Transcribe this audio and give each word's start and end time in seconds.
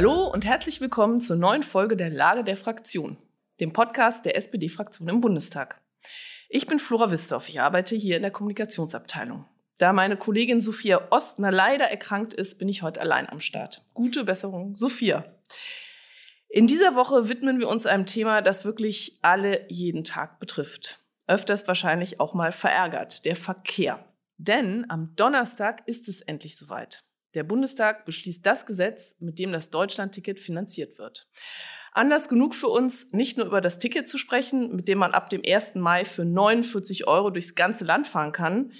Hallo 0.00 0.24
und 0.32 0.46
herzlich 0.46 0.80
willkommen 0.80 1.20
zur 1.20 1.36
neuen 1.36 1.62
Folge 1.62 1.94
der 1.94 2.08
Lage 2.08 2.42
der 2.42 2.56
Fraktion, 2.56 3.18
dem 3.60 3.74
Podcast 3.74 4.24
der 4.24 4.34
SPD-Fraktion 4.34 5.10
im 5.10 5.20
Bundestag. 5.20 5.78
Ich 6.48 6.66
bin 6.66 6.78
Flora 6.78 7.10
Wistorf, 7.10 7.50
ich 7.50 7.60
arbeite 7.60 7.96
hier 7.96 8.16
in 8.16 8.22
der 8.22 8.30
Kommunikationsabteilung. 8.30 9.44
Da 9.76 9.92
meine 9.92 10.16
Kollegin 10.16 10.62
Sophia 10.62 11.06
Ostner 11.10 11.52
leider 11.52 11.84
erkrankt 11.90 12.32
ist, 12.32 12.58
bin 12.58 12.70
ich 12.70 12.80
heute 12.80 12.98
allein 13.02 13.28
am 13.28 13.40
Start. 13.40 13.84
Gute 13.92 14.24
Besserung, 14.24 14.74
Sophia. 14.74 15.36
In 16.48 16.66
dieser 16.66 16.94
Woche 16.94 17.28
widmen 17.28 17.60
wir 17.60 17.68
uns 17.68 17.84
einem 17.84 18.06
Thema, 18.06 18.40
das 18.40 18.64
wirklich 18.64 19.18
alle 19.20 19.66
jeden 19.68 20.02
Tag 20.02 20.40
betrifft. 20.40 21.00
Öfters 21.26 21.68
wahrscheinlich 21.68 22.20
auch 22.20 22.32
mal 22.32 22.52
verärgert, 22.52 23.26
der 23.26 23.36
Verkehr. 23.36 24.02
Denn 24.38 24.86
am 24.88 25.14
Donnerstag 25.16 25.82
ist 25.84 26.08
es 26.08 26.22
endlich 26.22 26.56
soweit. 26.56 27.04
Der 27.34 27.44
Bundestag 27.44 28.04
beschließt 28.04 28.44
das 28.44 28.66
Gesetz, 28.66 29.16
mit 29.20 29.38
dem 29.38 29.52
das 29.52 29.70
Deutschlandticket 29.70 30.40
finanziert 30.40 30.98
wird. 30.98 31.28
Anders 31.92 32.28
genug 32.28 32.54
für 32.54 32.68
uns, 32.68 33.12
nicht 33.12 33.36
nur 33.36 33.46
über 33.46 33.60
das 33.60 33.78
Ticket 33.78 34.08
zu 34.08 34.18
sprechen, 34.18 34.74
mit 34.74 34.88
dem 34.88 34.98
man 34.98 35.12
ab 35.12 35.30
dem 35.30 35.42
1. 35.46 35.76
Mai 35.76 36.04
für 36.04 36.24
49 36.24 37.06
Euro 37.06 37.30
durchs 37.30 37.54
ganze 37.54 37.84
Land 37.84 38.06
fahren 38.06 38.32
kann, 38.32 38.72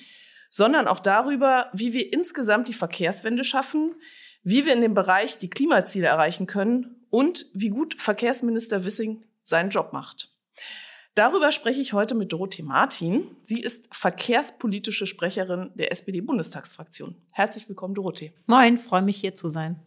sondern 0.49 0.87
auch 0.87 1.01
darüber, 1.01 1.71
wie 1.73 1.93
wir 1.93 2.13
insgesamt 2.13 2.69
die 2.69 2.73
Verkehrswende 2.73 3.45
schaffen, 3.45 3.95
wie 4.43 4.65
wir 4.65 4.73
in 4.73 4.81
dem 4.81 4.95
Bereich 4.95 5.39
die 5.39 5.51
Klimaziele 5.51 6.07
erreichen 6.07 6.47
können 6.47 7.07
und 7.11 7.47
wie 7.53 7.69
gut 7.69 8.01
Verkehrsminister 8.01 8.85
Wissing 8.85 9.25
seinen 9.43 9.71
Job 9.71 9.93
macht. 9.93 10.33
Darüber 11.21 11.53
spreche 11.53 11.83
ich 11.83 11.93
heute 11.93 12.15
mit 12.15 12.33
Dorothee 12.33 12.63
Martin. 12.63 13.37
Sie 13.43 13.61
ist 13.61 13.95
verkehrspolitische 13.95 15.07
Sprecherin 15.07 15.71
der 15.75 15.93
SPD-Bundestagsfraktion. 15.93 17.15
Herzlich 17.33 17.69
willkommen, 17.69 17.93
Dorothee. 17.93 18.33
Moin, 18.47 18.79
freue 18.79 19.03
mich 19.03 19.19
hier 19.19 19.35
zu 19.35 19.51
sein. 19.51 19.85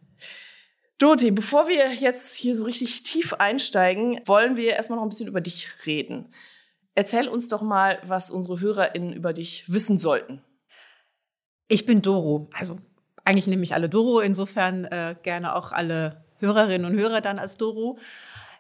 Dorothee, 1.00 1.32
bevor 1.32 1.68
wir 1.68 1.92
jetzt 1.92 2.36
hier 2.36 2.56
so 2.56 2.66
richtig 2.66 3.02
tief 3.02 3.34
einsteigen, 3.34 4.22
wollen 4.26 4.58
wir 4.58 4.74
erstmal 4.74 4.98
noch 4.98 5.04
ein 5.04 5.10
bisschen 5.10 5.28
über 5.28 5.42
dich 5.42 5.70
reden. 5.88 6.30
Erzähl 6.94 7.28
uns 7.28 7.48
doch 7.48 7.64
mal, 7.64 8.00
was 8.06 8.30
unsere 8.30 8.60
HörerInnen 8.60 9.12
über 9.12 9.34
dich 9.34 9.64
wissen 9.68 9.98
sollten. 9.98 10.44
Ich 11.68 11.88
bin 11.88 12.04
Doro. 12.04 12.52
Also 12.54 12.78
eigentlich 13.26 13.48
nehme 13.48 13.64
ich 13.64 13.74
alle 13.74 13.90
Doro, 13.90 14.20
insofern 14.20 14.86
äh, 14.86 15.16
gerne 15.24 15.56
auch 15.56 15.72
alle 15.72 16.26
Hörerinnen 16.38 16.86
und 16.86 16.96
Hörer 16.96 17.22
dann 17.22 17.40
als 17.40 17.58
Doro. 17.58 17.98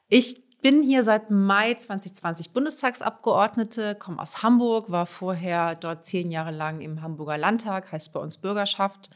Ich 0.08 0.41
bin 0.64 0.81
hier 0.81 1.03
seit 1.03 1.30
Mai 1.30 1.73
2020 1.73 2.52
Bundestagsabgeordnete, 2.52 3.95
komme 3.95 4.19
aus 4.19 4.42
Hamburg, 4.42 4.89
war 4.89 5.05
vorher 5.05 5.75
dort 5.75 6.05
zehn 6.05 6.31
Jahre 6.31 6.52
lang 6.52 6.80
im 6.80 7.02
Hamburger 7.02 7.38
Landtag, 7.38 7.92
heißt 7.92 8.14
bei 8.14 8.20
uns 8.22 8.38
Bürgerschaft. 8.38 9.09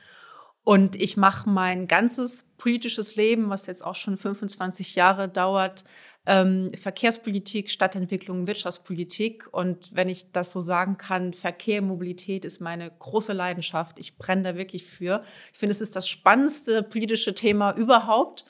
Und 0.65 0.97
ich 0.97 1.15
mache 1.15 1.49
mein 1.49 1.87
ganzes 1.87 2.51
politisches 2.57 3.15
Leben, 3.15 3.49
was 3.49 3.65
jetzt 3.65 3.85
auch 3.85 3.95
schon 3.95 4.17
25 4.17 4.95
Jahre 4.95 5.29
dauert, 5.29 5.85
ähm, 6.25 6.71
Verkehrspolitik, 6.77 7.69
Stadtentwicklung, 7.69 8.45
Wirtschaftspolitik. 8.45 9.47
Und 9.53 9.95
wenn 9.95 10.09
ich 10.09 10.33
das 10.33 10.51
so 10.51 10.59
sagen 10.59 10.97
kann, 10.97 11.31
Verkehr, 11.31 11.81
Mobilität 11.81 12.43
ist 12.43 12.59
meine 12.59 12.91
große 12.91 13.31
Leidenschaft. 13.31 13.97
Ich 13.99 14.17
brenne 14.17 14.43
da 14.43 14.55
wirklich 14.57 14.83
für. 14.83 15.23
Ich 15.53 15.59
finde, 15.59 15.71
es 15.71 15.79
ist 15.79 15.95
das 15.95 16.09
spannendste 16.09 16.83
politische 16.83 17.33
Thema 17.33 17.71
überhaupt. 17.71 18.43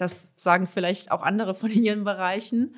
Das 0.00 0.30
sagen 0.36 0.66
vielleicht 0.66 1.10
auch 1.10 1.22
andere 1.22 1.54
von 1.54 1.70
ihren 1.70 2.04
Bereichen. 2.04 2.76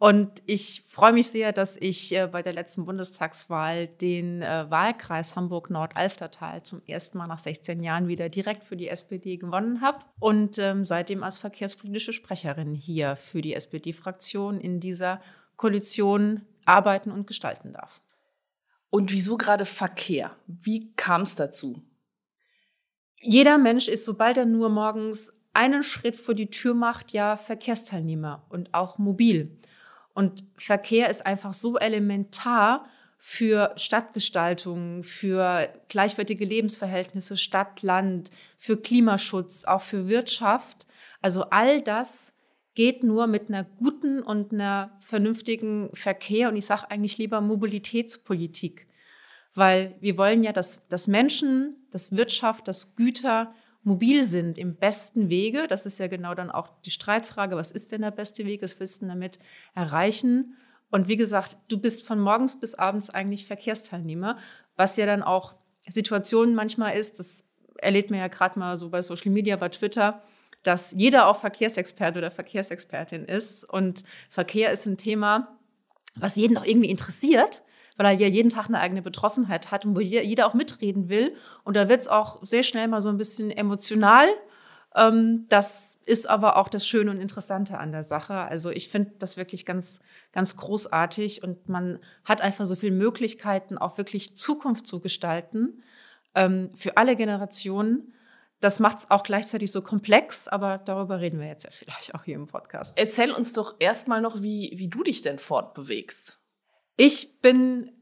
Und 0.00 0.42
ich 0.46 0.84
freue 0.88 1.12
mich 1.12 1.26
sehr, 1.28 1.52
dass 1.52 1.76
ich 1.76 2.14
äh, 2.14 2.28
bei 2.30 2.40
der 2.42 2.52
letzten 2.52 2.84
Bundestagswahl 2.84 3.88
den 3.88 4.42
äh, 4.42 4.70
Wahlkreis 4.70 5.34
Hamburg-Nord-Alstertal 5.34 6.62
zum 6.62 6.82
ersten 6.86 7.18
Mal 7.18 7.26
nach 7.26 7.40
16 7.40 7.82
Jahren 7.82 8.06
wieder 8.06 8.28
direkt 8.28 8.62
für 8.62 8.76
die 8.76 8.88
SPD 8.88 9.38
gewonnen 9.38 9.80
habe 9.80 10.04
und 10.20 10.56
ähm, 10.58 10.84
seitdem 10.84 11.24
als 11.24 11.38
verkehrspolitische 11.38 12.12
Sprecherin 12.12 12.74
hier 12.74 13.16
für 13.16 13.42
die 13.42 13.54
SPD-Fraktion 13.54 14.60
in 14.60 14.78
dieser 14.78 15.20
Koalition 15.56 16.46
arbeiten 16.64 17.10
und 17.10 17.26
gestalten 17.26 17.72
darf. 17.72 18.00
Und 18.90 19.10
wieso 19.10 19.36
gerade 19.36 19.64
Verkehr? 19.64 20.36
Wie 20.46 20.92
kam 20.94 21.22
es 21.22 21.34
dazu? 21.34 21.82
Jeder 23.20 23.58
Mensch 23.58 23.88
ist, 23.88 24.04
sobald 24.04 24.36
er 24.36 24.46
nur 24.46 24.68
morgens 24.68 25.32
einen 25.52 25.82
Schritt 25.82 26.16
vor 26.16 26.34
die 26.34 26.50
Tür 26.50 26.74
macht, 26.74 27.12
ja 27.12 27.36
Verkehrsteilnehmer 27.36 28.46
und 28.48 28.74
auch 28.74 28.98
mobil. 28.98 29.58
Und 30.14 30.44
Verkehr 30.56 31.10
ist 31.10 31.26
einfach 31.26 31.54
so 31.54 31.76
elementar 31.76 32.86
für 33.18 33.72
Stadtgestaltung, 33.76 35.02
für 35.02 35.68
gleichwertige 35.88 36.44
Lebensverhältnisse, 36.44 37.36
Stadt, 37.36 37.82
Land, 37.82 38.30
für 38.58 38.76
Klimaschutz, 38.76 39.64
auch 39.64 39.82
für 39.82 40.08
Wirtschaft. 40.08 40.86
Also 41.20 41.44
all 41.50 41.82
das 41.82 42.32
geht 42.74 43.02
nur 43.02 43.26
mit 43.26 43.48
einer 43.48 43.64
guten 43.64 44.22
und 44.22 44.52
einer 44.52 44.96
vernünftigen 45.00 45.90
Verkehr 45.94 46.48
und 46.48 46.56
ich 46.56 46.66
sage 46.66 46.90
eigentlich 46.92 47.18
lieber 47.18 47.40
Mobilitätspolitik, 47.40 48.86
weil 49.54 49.96
wir 50.00 50.16
wollen 50.16 50.44
ja, 50.44 50.52
dass, 50.52 50.86
dass 50.86 51.08
Menschen, 51.08 51.74
dass 51.90 52.16
Wirtschaft, 52.16 52.68
dass 52.68 52.94
Güter 52.94 53.52
mobil 53.88 54.22
sind 54.22 54.58
im 54.58 54.76
besten 54.76 55.28
Wege. 55.30 55.66
Das 55.66 55.86
ist 55.86 55.98
ja 55.98 56.06
genau 56.06 56.34
dann 56.34 56.50
auch 56.50 56.68
die 56.84 56.90
Streitfrage, 56.90 57.56
was 57.56 57.72
ist 57.72 57.90
denn 57.90 58.02
der 58.02 58.10
beste 58.10 58.44
Weg, 58.44 58.60
willst 58.62 59.02
du 59.02 59.06
damit 59.06 59.38
erreichen? 59.74 60.56
Und 60.90 61.08
wie 61.08 61.16
gesagt, 61.16 61.56
du 61.68 61.78
bist 61.78 62.06
von 62.06 62.20
morgens 62.20 62.60
bis 62.60 62.74
abends 62.74 63.10
eigentlich 63.10 63.46
Verkehrsteilnehmer, 63.46 64.36
was 64.76 64.96
ja 64.96 65.06
dann 65.06 65.22
auch 65.22 65.54
Situationen 65.88 66.54
manchmal 66.54 66.96
ist, 66.96 67.18
das 67.18 67.44
erlebt 67.78 68.10
man 68.10 68.20
ja 68.20 68.28
gerade 68.28 68.58
mal 68.58 68.76
so 68.76 68.90
bei 68.90 69.02
Social 69.02 69.32
Media, 69.32 69.56
bei 69.56 69.68
Twitter, 69.70 70.22
dass 70.62 70.92
jeder 70.96 71.26
auch 71.26 71.36
Verkehrsexperte 71.36 72.18
oder 72.18 72.30
Verkehrsexpertin 72.30 73.24
ist. 73.24 73.64
Und 73.64 74.02
Verkehr 74.28 74.70
ist 74.72 74.86
ein 74.86 74.98
Thema, 74.98 75.58
was 76.14 76.36
jeden 76.36 76.58
auch 76.58 76.64
irgendwie 76.64 76.90
interessiert 76.90 77.62
weil 77.98 78.06
er 78.06 78.12
ja 78.12 78.28
jeden 78.28 78.48
Tag 78.48 78.68
eine 78.68 78.80
eigene 78.80 79.02
Betroffenheit 79.02 79.70
hat 79.70 79.84
und 79.84 79.94
wo 79.94 80.00
jeder 80.00 80.46
auch 80.46 80.54
mitreden 80.54 81.10
will. 81.10 81.34
Und 81.64 81.76
da 81.76 81.88
wird 81.88 82.00
es 82.00 82.08
auch 82.08 82.42
sehr 82.42 82.62
schnell 82.62 82.88
mal 82.88 83.02
so 83.02 83.10
ein 83.10 83.18
bisschen 83.18 83.50
emotional. 83.50 84.28
Ähm, 84.94 85.46
das 85.48 85.98
ist 86.06 86.30
aber 86.30 86.56
auch 86.56 86.68
das 86.68 86.86
Schöne 86.86 87.10
und 87.10 87.20
Interessante 87.20 87.76
an 87.76 87.90
der 87.90 88.04
Sache. 88.04 88.34
Also 88.34 88.70
ich 88.70 88.88
finde 88.88 89.12
das 89.18 89.36
wirklich 89.36 89.66
ganz, 89.66 89.98
ganz 90.32 90.56
großartig 90.56 91.42
und 91.42 91.68
man 91.68 91.98
hat 92.24 92.40
einfach 92.40 92.66
so 92.66 92.76
viele 92.76 92.94
Möglichkeiten, 92.94 93.76
auch 93.76 93.98
wirklich 93.98 94.36
Zukunft 94.36 94.86
zu 94.86 95.00
gestalten 95.00 95.82
ähm, 96.36 96.70
für 96.74 96.96
alle 96.96 97.16
Generationen. 97.16 98.14
Das 98.60 98.78
macht 98.78 98.98
es 98.98 99.10
auch 99.10 99.24
gleichzeitig 99.24 99.72
so 99.72 99.82
komplex, 99.82 100.46
aber 100.46 100.78
darüber 100.78 101.20
reden 101.20 101.40
wir 101.40 101.48
jetzt 101.48 101.64
ja 101.64 101.70
vielleicht 101.70 102.14
auch 102.14 102.22
hier 102.22 102.36
im 102.36 102.46
Podcast. 102.46 102.96
Erzähl 102.96 103.32
uns 103.32 103.52
doch 103.52 103.74
erstmal 103.80 104.20
noch, 104.20 104.40
wie, 104.40 104.72
wie 104.76 104.88
du 104.88 105.02
dich 105.02 105.20
denn 105.20 105.38
fortbewegst. 105.40 106.38
Ich 107.00 107.40
bin 107.40 107.92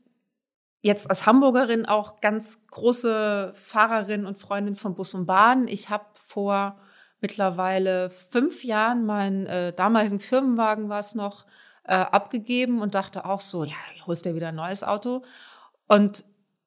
jetzt 0.80 1.10
als 1.10 1.26
Hamburgerin 1.26 1.84
auch 1.84 2.22
ganz 2.22 2.62
große 2.70 3.52
Fahrerin 3.54 4.24
und 4.24 4.38
Freundin 4.38 4.74
von 4.74 4.94
Bus 4.94 5.12
und 5.12 5.26
Bahn. 5.26 5.68
Ich 5.68 5.90
habe 5.90 6.06
vor 6.14 6.80
mittlerweile 7.20 8.08
fünf 8.08 8.64
Jahren 8.64 9.04
meinen 9.04 9.44
äh, 9.44 9.74
damaligen 9.74 10.18
Firmenwagen 10.18 10.88
war 10.88 11.00
es 11.00 11.14
noch 11.14 11.44
äh, 11.84 11.92
abgegeben 11.92 12.80
und 12.80 12.94
dachte 12.94 13.26
auch 13.26 13.40
so, 13.40 13.64
ja, 13.64 13.74
holst 14.06 14.24
dir 14.24 14.34
wieder 14.34 14.48
ein 14.48 14.54
neues 14.54 14.82
Auto. 14.82 15.22
Und 15.88 16.24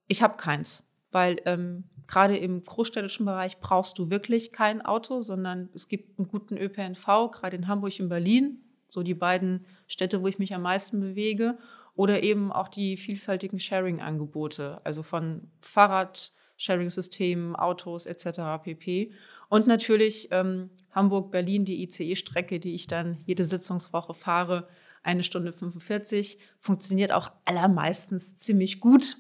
ich 0.08 0.22
habe 0.22 0.38
keins, 0.38 0.84
weil 1.10 1.42
ähm, 1.46 1.86
gerade 2.06 2.38
im 2.38 2.62
großstädtischen 2.62 3.26
Bereich 3.26 3.60
brauchst 3.60 3.98
du 3.98 4.12
wirklich 4.12 4.52
kein 4.52 4.86
Auto, 4.86 5.24
sondern 5.24 5.70
es 5.74 5.88
gibt 5.88 6.20
einen 6.20 6.28
guten 6.28 6.58
ÖPNV, 6.58 7.32
gerade 7.32 7.56
in 7.56 7.68
Hamburg 7.68 7.94
und 8.00 8.10
Berlin, 8.10 8.62
so 8.88 9.02
die 9.02 9.16
beiden 9.16 9.66
Städte, 9.88 10.22
wo 10.22 10.28
ich 10.28 10.38
mich 10.38 10.54
am 10.54 10.62
meisten 10.62 11.00
bewege 11.00 11.58
oder 11.96 12.24
eben 12.24 12.52
auch 12.52 12.68
die 12.68 12.98
vielfältigen 12.98 13.60
Sharing-Angebote, 13.60 14.82
also 14.84 15.04
von 15.04 15.52
Fahrrad, 15.62 16.32
Sharing-Systemen, 16.58 17.56
Autos 17.56 18.06
etc. 18.06 18.62
pp. 18.64 19.14
Und 19.48 19.66
natürlich 19.66 20.28
ähm, 20.32 20.70
Hamburg-Berlin, 20.92 21.66
die 21.66 21.82
ICE-Strecke, 21.84 22.60
die 22.60 22.76
ich 22.76 22.88
dann 22.88 23.18
jede 23.26 23.46
Sitzungswoche 23.46 24.14
fahre, 24.14 24.68
eine 25.02 25.24
Stunde 25.24 25.54
45, 25.54 26.38
funktioniert 26.60 27.14
auch 27.14 27.32
allermeistens 27.46 28.36
ziemlich 28.38 28.82
gut. 28.82 29.18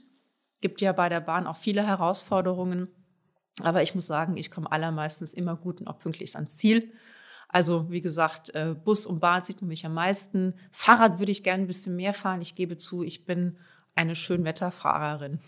Gibt 0.60 0.82
ja 0.82 0.92
bei 0.92 1.08
der 1.08 1.22
Bahn 1.22 1.48
auch 1.48 1.56
viele 1.56 1.88
Herausforderungen. 1.88 2.90
Aber 3.62 3.84
ich 3.84 3.96
muss 3.96 4.08
sagen, 4.08 4.38
ich 4.38 4.52
komme 4.52 4.72
allermeistens 4.72 5.34
immer 5.34 5.56
gut 5.56 5.80
und 5.80 5.88
auch 5.88 6.00
pünktlich 6.00 6.36
ans 6.36 6.58
Ziel. 6.58 6.92
Also 7.50 7.90
wie 7.90 8.02
gesagt, 8.02 8.54
äh, 8.54 8.76
Bus 8.76 9.06
und 9.06 9.20
Bahn 9.20 9.44
sieht 9.44 9.62
man 9.62 9.70
mich 9.70 9.86
am 9.86 9.94
meisten. 9.96 10.54
Fahrrad 10.72 11.20
würde 11.20 11.32
ich 11.32 11.44
gerne 11.44 11.64
ein 11.64 11.68
bisschen 11.68 11.96
mehr 11.96 12.14
fahren. 12.14 12.42
Ich 12.42 12.56
gebe 12.56 12.78
zu, 12.78 13.04
ich 13.04 13.26
bin 13.26 13.58
eine 13.96 14.16
Schönwetterfahrerin. 14.16 15.40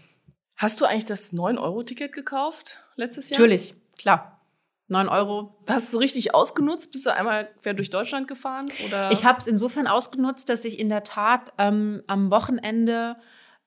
Hast 0.57 0.81
du 0.81 0.85
eigentlich 0.85 1.05
das 1.05 1.31
9-Euro-Ticket 1.31 2.11
gekauft 2.11 2.79
letztes 2.95 3.29
Jahr? 3.29 3.39
Natürlich, 3.39 3.75
klar. 3.97 4.39
9 4.87 5.07
Euro. 5.07 5.55
Hast 5.69 5.93
du 5.93 5.97
richtig 5.99 6.35
ausgenutzt? 6.35 6.91
Bist 6.91 7.05
du 7.05 7.13
einmal 7.13 7.49
quer 7.61 7.73
durch 7.73 7.89
Deutschland 7.89 8.27
gefahren? 8.27 8.65
Oder? 8.85 9.11
Ich 9.11 9.23
habe 9.23 9.37
es 9.37 9.47
insofern 9.47 9.87
ausgenutzt, 9.87 10.49
dass 10.49 10.65
ich 10.65 10.79
in 10.79 10.89
der 10.89 11.03
Tat 11.03 11.53
ähm, 11.57 12.03
am 12.07 12.29
Wochenende 12.29 13.15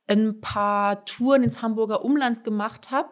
ein 0.06 0.40
paar 0.40 1.04
Touren 1.06 1.42
ins 1.42 1.62
Hamburger 1.62 2.04
Umland 2.04 2.44
gemacht 2.44 2.90
habe 2.90 3.08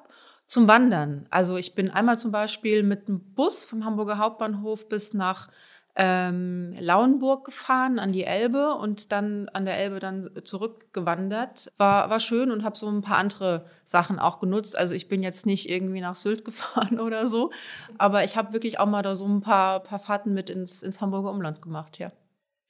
Zum 0.52 0.68
Wandern. 0.68 1.24
Also 1.30 1.56
ich 1.56 1.74
bin 1.74 1.88
einmal 1.88 2.18
zum 2.18 2.30
Beispiel 2.30 2.82
mit 2.82 3.08
dem 3.08 3.20
Bus 3.32 3.64
vom 3.64 3.86
Hamburger 3.86 4.18
Hauptbahnhof 4.18 4.86
bis 4.86 5.14
nach 5.14 5.48
ähm, 5.96 6.74
Lauenburg 6.78 7.46
gefahren 7.46 7.98
an 7.98 8.12
die 8.12 8.24
Elbe 8.24 8.74
und 8.74 9.12
dann 9.12 9.48
an 9.54 9.64
der 9.64 9.78
Elbe 9.78 9.98
dann 9.98 10.28
zurückgewandert. 10.44 11.72
War, 11.78 12.10
war 12.10 12.20
schön 12.20 12.50
und 12.50 12.64
habe 12.64 12.76
so 12.76 12.86
ein 12.86 13.00
paar 13.00 13.16
andere 13.16 13.64
Sachen 13.84 14.18
auch 14.18 14.40
genutzt. 14.40 14.76
Also 14.76 14.92
ich 14.92 15.08
bin 15.08 15.22
jetzt 15.22 15.46
nicht 15.46 15.70
irgendwie 15.70 16.02
nach 16.02 16.16
Sylt 16.16 16.44
gefahren 16.44 17.00
oder 17.00 17.28
so, 17.28 17.50
aber 17.96 18.22
ich 18.22 18.36
habe 18.36 18.52
wirklich 18.52 18.78
auch 18.78 18.84
mal 18.84 19.00
da 19.00 19.14
so 19.14 19.24
ein 19.24 19.40
paar, 19.40 19.80
paar 19.80 20.00
Fahrten 20.00 20.34
mit 20.34 20.50
ins, 20.50 20.82
ins 20.82 21.00
Hamburger 21.00 21.30
Umland 21.30 21.62
gemacht, 21.62 21.98
ja. 21.98 22.12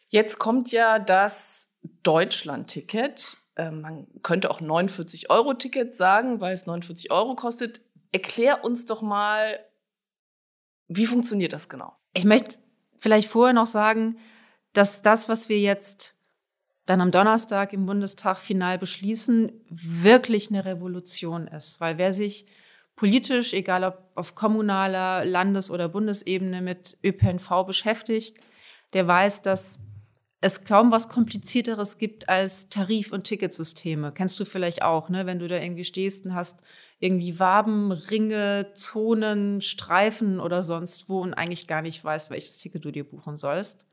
Jetzt 0.09 0.39
kommt 0.39 0.71
ja 0.71 1.01
das 1.01 1.69
Deutschland-Ticket. 2.05 3.42
Ähm, 3.57 3.81
man 3.81 4.07
könnte 4.23 4.51
auch 4.51 4.61
49 4.61 5.31
Euro 5.31 5.55
Ticket 5.55 5.95
sagen, 5.95 6.41
weil 6.41 6.53
es 6.53 6.67
49 6.67 7.11
Euro 7.11 7.35
kostet. 7.35 7.81
Erklär 8.13 8.65
uns 8.65 8.87
doch 8.87 9.03
mal, 9.03 9.59
wie 10.89 11.07
funktioniert 11.07 11.53
das 11.53 11.69
genau? 11.69 11.97
Ich 12.15 12.25
möchte 12.25 12.59
vielleicht 12.99 13.29
vorher 13.29 13.55
noch 13.55 13.67
sagen, 13.67 14.19
dass 14.73 15.03
das, 15.03 15.29
was 15.29 15.49
wir 15.49 15.61
jetzt 15.61 16.17
dann 16.87 17.01
am 17.01 17.11
Donnerstag 17.11 17.73
im 17.73 17.87
Bundestag 17.87 18.39
final 18.39 18.79
beschließen, 18.79 19.53
wirklich 19.71 20.51
eine 20.51 20.65
Revolution 20.65 21.47
ist. 21.47 21.81
Weil 21.81 21.99
wer 21.99 22.13
sich 22.13 22.47
politisch, 22.97 23.53
egal 23.53 23.85
ob 23.85 24.11
auf 24.15 24.35
kommunaler, 24.35 25.25
Landes- 25.25 25.71
oder 25.71 25.89
Bundesebene 25.89 26.61
mit 26.61 26.99
ÖPNV 27.05 27.65
beschäftigt, 27.67 28.39
der 28.93 29.07
weiß, 29.07 29.43
dass 29.43 29.79
es 30.45 30.65
kaum 30.65 30.91
was 30.91 31.09
komplizierteres 31.09 31.99
gibt 31.99 32.29
als 32.29 32.69
Tarif- 32.69 33.13
und 33.13 33.23
Ticketsysteme. 33.25 34.11
Kennst 34.11 34.41
du 34.41 34.45
vielleicht 34.45 34.83
auch, 34.83 35.09
ne? 35.09 35.25
Wenn 35.25 35.39
du 35.39 35.47
da 35.47 35.55
irgendwie 35.55 35.85
stehst 35.85 36.27
und 36.27 36.35
hast 36.35 36.61
irgendwie 36.99 37.39
Waben, 37.39 37.93
Ringe, 37.93 38.73
Zonen, 38.75 39.61
Streifen 39.61 40.41
oder 40.41 40.65
sonst 40.65 41.09
wo 41.09 41.21
und 41.21 41.33
eigentlich 41.33 41.69
gar 41.69 41.81
nicht 41.81 42.05
weißt, 42.05 42.31
welches 42.31 42.59
Ticket 42.59 42.85
du 42.85 42.91
dir 42.91 43.09
buchen 43.09 43.37
sollst. 43.37 43.87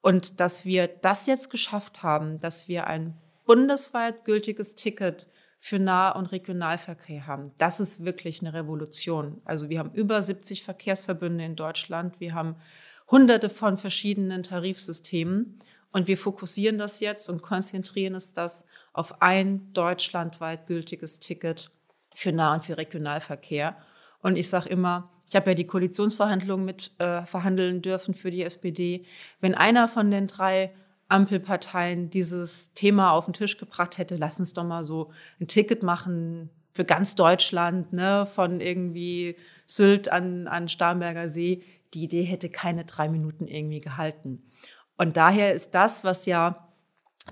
Und 0.00 0.40
dass 0.40 0.64
wir 0.64 0.88
das 0.88 1.26
jetzt 1.26 1.48
geschafft 1.48 2.02
haben, 2.02 2.40
dass 2.40 2.66
wir 2.66 2.88
ein 2.88 3.16
bundesweit 3.46 4.24
gültiges 4.24 4.74
Ticket 4.74 5.28
für 5.60 5.78
Nah- 5.78 6.10
und 6.10 6.26
Regionalverkehr 6.26 7.28
haben, 7.28 7.52
das 7.56 7.78
ist 7.78 8.04
wirklich 8.04 8.40
eine 8.40 8.52
Revolution. 8.52 9.40
Also 9.44 9.68
wir 9.68 9.78
haben 9.78 9.92
über 9.92 10.20
70 10.20 10.64
Verkehrsverbünde 10.64 11.44
in 11.44 11.54
Deutschland, 11.54 12.18
wir 12.18 12.34
haben 12.34 12.56
hunderte 13.10 13.48
von 13.48 13.78
verschiedenen 13.78 14.42
Tarifsystemen 14.42 15.58
und 15.92 16.06
wir 16.06 16.18
fokussieren 16.18 16.78
das 16.78 17.00
jetzt 17.00 17.28
und 17.28 17.42
konzentrieren 17.42 18.14
es 18.14 18.32
das 18.32 18.64
auf 18.92 19.22
ein 19.22 19.72
deutschlandweit 19.72 20.66
gültiges 20.66 21.18
Ticket 21.18 21.70
für 22.14 22.32
Nah- 22.32 22.54
und 22.54 22.64
für 22.64 22.76
Regionalverkehr. 22.76 23.76
Und 24.20 24.36
ich 24.36 24.48
sage 24.48 24.68
immer, 24.68 25.10
ich 25.28 25.36
habe 25.36 25.50
ja 25.50 25.54
die 25.54 25.66
Koalitionsverhandlungen 25.66 26.64
mit 26.64 26.92
äh, 26.98 27.24
verhandeln 27.24 27.82
dürfen 27.82 28.14
für 28.14 28.30
die 28.30 28.42
SPD. 28.42 29.04
Wenn 29.40 29.54
einer 29.54 29.88
von 29.88 30.10
den 30.10 30.26
drei 30.26 30.74
Ampelparteien 31.08 32.10
dieses 32.10 32.72
Thema 32.74 33.12
auf 33.12 33.26
den 33.26 33.34
Tisch 33.34 33.56
gebracht 33.56 33.98
hätte, 33.98 34.16
lass 34.16 34.38
uns 34.38 34.52
doch 34.52 34.64
mal 34.64 34.84
so 34.84 35.10
ein 35.40 35.46
Ticket 35.46 35.82
machen 35.82 36.50
für 36.72 36.84
ganz 36.84 37.14
Deutschland, 37.14 37.92
ne, 37.92 38.26
von 38.26 38.60
irgendwie 38.60 39.36
Sylt 39.66 40.10
an, 40.12 40.46
an 40.46 40.68
Starnberger 40.68 41.28
See. 41.28 41.62
Die 41.94 42.04
Idee 42.04 42.22
hätte 42.22 42.50
keine 42.50 42.84
drei 42.84 43.08
Minuten 43.08 43.46
irgendwie 43.46 43.80
gehalten. 43.80 44.50
Und 44.96 45.16
daher 45.16 45.54
ist 45.54 45.74
das, 45.74 46.04
was 46.04 46.26
ja 46.26 46.68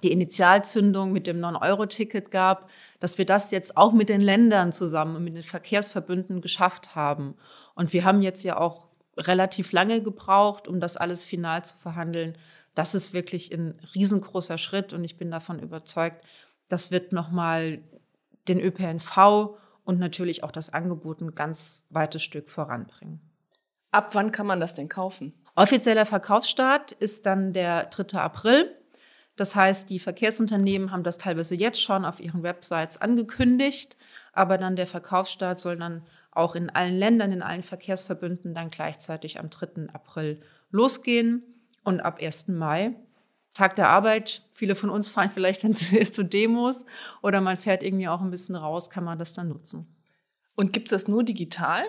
die 0.02 0.12
Initialzündung 0.12 1.12
mit 1.12 1.26
dem 1.26 1.40
9-Euro-Ticket 1.40 2.30
gab, 2.30 2.70
dass 3.00 3.18
wir 3.18 3.24
das 3.24 3.50
jetzt 3.50 3.76
auch 3.76 3.92
mit 3.92 4.08
den 4.08 4.20
Ländern 4.20 4.72
zusammen 4.72 5.16
und 5.16 5.24
mit 5.24 5.36
den 5.36 5.42
Verkehrsverbünden 5.42 6.40
geschafft 6.40 6.94
haben. 6.94 7.34
Und 7.74 7.92
wir 7.92 8.04
haben 8.04 8.22
jetzt 8.22 8.42
ja 8.44 8.58
auch 8.58 8.86
relativ 9.16 9.72
lange 9.72 10.02
gebraucht, 10.02 10.68
um 10.68 10.80
das 10.80 10.96
alles 10.96 11.24
final 11.24 11.64
zu 11.64 11.76
verhandeln. 11.78 12.36
Das 12.74 12.94
ist 12.94 13.14
wirklich 13.14 13.52
ein 13.52 13.80
riesengroßer 13.94 14.58
Schritt 14.58 14.92
und 14.92 15.04
ich 15.04 15.16
bin 15.16 15.30
davon 15.30 15.58
überzeugt, 15.58 16.22
das 16.68 16.90
wird 16.90 17.12
nochmal 17.12 17.82
den 18.48 18.60
ÖPNV 18.60 19.56
und 19.84 19.98
natürlich 19.98 20.44
auch 20.44 20.50
das 20.50 20.72
Angebot 20.72 21.20
ein 21.20 21.34
ganz 21.34 21.86
weites 21.90 22.22
Stück 22.22 22.50
voranbringen. 22.50 23.25
Ab 23.90 24.14
wann 24.14 24.32
kann 24.32 24.46
man 24.46 24.60
das 24.60 24.74
denn 24.74 24.88
kaufen? 24.88 25.32
Offizieller 25.54 26.06
Verkaufsstart 26.06 26.92
ist 26.92 27.26
dann 27.26 27.52
der 27.52 27.86
3. 27.86 28.18
April. 28.18 28.76
Das 29.36 29.54
heißt, 29.54 29.90
die 29.90 29.98
Verkehrsunternehmen 29.98 30.92
haben 30.92 31.02
das 31.02 31.18
teilweise 31.18 31.54
jetzt 31.54 31.82
schon 31.82 32.04
auf 32.04 32.20
ihren 32.20 32.42
Websites 32.42 33.00
angekündigt, 33.00 33.98
aber 34.32 34.56
dann 34.56 34.76
der 34.76 34.86
Verkaufsstart 34.86 35.58
soll 35.58 35.76
dann 35.76 36.06
auch 36.30 36.54
in 36.54 36.70
allen 36.70 36.96
Ländern, 36.96 37.32
in 37.32 37.42
allen 37.42 37.62
Verkehrsverbünden 37.62 38.54
dann 38.54 38.70
gleichzeitig 38.70 39.38
am 39.38 39.50
3. 39.50 39.88
April 39.92 40.40
losgehen 40.70 41.42
und 41.84 42.00
ab 42.00 42.18
1. 42.20 42.48
Mai 42.48 42.94
Tag 43.56 43.74
der 43.76 43.88
Arbeit. 43.88 44.42
Viele 44.52 44.74
von 44.76 44.90
uns 44.90 45.08
fahren 45.10 45.30
vielleicht 45.32 45.64
dann 45.64 45.72
zu, 45.72 45.98
zu, 46.10 46.24
Demos 46.24 46.84
oder 47.22 47.40
man 47.40 47.56
fährt 47.56 47.82
irgendwie 47.82 48.08
auch 48.08 48.20
ein 48.20 48.30
bisschen 48.30 48.54
raus, 48.54 48.90
kann 48.90 49.04
man 49.04 49.18
das 49.18 49.32
dann 49.32 49.48
nutzen. 49.48 49.86
Und 50.54 50.72
gibt 50.72 50.86
es 50.86 50.90
das 50.90 51.08
nur 51.08 51.24
digital? 51.24 51.82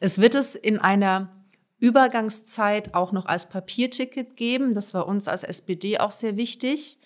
Es 0.00 0.20
wird 0.20 0.34
es 0.34 0.54
in 0.54 0.78
einer 0.78 1.43
Übergangszeit 1.78 2.94
auch 2.94 3.12
noch 3.12 3.26
als 3.26 3.48
Papierticket 3.48 4.36
geben. 4.36 4.74
Das 4.74 4.94
war 4.94 5.06
uns 5.06 5.28
als 5.28 5.42
SPD 5.42 5.98
auch 5.98 6.10
sehr 6.10 6.36
wichtig. 6.36 6.98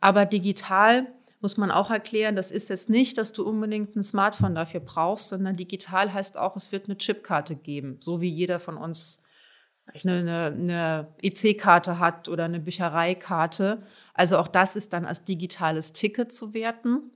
Aber 0.00 0.26
digital 0.26 1.12
muss 1.40 1.56
man 1.56 1.70
auch 1.70 1.90
erklären, 1.90 2.36
das 2.36 2.50
ist 2.50 2.70
jetzt 2.70 2.88
nicht, 2.88 3.18
dass 3.18 3.32
du 3.32 3.44
unbedingt 3.44 3.96
ein 3.96 4.02
Smartphone 4.02 4.54
dafür 4.54 4.80
brauchst, 4.80 5.28
sondern 5.28 5.56
digital 5.56 6.12
heißt 6.12 6.38
auch, 6.38 6.54
es 6.56 6.70
wird 6.70 6.86
eine 6.86 6.96
Chipkarte 6.96 7.56
geben, 7.56 7.96
so 8.00 8.20
wie 8.20 8.28
jeder 8.28 8.60
von 8.60 8.76
uns 8.76 9.22
eine, 9.86 10.18
eine, 10.18 10.44
eine 10.46 11.08
EC-Karte 11.20 11.98
hat 11.98 12.28
oder 12.28 12.44
eine 12.44 12.60
Büchereikarte. 12.60 13.82
Also 14.14 14.38
auch 14.38 14.48
das 14.48 14.76
ist 14.76 14.92
dann 14.92 15.04
als 15.04 15.24
digitales 15.24 15.92
Ticket 15.92 16.32
zu 16.32 16.54
werten. 16.54 17.10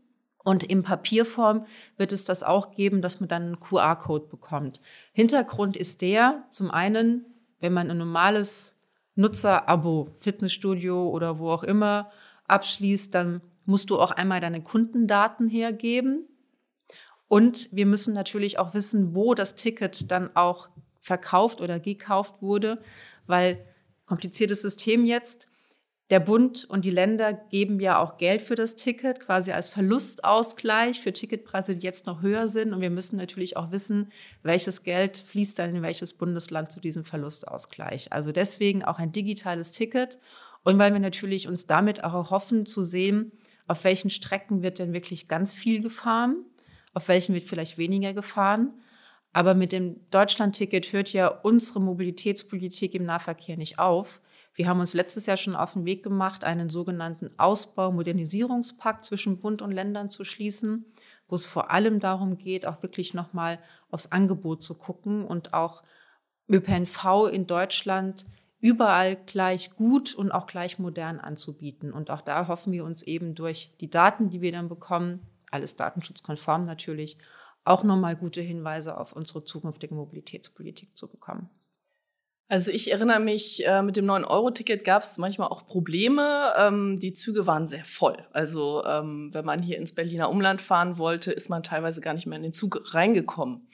Und 0.47 0.63
in 0.63 0.85
Papierform 0.85 1.67
wird 1.97 2.13
es 2.13 2.23
das 2.25 2.45
auch 2.45 2.71
geben, 2.71 3.03
dass 3.03 3.19
man 3.19 3.29
dann 3.29 3.43
einen 3.43 3.59
QR-Code 3.59 4.29
bekommt. 4.29 4.81
Hintergrund 5.13 5.77
ist 5.77 6.03
der, 6.03 6.45
zum 6.51 6.71
einen, 6.71 7.27
wenn 7.59 7.73
man 7.73 7.91
ein 7.91 7.99
normales 7.99 8.77
Nutzerabo, 9.17 10.15
Fitnessstudio 10.21 11.09
oder 11.09 11.41
wo 11.41 11.51
auch 11.51 11.65
immer 11.65 12.13
abschließt, 12.47 13.13
dann 13.13 13.41
musst 13.65 13.91
du 13.91 13.99
auch 13.99 14.13
einmal 14.13 14.41
deine 14.41 14.63
Kundendaten 14.63 15.49
hergeben. 15.49 16.29
Und 17.27 17.69
wir 17.73 17.87
müssen 17.87 18.15
natürlich 18.15 18.61
auch 18.61 18.73
wissen, 18.73 19.17
wo 19.17 19.35
das 19.35 19.57
Ticket 19.57 20.13
dann 20.13 20.37
auch 20.37 20.69
verkauft 21.01 21.61
oder 21.61 21.81
gekauft 21.81 22.41
wurde, 22.41 22.81
weil 23.27 23.67
kompliziertes 24.05 24.63
System 24.63 25.07
jetzt. 25.07 25.49
Der 26.11 26.21
Bund 26.21 26.65
und 26.65 26.85
die 26.85 26.91
Länder 26.91 27.33
geben 27.33 27.81
ja 27.81 27.99
auch 27.99 28.17
Geld 28.17 28.41
für 28.41 28.55
das 28.55 28.77
Ticket, 28.77 29.19
quasi 29.19 29.51
als 29.51 29.69
Verlustausgleich 29.69 31.01
für 31.01 31.13
Ticketpreise, 31.13 31.75
die 31.75 31.85
jetzt 31.85 32.07
noch 32.07 32.23
höher 32.23 32.47
sind. 32.47 32.73
Und 32.73 32.81
wir 32.81 32.91
müssen 32.91 33.17
natürlich 33.17 33.57
auch 33.57 33.73
wissen, 33.73 34.13
welches 34.45 34.85
Geld 34.85 35.17
fließt 35.17 35.59
dann 35.59 35.75
in 35.75 35.83
welches 35.83 36.15
Bundesland 36.15 36.71
zu 36.71 36.81
diesem 36.81 37.05
Verlustausgleich. 37.05 38.13
Also 38.13 38.31
deswegen 38.31 38.85
auch 38.85 39.01
ein 39.01 39.11
digitales 39.11 39.73
Ticket. 39.73 40.21
Und 40.63 40.79
weil 40.79 40.93
wir 40.93 41.01
natürlich 41.01 41.49
uns 41.49 41.67
damit 41.67 42.05
auch 42.05 42.15
erhoffen 42.15 42.67
zu 42.67 42.83
sehen, 42.83 43.33
auf 43.67 43.83
welchen 43.83 44.11
Strecken 44.11 44.63
wird 44.63 44.79
denn 44.79 44.93
wirklich 44.93 45.27
ganz 45.27 45.53
viel 45.53 45.81
gefahren, 45.81 46.45
auf 46.95 47.09
welchen 47.09 47.35
wird 47.35 47.45
vielleicht 47.45 47.79
weniger 47.79 48.15
gefahren. 48.15 48.75
Aber 49.37 49.53
mit 49.53 49.71
dem 49.71 50.01
Deutschland-Ticket 50.13 50.95
hört 50.95 51.13
ja 51.13 51.29
unsere 51.29 51.79
Mobilitätspolitik 51.79 52.95
im 52.95 53.05
Nahverkehr 53.05 53.59
nicht 53.59 53.79
auf. 53.79 54.23
Wir 54.55 54.67
haben 54.67 54.81
uns 54.81 54.95
letztes 54.95 55.27
Jahr 55.27 55.37
schon 55.37 55.55
auf 55.55 55.75
den 55.75 55.85
Weg 55.85 56.03
gemacht, 56.03 56.43
einen 56.43 56.71
sogenannten 56.71 57.29
Ausbau-Modernisierungspakt 57.37 59.05
zwischen 59.05 59.39
Bund 59.43 59.61
und 59.61 59.73
Ländern 59.73 60.09
zu 60.09 60.25
schließen, 60.25 60.87
wo 61.29 61.35
es 61.35 61.45
vor 61.45 61.71
allem 61.71 62.01
darum 62.01 62.39
geht, 62.39 62.65
auch 62.65 62.83
wirklich 62.83 63.13
nochmal 63.13 63.59
aufs 63.91 64.11
Angebot 64.11 64.63
zu 64.63 64.73
gucken 64.73 65.27
und 65.27 65.53
auch 65.53 65.83
ÖPNV 66.49 67.29
in 67.31 67.47
Deutschland 67.47 68.25
überall 68.59 69.17
gleich 69.17 69.75
gut 69.75 70.15
und 70.15 70.33
auch 70.33 70.47
gleich 70.47 70.79
modern 70.79 71.21
anzubieten. 71.21 71.93
Und 71.93 72.11
auch 72.11 72.23
da 72.23 72.49
hoffen 72.49 72.73
wir 72.73 72.87
uns 72.87 73.03
eben 73.03 73.35
durch 73.35 73.75
die 73.83 73.91
Daten, 73.91 74.31
die 74.31 74.41
wir 74.41 74.53
dann 74.53 74.71
bekommen, 74.71 75.21
alles 75.51 75.77
datenschutzkonform 75.77 76.63
natürlich, 76.63 77.19
auch 77.67 77.83
nochmal 77.83 78.17
gute 78.17 78.41
Hinweise 78.41 78.99
auf 78.99 79.13
unsere 79.13 79.45
zukünftige 79.45 79.95
Mobilitätspolitik 79.95 80.97
zu 80.97 81.09
bekommen. 81.09 81.51
Also 82.49 82.71
ich 82.71 82.93
erinnere 82.93 83.19
mich, 83.19 83.67
äh, 83.67 83.83
mit 83.83 83.97
dem 83.97 84.07
9-Euro-Ticket 84.07 84.85
gab 84.85 85.03
es 85.03 85.19
manchmal 85.19 85.49
auch 85.49 85.67
Probleme. 85.67 86.53
Ähm, 86.57 86.99
die 87.01 87.13
Züge 87.13 87.47
waren 87.47 87.67
sehr 87.67 87.85
voll. 87.85 88.17
Also 88.33 88.85
ähm, 88.85 89.31
wenn 89.33 89.45
man 89.45 89.63
hier 89.63 89.79
ins 89.79 89.95
Berliner 89.95 90.31
Umland 90.31 90.61
fahren 90.61 90.97
wollte, 90.97 91.33
ist 91.33 91.49
man 91.49 91.65
teilweise 91.65 92.01
gar 92.01 92.15
nicht 92.15 92.27
mehr 92.27 92.37
in 92.37 92.45
den 92.45 92.53
Zug 92.53 92.95
reingekommen. 92.95 93.69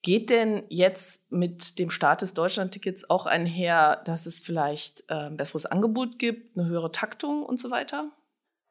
Geht 0.00 0.30
denn 0.30 0.64
jetzt 0.70 1.30
mit 1.30 1.78
dem 1.78 1.90
Start 1.90 2.22
des 2.22 2.32
Deutschland-Tickets 2.32 3.10
auch 3.10 3.26
einher, 3.26 4.00
dass 4.06 4.24
es 4.24 4.40
vielleicht 4.40 5.04
äh, 5.08 5.26
ein 5.26 5.36
besseres 5.36 5.66
Angebot 5.66 6.18
gibt, 6.18 6.56
eine 6.56 6.66
höhere 6.66 6.92
Taktung 6.92 7.44
und 7.44 7.60
so 7.60 7.70
weiter? 7.70 8.10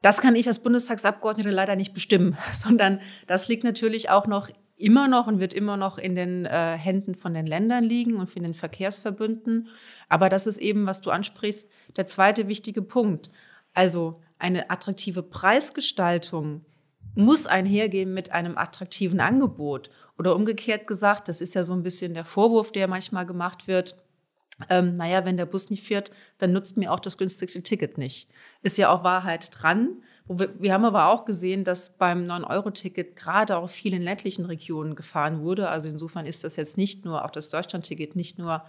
Das 0.02 0.20
kann 0.20 0.36
ich 0.36 0.48
als 0.48 0.60
Bundestagsabgeordnete 0.60 1.52
leider 1.52 1.76
nicht 1.76 1.94
bestimmen, 1.94 2.38
sondern 2.54 3.00
das 3.28 3.48
liegt 3.48 3.64
natürlich 3.64 4.10
auch 4.10 4.28
noch 4.28 4.50
immer 4.76 5.08
noch 5.08 5.28
und 5.28 5.40
wird 5.40 5.54
immer 5.54 5.78
noch 5.78 5.98
in 5.98 6.16
den 6.16 6.46
äh, 6.46 6.76
Händen 6.76 7.14
von 7.14 7.34
den 7.34 7.46
Ländern 7.46 7.84
liegen 7.84 8.16
und 8.16 8.30
von 8.30 8.42
den 8.42 8.56
Verkehrsverbünden. 8.56 9.70
Aber 10.10 10.28
das 10.28 10.48
ist 10.48 10.58
eben, 10.58 10.88
was 10.88 11.02
du 11.02 11.12
ansprichst, 11.12 11.70
der 11.96 12.08
zweite 12.08 12.48
wichtige 12.48 12.82
Punkt. 12.82 13.30
Also 13.74 14.22
eine 14.40 14.72
attraktive 14.72 15.22
Preisgestaltung 15.22 16.66
muss 17.14 17.46
einhergehen 17.46 18.14
mit 18.14 18.32
einem 18.32 18.58
attraktiven 18.58 19.20
Angebot. 19.20 19.90
Oder 20.18 20.36
umgekehrt 20.36 20.88
gesagt, 20.88 21.28
das 21.28 21.42
ist 21.42 21.54
ja 21.54 21.64
so 21.64 21.74
ein 21.74 21.84
bisschen 21.84 22.14
der 22.14 22.26
Vorwurf, 22.26 22.72
der 22.72 22.88
manchmal 22.88 23.26
gemacht 23.26 23.68
wird. 23.68 23.96
Ähm, 24.70 24.96
naja, 24.96 25.26
wenn 25.26 25.38
der 25.38 25.46
Bus 25.46 25.70
nicht 25.70 25.86
fährt, 25.86 26.12
dann 26.38 26.54
nutzt 26.54 26.78
mir 26.78 26.92
auch 26.92 27.00
das 27.00 27.18
günstigste 27.18 27.62
Ticket 27.62 27.98
nicht. 27.98 28.30
Ist 28.62 28.78
ja 28.78 28.90
auch 28.90 29.04
Wahrheit 29.04 29.50
dran. 29.54 30.02
Wir, 30.28 30.54
wir 30.60 30.74
haben 30.74 30.86
aber 30.86 31.08
auch 31.08 31.26
gesehen, 31.26 31.64
dass 31.64 31.98
beim 31.98 32.26
9-Euro-Ticket 32.26 33.16
gerade 33.16 33.58
auch 33.58 33.70
viel 33.70 33.94
in 33.94 34.02
ländlichen 34.02 34.46
Regionen 34.46 34.96
gefahren 34.96 35.42
wurde. 35.42 35.70
Also 35.70 35.90
insofern 35.90 36.26
ist 36.26 36.44
das 36.44 36.56
jetzt 36.56 36.78
nicht 36.78 37.06
nur, 37.06 37.26
auch 37.26 37.32
das 37.32 37.50
Deutschland-Ticket, 37.50 38.16
nicht 38.16 38.38
nur 38.38 38.64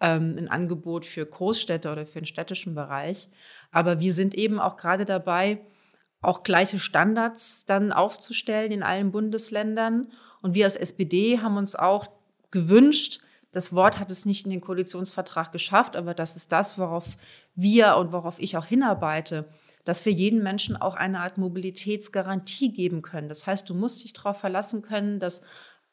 ähm, 0.00 0.36
ein 0.38 0.48
Angebot 0.48 1.04
für 1.04 1.24
Großstädte 1.24 1.90
oder 1.90 2.06
für 2.06 2.20
den 2.20 2.26
städtischen 2.26 2.74
Bereich. 2.74 3.28
Aber 3.70 4.00
wir 4.00 4.12
sind 4.12 4.34
eben 4.34 4.58
auch 4.58 4.76
gerade 4.76 5.04
dabei, 5.04 5.60
auch 6.20 6.42
gleiche 6.42 6.78
Standards 6.78 7.64
dann 7.66 7.92
aufzustellen 7.92 8.72
in 8.72 8.82
allen 8.82 9.12
Bundesländern. 9.12 10.12
Und 10.42 10.54
wir 10.54 10.64
als 10.64 10.76
SPD 10.76 11.40
haben 11.40 11.56
uns 11.56 11.74
auch 11.74 12.08
gewünscht, 12.50 13.20
das 13.54 13.72
Wort 13.72 14.00
hat 14.00 14.10
es 14.10 14.26
nicht 14.26 14.44
in 14.44 14.50
den 14.50 14.60
Koalitionsvertrag 14.60 15.52
geschafft, 15.52 15.94
aber 15.94 16.12
das 16.12 16.34
ist 16.34 16.50
das, 16.50 16.76
worauf 16.76 17.16
wir 17.54 17.96
und 17.96 18.12
worauf 18.12 18.40
ich 18.40 18.56
auch 18.56 18.66
hinarbeite, 18.66 19.48
dass 19.84 20.04
wir 20.04 20.12
jedem 20.12 20.42
Menschen 20.42 20.76
auch 20.76 20.96
eine 20.96 21.20
Art 21.20 21.38
Mobilitätsgarantie 21.38 22.72
geben 22.72 23.00
können. 23.00 23.28
Das 23.28 23.46
heißt, 23.46 23.70
du 23.70 23.74
musst 23.74 24.02
dich 24.02 24.12
darauf 24.12 24.38
verlassen 24.38 24.82
können, 24.82 25.20
dass 25.20 25.42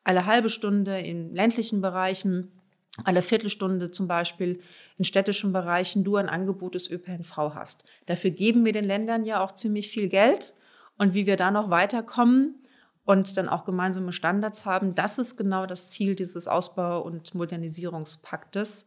alle 0.04 0.26
halbe 0.26 0.50
Stunde 0.50 1.00
in 1.00 1.36
ländlichen 1.36 1.82
Bereichen, 1.82 2.52
alle 3.04 3.22
Viertelstunde 3.22 3.92
zum 3.92 4.08
Beispiel 4.08 4.60
in 4.98 5.06
städtischen 5.06 5.54
Bereichen 5.54 6.04
du 6.04 6.16
ein 6.16 6.30
Angebot 6.30 6.74
des 6.74 6.90
ÖPNV 6.90 7.38
hast. 7.54 7.86
Dafür 8.08 8.32
geben 8.32 8.66
wir 8.66 8.74
den 8.74 8.86
Ländern 8.86 9.24
ja 9.24 9.44
auch 9.44 9.52
ziemlich 9.52 9.90
viel 9.90 10.10
Geld. 10.10 10.54
Und 10.98 11.14
wie 11.14 11.26
wir 11.26 11.38
da 11.38 11.52
noch 11.52 11.70
weiterkommen, 11.70 12.61
und 13.06 13.38
dann 13.38 13.50
auch 13.50 13.66
gemeinsame 13.66 14.14
Standards 14.14 14.66
haben. 14.66 14.94
Das 14.94 15.18
ist 15.18 15.38
genau 15.38 15.66
das 15.66 15.90
Ziel 15.90 16.16
dieses 16.16 16.48
Ausbau- 16.48 17.02
und 17.02 17.34
Modernisierungspaktes. 17.36 18.86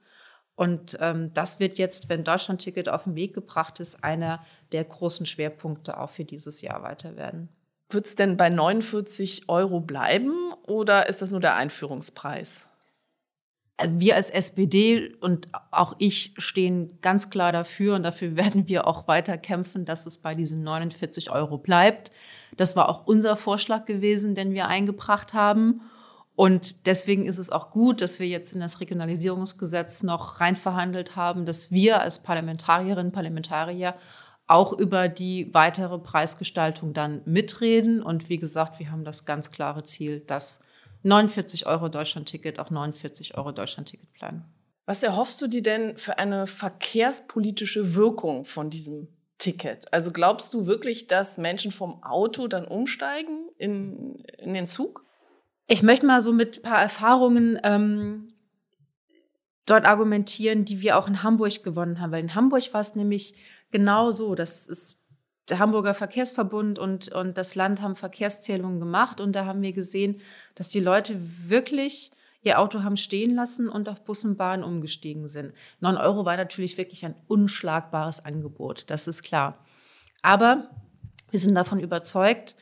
Und 0.57 0.97
ähm, 1.01 1.33
das 1.35 1.59
wird 1.59 1.79
jetzt, 1.79 2.09
wenn 2.09 2.23
Deutschland-Ticket 2.23 2.89
auf 2.89 3.05
den 3.05 3.17
Weg 3.17 3.35
gebracht 3.35 3.81
ist, 3.81 4.05
einer 4.05 4.45
der 4.73 4.85
großen 4.85 5.27
Schwerpunkte 5.27 5.99
auch 5.99 6.11
für 6.11 6.25
dieses 6.25 6.61
Jahr 6.61 6.83
weiter 6.83 7.17
werden. 7.17 7.49
Wird 7.91 8.07
es 8.07 8.15
denn 8.15 8.37
bei 8.37 8.51
49 8.51 9.49
Euro 9.49 9.81
bleiben 9.81 10.33
oder 10.67 11.09
ist 11.09 11.23
das 11.23 11.31
nur 11.31 11.41
der 11.41 11.57
Einführungspreis? 11.57 12.67
Also 13.77 13.99
wir 13.99 14.15
als 14.15 14.31
SPD 14.31 15.15
und 15.21 15.49
auch 15.73 15.97
ich 15.99 16.35
stehen 16.39 17.01
ganz 17.01 17.29
klar 17.29 17.51
dafür 17.51 17.97
und 17.97 18.05
dafür 18.05 18.37
werden 18.37 18.69
wir 18.69 18.87
auch 18.87 19.09
weiter 19.09 19.37
kämpfen, 19.37 19.85
dass 19.85 20.07
es 20.07 20.19
bei 20.19 20.35
diesen 20.35 20.63
49 20.63 21.31
Euro 21.31 21.59
bleibt. 21.59 22.11
Das 22.57 22.77
war 22.77 22.89
auch 22.89 23.07
unser 23.07 23.37
Vorschlag 23.37 23.85
gewesen, 23.87 24.35
den 24.35 24.53
wir 24.53 24.69
eingebracht 24.69 25.35
haben. 25.35 25.83
Und 26.37 26.87
deswegen 26.87 27.27
ist 27.27 27.39
es 27.39 27.51
auch 27.51 27.71
gut, 27.71 28.01
dass 28.01 28.19
wir 28.19 28.27
jetzt 28.27 28.55
in 28.55 28.61
das 28.61 28.81
Regionalisierungsgesetz 28.81 30.03
noch 30.03 30.41
reinverhandelt 30.41 31.15
haben, 31.15 31.47
dass 31.47 31.71
wir 31.71 32.01
als 32.01 32.23
Parlamentarierinnen 32.23 33.07
und 33.07 33.13
Parlamentarier 33.13 33.95
auch 34.47 34.73
über 34.73 35.09
die 35.09 35.53
weitere 35.55 35.99
Preisgestaltung 35.99 36.93
dann 36.93 37.23
mitreden. 37.25 38.03
Und 38.03 38.29
wie 38.29 38.39
gesagt, 38.39 38.79
wir 38.79 38.91
haben 38.91 39.05
das 39.05 39.25
ganz 39.25 39.53
klare 39.53 39.85
Ziel, 39.85 40.21
dass 40.21 40.59
49 41.03 41.67
Euro 41.67 41.89
Deutschlandticket 41.89 42.59
auch 42.59 42.71
49 42.71 43.37
Euro 43.37 43.53
Deutschlandticket 43.53 44.13
bleiben. 44.13 44.45
Was 44.87 45.03
erhoffst 45.03 45.41
du 45.41 45.47
dir 45.47 45.63
denn 45.63 45.97
für 45.97 46.19
eine 46.19 46.47
verkehrspolitische 46.47 47.95
Wirkung 47.95 48.45
von 48.45 48.69
diesem 48.69 49.09
Ticket? 49.45 49.93
Also 49.93 50.11
glaubst 50.11 50.55
du 50.55 50.67
wirklich, 50.67 51.07
dass 51.07 51.37
Menschen 51.37 51.71
vom 51.71 52.03
Auto 52.03 52.49
dann 52.49 52.67
umsteigen 52.67 53.51
in, 53.59 54.25
in 54.39 54.55
den 54.55 54.67
Zug? 54.67 55.05
Ich 55.67 55.83
möchte 55.83 56.07
mal 56.07 56.23
so 56.23 56.33
mit 56.33 56.59
ein 56.59 56.63
paar 56.63 56.81
Erfahrungen 56.81 57.61
ähm, 57.63 58.33
dort 59.67 59.85
argumentieren, 59.85 60.65
die 60.65 60.81
wir 60.81 60.97
auch 60.97 61.09
in 61.09 61.23
Hamburg 61.23 61.63
gewonnen 61.63 62.01
haben. 62.01 62.11
Weil 62.11 62.23
in 62.23 62.35
Hamburg 62.35 62.73
war 62.73 62.81
es 62.81 62.95
nämlich 62.95 63.35
genau 63.71 64.11
so, 64.11 64.35
dass 64.35 64.67
es 64.67 64.97
der 65.51 65.59
Hamburger 65.59 65.93
Verkehrsverbund 65.93 66.79
und, 66.79 67.09
und 67.13 67.37
das 67.37 67.55
Land 67.55 67.83
haben 67.83 67.97
Verkehrszählungen 67.97 68.81
gemacht 68.81 69.21
und 69.21 69.33
da 69.33 69.45
haben 69.45 69.61
wir 69.61 69.75
gesehen, 69.75 70.23
dass 70.55 70.71
die 70.71 70.81
Leute 70.81 71.21
wirklich 71.47 72.13
ihr 72.45 72.61
Auto 72.61 72.83
haben 72.83 72.97
stehen 72.97 73.35
lassen 73.35 73.69
und 73.69 73.89
auf 73.89 74.05
Bus 74.05 74.25
und 74.25 74.37
Bahn 74.37 74.63
umgestiegen 74.63 75.29
sind. 75.29 75.53
9 75.81 75.97
Euro 75.97 76.25
war 76.25 76.37
natürlich 76.37 76.79
wirklich 76.79 77.05
ein 77.05 77.17
unschlagbares 77.27 78.25
Angebot, 78.25 78.91
das 78.91 79.09
ist 79.09 79.23
klar. 79.23 79.65
Aber 80.23 80.71
wir 81.31 81.41
sind 81.41 81.55
davon 81.55 81.81
überzeugt, 81.81 82.55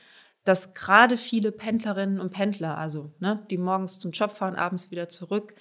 dass 0.45 0.75
gerade 0.75 1.17
viele 1.17 1.53
Pendlerinnen 1.53 2.21
und 2.21 2.31
Pendler, 2.31 2.79
also 2.79 3.13
ne, 3.21 3.45
die 3.51 3.59
morgens 3.59 3.99
zum 3.99 4.13
Job 4.13 4.33
fahren, 4.33 4.57
abends 4.57 4.91
wieder 4.91 5.09
zurück, 5.09 5.55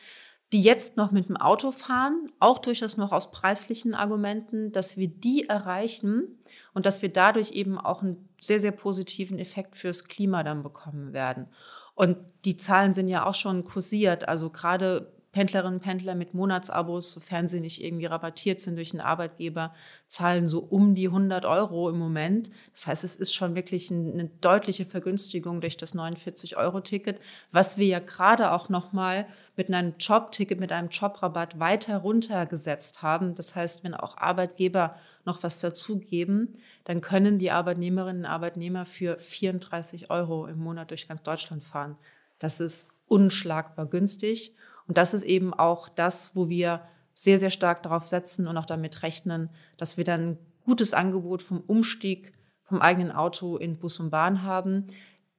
die 0.52 0.62
jetzt 0.62 0.98
noch 0.98 1.12
mit 1.12 1.30
dem 1.30 1.38
Auto 1.38 1.72
fahren, 1.72 2.32
auch 2.40 2.60
durchaus 2.60 2.98
noch 2.98 3.12
aus 3.12 3.32
preislichen 3.32 3.94
Argumenten, 3.94 4.72
dass 4.72 4.98
wir 4.98 5.08
die 5.08 5.48
erreichen 5.48 6.40
und 6.74 6.86
dass 6.86 7.02
wir 7.02 7.12
dadurch 7.12 7.52
eben 7.52 7.78
auch 7.78 8.02
einen 8.02 8.28
sehr, 8.42 8.60
sehr 8.60 8.72
positiven 8.72 9.40
Effekt 9.40 9.78
fürs 9.78 10.06
Klima 10.06 10.44
dann 10.44 10.64
bekommen 10.64 11.14
werden. 11.14 11.48
Und 11.94 12.18
die 12.44 12.58
Zahlen 12.58 12.94
sind 12.94 13.08
ja 13.08 13.26
auch 13.26 13.36
schon 13.36 13.64
kursiert. 13.64 14.28
Also 14.28 14.50
gerade 14.50 15.14
Pendlerinnen 15.32 15.76
und 15.76 15.82
Pendler 15.82 16.14
mit 16.14 16.34
Monatsabos, 16.34 17.14
sofern 17.14 17.48
sie 17.48 17.62
nicht 17.62 17.82
irgendwie 17.82 18.06
rabattiert 18.06 18.60
sind 18.60 18.76
durch 18.76 18.92
einen 18.92 19.00
Arbeitgeber, 19.00 19.74
zahlen 20.08 20.48
so 20.48 20.60
um 20.60 20.94
die 20.94 21.08
100 21.08 21.46
Euro 21.46 21.90
im 21.90 21.98
Moment. 21.98 22.50
Das 22.74 22.88
heißt, 22.88 23.04
es 23.06 23.16
ist 23.16 23.34
schon 23.34 23.56
wirklich 23.56 23.92
eine 23.92 24.30
deutliche 24.42 24.86
Vergünstigung 24.86 25.62
durch 25.62 25.78
das 25.78 25.96
49-Euro-Ticket, 25.96 27.22
was 27.52 27.78
wir 27.78 27.86
ja 27.88 28.00
gerade 28.00 28.52
auch 28.52 28.68
nochmal 28.68 29.26
mit 29.56 29.70
einem 29.72 29.94
Jobticket, 29.98 30.60
mit 30.60 30.74
einem 30.74 30.90
Jobrabatt 30.90 31.60
weiter 31.60 32.00
runtergesetzt 32.00 33.02
haben. 33.02 33.34
Das 33.34 33.56
heißt, 33.56 33.86
wenn 33.86 33.94
auch 33.94 34.18
Arbeitgeber 34.18 34.96
noch 35.24 35.44
was 35.44 35.60
dazugeben, 35.60 36.58
dann 36.84 37.00
können 37.00 37.40
die 37.40 37.52
Arbeitnehmerinnen 37.52 38.24
und 38.24 38.30
Arbeitnehmer 38.30 38.86
für 38.86 39.18
34 39.18 40.10
Euro 40.10 40.48
im 40.48 40.60
Monat 40.60 40.92
durch 40.92 41.08
ganz 41.08 41.24
Deutschland 41.24 41.64
fahren. 41.64 41.98
Das 42.40 42.60
ist 42.60 42.88
unschlagbar 43.08 43.86
günstig. 43.86 44.54
Und 44.88 44.98
das 44.98 45.14
ist 45.14 45.24
eben 45.24 45.54
auch 45.54 45.90
das, 45.90 46.36
wo 46.36 46.50
wir 46.50 46.82
sehr, 47.14 47.38
sehr 47.38 47.50
stark 47.50 47.84
darauf 47.84 48.08
setzen 48.08 48.48
und 48.48 48.58
auch 48.58 48.66
damit 48.66 49.04
rechnen, 49.04 49.50
dass 49.78 49.98
wir 49.98 50.04
dann 50.04 50.32
ein 50.32 50.38
gutes 50.66 50.94
Angebot 50.94 51.42
vom 51.42 51.62
Umstieg 51.62 52.34
vom 52.64 52.82
eigenen 52.82 53.12
Auto 53.12 53.58
in 53.58 53.78
Bus 53.78 54.00
und 54.00 54.12
Bahn 54.12 54.44
haben. 54.44 54.88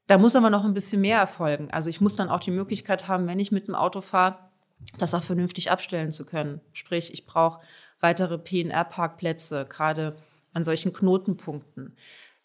Da 0.06 0.18
muss 0.18 0.36
aber 0.36 0.50
noch 0.50 0.64
ein 0.64 0.74
bisschen 0.74 1.00
mehr 1.00 1.18
erfolgen. 1.18 1.70
Also 1.70 1.88
ich 1.88 2.00
muss 2.00 2.16
dann 2.16 2.28
auch 2.28 2.40
die 2.40 2.50
Möglichkeit 2.50 3.08
haben, 3.08 3.26
wenn 3.26 3.40
ich 3.40 3.52
mit 3.52 3.68
dem 3.68 3.74
Auto 3.74 4.00
fahre, 4.00 4.38
das 4.98 5.14
auch 5.14 5.22
vernünftig 5.22 5.70
abstellen 5.70 6.12
zu 6.12 6.26
können. 6.26 6.60
Sprich, 6.72 7.12
ich 7.12 7.24
brauche 7.24 7.60
weitere 8.00 8.36
PNR-Parkplätze, 8.36 9.64
gerade 9.66 10.16
an 10.52 10.64
solchen 10.64 10.92
Knotenpunkten. 10.92 11.96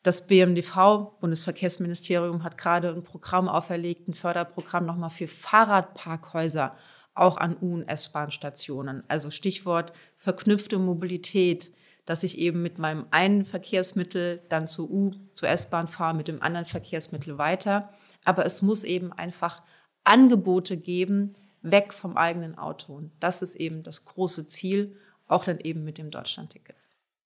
Das 0.07 0.25
BMDV, 0.25 1.19
Bundesverkehrsministerium, 1.19 2.45
hat 2.45 2.57
gerade 2.57 2.91
ein 2.91 3.03
Programm 3.03 3.49
auferlegt, 3.49 4.07
ein 4.07 4.13
Förderprogramm 4.13 4.85
nochmal 4.85 5.09
für 5.09 5.27
Fahrradparkhäuser 5.27 6.77
auch 7.13 7.35
an 7.35 7.57
U- 7.59 7.73
und 7.73 7.89
S-Bahn-Stationen. 7.89 9.03
Also 9.09 9.31
Stichwort 9.31 9.91
verknüpfte 10.15 10.79
Mobilität, 10.79 11.73
dass 12.05 12.23
ich 12.23 12.37
eben 12.37 12.61
mit 12.61 12.79
meinem 12.79 13.07
einen 13.11 13.43
Verkehrsmittel 13.43 14.41
dann 14.47 14.65
zur 14.65 14.89
U, 14.89 15.11
zur 15.33 15.49
S-Bahn 15.49 15.89
fahre, 15.89 16.15
mit 16.15 16.29
dem 16.29 16.41
anderen 16.41 16.67
Verkehrsmittel 16.67 17.37
weiter. 17.37 17.89
Aber 18.23 18.45
es 18.45 18.61
muss 18.61 18.85
eben 18.85 19.11
einfach 19.11 19.61
Angebote 20.05 20.77
geben, 20.77 21.33
weg 21.61 21.91
vom 21.91 22.15
eigenen 22.15 22.57
Auto. 22.57 22.93
Und 22.93 23.11
das 23.19 23.41
ist 23.41 23.55
eben 23.55 23.83
das 23.83 24.05
große 24.05 24.47
Ziel, 24.47 24.95
auch 25.27 25.43
dann 25.43 25.59
eben 25.59 25.83
mit 25.83 25.97
dem 25.97 26.11
Deutschlandticket. 26.11 26.77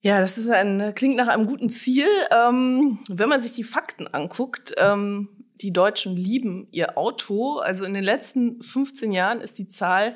Ja, 0.04 0.20
das 0.20 0.40
ist 0.40 0.50
ein, 0.50 0.94
klingt 0.96 1.16
nach 1.16 1.28
einem 1.28 1.46
guten 1.46 1.70
Ziel. 1.70 2.08
Ähm, 2.32 3.00
wenn 3.08 3.30
man 3.30 3.42
sich 3.42 3.52
die 3.52 3.64
Fakten 3.64 4.08
anguckt, 4.08 4.74
ähm, 4.78 5.30
die 5.62 5.72
Deutschen 5.72 6.16
lieben 6.16 6.68
ihr 6.72 6.98
Auto. 6.98 7.60
Also 7.60 7.86
in 7.86 7.94
den 7.94 8.04
letzten 8.04 8.64
15 8.64 9.12
Jahren 9.12 9.42
ist 9.42 9.60
die 9.60 9.68
Zahl 9.68 10.16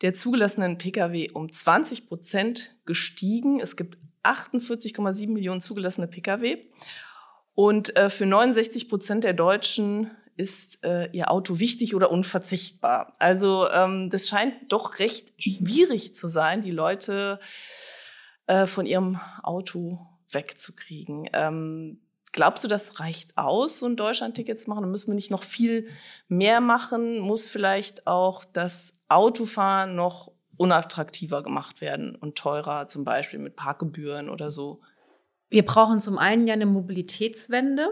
der 0.00 0.14
zugelassenen 0.14 0.78
Pkw 0.78 1.30
um 1.32 1.52
20 1.52 2.06
Prozent 2.06 2.78
gestiegen. 2.86 3.60
Es 3.60 3.76
gibt 3.76 3.98
48,7 4.22 5.28
Millionen 5.28 5.60
zugelassene 5.60 6.06
Pkw. 6.06 6.58
Und 7.54 7.94
äh, 7.96 8.08
für 8.08 8.24
69 8.24 8.88
Prozent 8.88 9.24
der 9.24 9.34
Deutschen 9.34 10.10
ist 10.36 10.82
äh, 10.82 11.10
ihr 11.12 11.30
Auto 11.30 11.58
wichtig 11.58 11.94
oder 11.94 12.10
unverzichtbar. 12.10 13.14
Also 13.18 13.68
ähm, 13.70 14.08
das 14.08 14.28
scheint 14.28 14.54
doch 14.68 14.98
recht 14.98 15.34
schwierig 15.36 16.14
zu 16.14 16.28
sein, 16.28 16.62
die 16.62 16.70
Leute 16.70 17.38
äh, 18.50 18.66
von 18.66 18.84
ihrem 18.84 19.20
Auto 19.42 20.06
wegzukriegen. 20.28 21.28
Ähm, 21.32 22.00
Glaubst 22.32 22.62
du, 22.62 22.68
das 22.68 23.00
reicht 23.00 23.36
aus, 23.36 23.80
so 23.80 23.86
ein 23.86 23.96
Deutschland-Ticket 23.96 24.56
zu 24.58 24.70
machen? 24.70 24.82
Da 24.82 24.88
müssen 24.88 25.08
wir 25.08 25.16
nicht 25.16 25.32
noch 25.32 25.42
viel 25.42 25.88
mehr 26.28 26.60
machen? 26.60 27.18
Muss 27.18 27.46
vielleicht 27.46 28.06
auch 28.06 28.44
das 28.44 29.00
Autofahren 29.08 29.96
noch 29.96 30.30
unattraktiver 30.56 31.42
gemacht 31.42 31.80
werden 31.80 32.14
und 32.14 32.36
teurer, 32.36 32.86
zum 32.86 33.04
Beispiel 33.04 33.40
mit 33.40 33.56
Parkgebühren 33.56 34.28
oder 34.28 34.52
so? 34.52 34.80
Wir 35.48 35.64
brauchen 35.64 35.98
zum 35.98 36.18
einen 36.18 36.46
ja 36.46 36.54
eine 36.54 36.66
Mobilitätswende. 36.66 37.88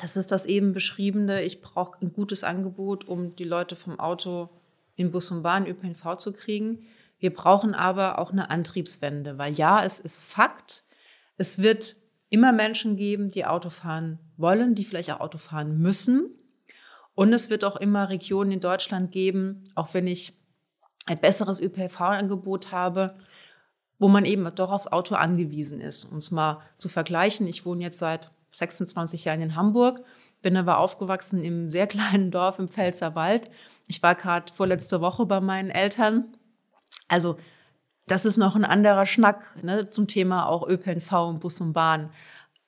Das 0.00 0.16
ist 0.16 0.32
das 0.32 0.46
eben 0.46 0.72
beschriebene. 0.72 1.42
Ich 1.42 1.60
brauche 1.60 2.00
ein 2.02 2.12
gutes 2.12 2.42
Angebot, 2.42 3.06
um 3.06 3.36
die 3.36 3.44
Leute 3.44 3.76
vom 3.76 4.00
Auto 4.00 4.48
in 4.96 5.12
Bus 5.12 5.30
und 5.30 5.44
Bahn, 5.44 5.68
ÖPNV 5.68 6.16
zu 6.16 6.32
kriegen. 6.32 6.88
Wir 7.24 7.32
brauchen 7.32 7.74
aber 7.74 8.18
auch 8.18 8.32
eine 8.32 8.50
Antriebswende, 8.50 9.38
weil 9.38 9.54
ja, 9.54 9.82
es 9.82 9.98
ist 9.98 10.22
Fakt, 10.22 10.84
es 11.38 11.56
wird 11.58 11.96
immer 12.28 12.52
Menschen 12.52 12.96
geben, 12.96 13.30
die 13.30 13.46
Auto 13.46 13.70
fahren 13.70 14.18
wollen, 14.36 14.74
die 14.74 14.84
vielleicht 14.84 15.10
auch 15.10 15.20
Auto 15.20 15.38
fahren 15.38 15.78
müssen. 15.78 16.28
Und 17.14 17.32
es 17.32 17.48
wird 17.48 17.64
auch 17.64 17.76
immer 17.76 18.10
Regionen 18.10 18.52
in 18.52 18.60
Deutschland 18.60 19.10
geben, 19.10 19.64
auch 19.74 19.94
wenn 19.94 20.06
ich 20.06 20.34
ein 21.06 21.18
besseres 21.18 21.60
ÖPNV-Angebot 21.60 22.72
habe, 22.72 23.16
wo 23.98 24.08
man 24.08 24.26
eben 24.26 24.46
doch 24.54 24.70
aufs 24.70 24.88
Auto 24.92 25.14
angewiesen 25.14 25.80
ist. 25.80 26.04
Um 26.04 26.18
es 26.18 26.30
mal 26.30 26.60
zu 26.76 26.90
vergleichen, 26.90 27.46
ich 27.46 27.64
wohne 27.64 27.84
jetzt 27.84 28.00
seit 28.00 28.32
26 28.50 29.24
Jahren 29.24 29.40
in 29.40 29.56
Hamburg, 29.56 30.04
bin 30.42 30.58
aber 30.58 30.76
aufgewachsen 30.76 31.42
im 31.42 31.70
sehr 31.70 31.86
kleinen 31.86 32.30
Dorf 32.30 32.58
im 32.58 32.68
Pfälzerwald. 32.68 33.48
Ich 33.86 34.02
war 34.02 34.14
gerade 34.14 34.52
vorletzte 34.52 35.00
Woche 35.00 35.24
bei 35.24 35.40
meinen 35.40 35.70
Eltern. 35.70 36.36
Also 37.08 37.36
das 38.06 38.24
ist 38.24 38.36
noch 38.36 38.54
ein 38.54 38.64
anderer 38.64 39.06
Schnack 39.06 39.62
ne, 39.62 39.88
zum 39.88 40.06
Thema 40.06 40.46
auch 40.46 40.66
ÖPNV 40.68 41.12
und 41.28 41.40
Bus 41.40 41.60
und 41.60 41.72
Bahn. 41.72 42.10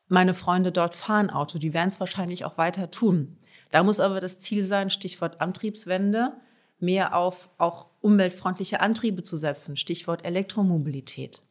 Meine 0.09 0.35
Freunde 0.35 0.73
dort 0.73 0.95
fahren 0.95 1.31
Auto, 1.31 1.59
die 1.59 1.75
werden 1.75 1.89
es 1.89 2.01
wahrscheinlich 2.01 2.45
auch 2.45 2.57
weiter 2.59 2.91
tun. 2.91 3.37
Da 3.71 3.83
muss 3.83 4.01
aber 4.01 4.21
das 4.21 4.41
Ziel 4.41 4.63
sein, 4.65 4.91
Stichwort 4.91 5.41
Antriebswende, 5.41 6.33
mehr 6.79 7.17
auf 7.17 7.51
auch 7.59 7.87
umweltfreundliche 8.01 8.81
Antriebe 8.81 9.23
zu 9.23 9.37
setzen, 9.37 9.77
Stichwort 9.77 10.25
Elektromobilität. 10.25 11.43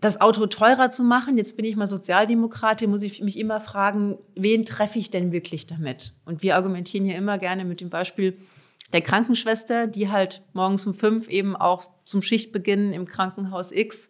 Das 0.00 0.20
Auto 0.20 0.46
teurer 0.46 0.90
zu 0.90 1.04
machen, 1.04 1.36
jetzt 1.36 1.56
bin 1.56 1.64
ich 1.64 1.76
mal 1.76 1.86
Sozialdemokratin, 1.86 2.90
muss 2.90 3.04
ich 3.04 3.22
mich 3.22 3.38
immer 3.38 3.60
fragen, 3.60 4.18
wen 4.34 4.64
treffe 4.64 4.98
ich 4.98 5.10
denn 5.10 5.30
wirklich 5.30 5.68
damit? 5.68 6.14
Und 6.24 6.42
wir 6.42 6.56
argumentieren 6.56 7.06
ja 7.06 7.16
immer 7.16 7.38
gerne 7.38 7.64
mit 7.64 7.80
dem 7.80 7.88
Beispiel, 7.88 8.36
der 8.92 9.00
Krankenschwester, 9.00 9.86
die 9.86 10.10
halt 10.10 10.42
morgens 10.52 10.86
um 10.86 10.94
fünf 10.94 11.28
eben 11.28 11.56
auch 11.56 11.84
zum 12.04 12.22
Schichtbeginn 12.22 12.92
im 12.92 13.06
Krankenhaus 13.06 13.72
X 13.72 14.08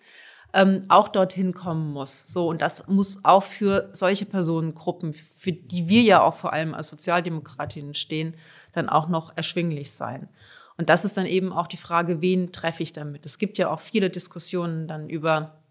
ähm, 0.55 0.85
auch 0.89 1.09
dorthin 1.09 1.55
kommen 1.55 1.93
muss. 1.93 2.27
So, 2.27 2.49
und 2.49 2.61
das 2.61 2.87
muss 2.89 3.25
auch 3.25 3.43
für 3.43 3.89
solche 3.93 4.27
Personengruppen, 4.27 5.15
für 5.15 5.53
die 5.53 5.89
wir 5.89 6.03
ja 6.03 6.23
auch 6.23 6.35
vor 6.35 6.53
allem 6.53 6.75
als 6.75 6.89
Sozialdemokratinnen 6.89 7.95
stehen, 7.95 8.37
dann 8.73 8.89
auch 8.89 9.09
noch 9.09 9.37
erschwinglich 9.37 9.93
sein. 9.93 10.29
Und 10.77 10.89
das 10.89 11.05
ist 11.05 11.17
dann 11.17 11.27
eben 11.27 11.53
auch 11.53 11.67
die 11.67 11.77
Frage, 11.77 12.21
wen 12.21 12.53
treffe 12.53 12.83
ich 12.83 12.93
damit? 12.93 13.25
Es 13.25 13.39
gibt 13.39 13.59
ja 13.59 13.71
auch 13.71 13.81
viele 13.81 14.11
Diskussionen 14.11 14.89
dann 14.89 15.09
über 15.09 15.62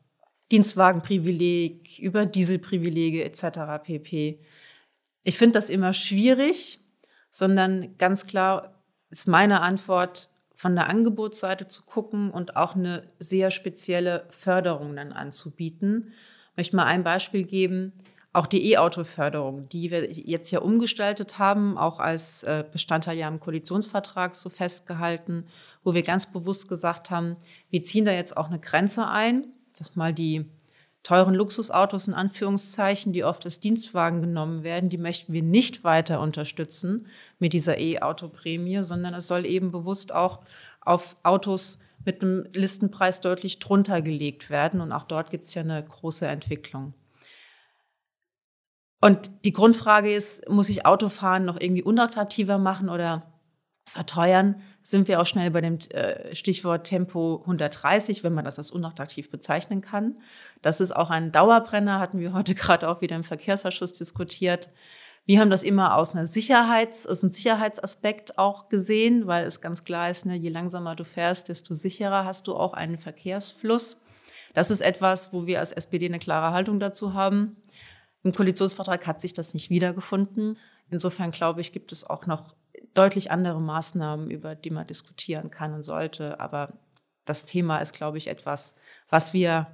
Dienstwagenprivileg, 0.52 2.00
über 2.00 2.26
Dieselprivilege 2.26 3.24
etc. 3.24 3.84
pp. 3.84 4.40
Ich 5.24 5.38
finde 5.38 5.54
das 5.54 5.70
immer 5.70 5.94
schwierig, 5.94 6.80
sondern 7.30 7.98
ganz 7.98 8.26
klar 8.26 8.81
ist 9.12 9.28
meine 9.28 9.62
Antwort, 9.62 10.30
von 10.62 10.76
der 10.76 10.90
Angebotsseite 10.90 11.68
zu 11.68 11.84
gucken 11.86 12.30
und 12.30 12.56
auch 12.56 12.76
eine 12.76 13.02
sehr 13.18 13.50
spezielle 13.50 14.28
Förderung 14.30 14.96
dann 14.96 15.12
anzubieten. 15.12 16.14
Ich 16.52 16.58
möchte 16.58 16.76
mal 16.76 16.86
ein 16.86 17.04
Beispiel 17.04 17.46
geben. 17.46 17.94
Auch 18.32 18.46
die 18.46 18.72
E-Auto-Förderung, 18.72 19.68
die 19.70 19.90
wir 19.90 20.12
jetzt 20.12 20.52
ja 20.52 20.60
umgestaltet 20.60 21.40
haben, 21.40 21.80
auch 21.80 22.00
als 22.00 22.44
äh, 22.44 22.64
Bestandteil 22.72 23.18
ja 23.18 23.28
im 23.28 23.40
Koalitionsvertrag 23.40 24.36
so 24.36 24.50
festgehalten, 24.50 25.48
wo 25.84 25.96
wir 25.96 26.04
ganz 26.04 26.32
bewusst 26.32 26.70
gesagt 26.70 27.10
haben, 27.10 27.38
wir 27.72 27.84
ziehen 27.84 28.06
da 28.06 28.12
jetzt 28.12 28.38
auch 28.38 28.48
eine 28.48 28.60
Grenze 28.60 29.08
ein. 29.08 29.48
Sag 29.72 29.96
mal, 29.96 30.14
die 30.14 30.46
teuren 31.04 31.34
Luxusautos 31.34 32.08
in 32.08 32.14
Anführungszeichen, 32.14 33.14
die 33.14 33.24
oft 33.24 33.46
als 33.46 33.60
Dienstwagen 33.60 34.22
genommen 34.22 34.64
werden, 34.64 34.90
die 34.90 34.98
möchten 34.98 35.34
wir 35.34 35.42
nicht 35.42 35.84
weiter 35.84 36.22
unterstützen 36.22 37.08
mit 37.40 37.54
dieser 37.54 37.80
E-Auto-Prämie, 37.80 38.84
sondern 38.84 39.14
es 39.16 39.28
soll 39.28 39.46
eben 39.46 39.72
bewusst 39.72 40.14
auch 40.14 40.42
auf 40.80 41.18
Autos 41.24 41.80
mit 42.06 42.22
einem 42.22 42.46
Listenpreis 42.54 43.22
deutlich 43.22 43.60
drunter 43.60 44.02
gelegt 44.02 44.50
werden. 44.50 44.82
Und 44.82 44.92
auch 44.92 45.04
dort 45.04 45.30
gibt 45.30 45.46
es 45.46 45.54
ja 45.54 45.62
eine 45.62 45.84
große 45.84 46.28
Entwicklung. 46.28 46.94
Und 49.02 49.32
die 49.46 49.54
Grundfrage 49.54 50.14
ist, 50.14 50.48
muss 50.48 50.70
ich 50.70 50.86
Autofahren 50.86 51.46
noch 51.46 51.60
irgendwie 51.60 51.84
unattraktiver 51.84 52.60
machen 52.60 52.90
oder 52.90 53.34
verteuern? 53.88 54.62
Sind 54.84 55.08
wir 55.08 55.22
auch 55.22 55.26
schnell 55.26 55.52
bei 55.52 55.62
dem 55.62 55.78
äh, 55.90 56.34
Stichwort 56.36 56.86
Tempo 56.86 57.40
130, 57.42 58.24
wenn 58.24 58.34
man 58.34 58.46
das 58.46 58.58
als 58.58 58.72
unattraktiv 58.72 59.30
bezeichnen 59.30 59.82
kann. 59.82 60.18
Das 60.62 60.82
ist 60.82 60.96
auch 60.96 61.10
ein 61.10 61.32
Dauerbrenner, 61.32 62.00
hatten 62.00 62.20
wir 62.20 62.34
heute 62.34 62.56
gerade 62.56 62.90
auch 62.90 63.02
wieder 63.02 63.16
im 63.16 63.24
Verkehrsausschuss 63.24 63.94
diskutiert. 63.94 64.70
Wir 65.26 65.40
haben 65.40 65.52
das 65.52 65.62
immer 65.62 65.98
aus, 65.98 66.16
einer 66.16 66.26
Sicherheits-, 66.26 67.06
aus 67.06 67.24
einem 67.24 67.32
Sicherheitsaspekt 67.32 68.40
auch 68.40 68.70
gesehen, 68.70 69.28
weil 69.28 69.46
es 69.46 69.62
ganz 69.62 69.84
klar 69.84 70.10
ist, 70.10 70.26
ne, 70.26 70.36
je 70.36 70.50
langsamer 70.50 70.96
du 70.96 71.06
fährst, 71.06 71.50
desto 71.50 71.76
sicherer 71.76 72.26
hast 72.26 72.48
du 72.48 72.56
auch 72.56 72.74
einen 72.74 72.98
Verkehrsfluss. 72.98 73.98
Das 74.54 74.72
ist 74.72 74.82
etwas, 74.82 75.32
wo 75.32 75.46
wir 75.46 75.60
als 75.60 75.72
SPD 75.72 76.08
eine 76.08 76.20
klare 76.20 76.54
Haltung 76.54 76.80
dazu 76.80 77.14
haben. 77.14 77.56
Im 78.24 78.34
Koalitionsvertrag 78.34 79.06
hat 79.08 79.22
sich 79.22 79.34
das 79.34 79.54
nicht 79.54 79.70
wiedergefunden. 79.70 80.58
Insofern 80.90 81.32
glaube 81.32 81.62
ich, 81.62 81.72
gibt 81.72 81.92
es 81.92 82.04
auch 82.04 82.26
noch 82.26 82.56
deutlich 82.94 83.32
andere 83.32 83.62
Maßnahmen, 83.62 84.30
über 84.30 84.56
die 84.56 84.70
man 84.70 84.88
diskutieren 84.88 85.52
kann 85.52 85.74
und 85.74 85.84
sollte. 85.84 86.40
Aber 86.40 86.74
das 87.26 87.46
Thema 87.46 87.80
ist, 87.80 87.94
glaube 87.94 88.18
ich, 88.18 88.28
etwas, 88.28 88.76
was 89.10 89.34
wir 89.34 89.68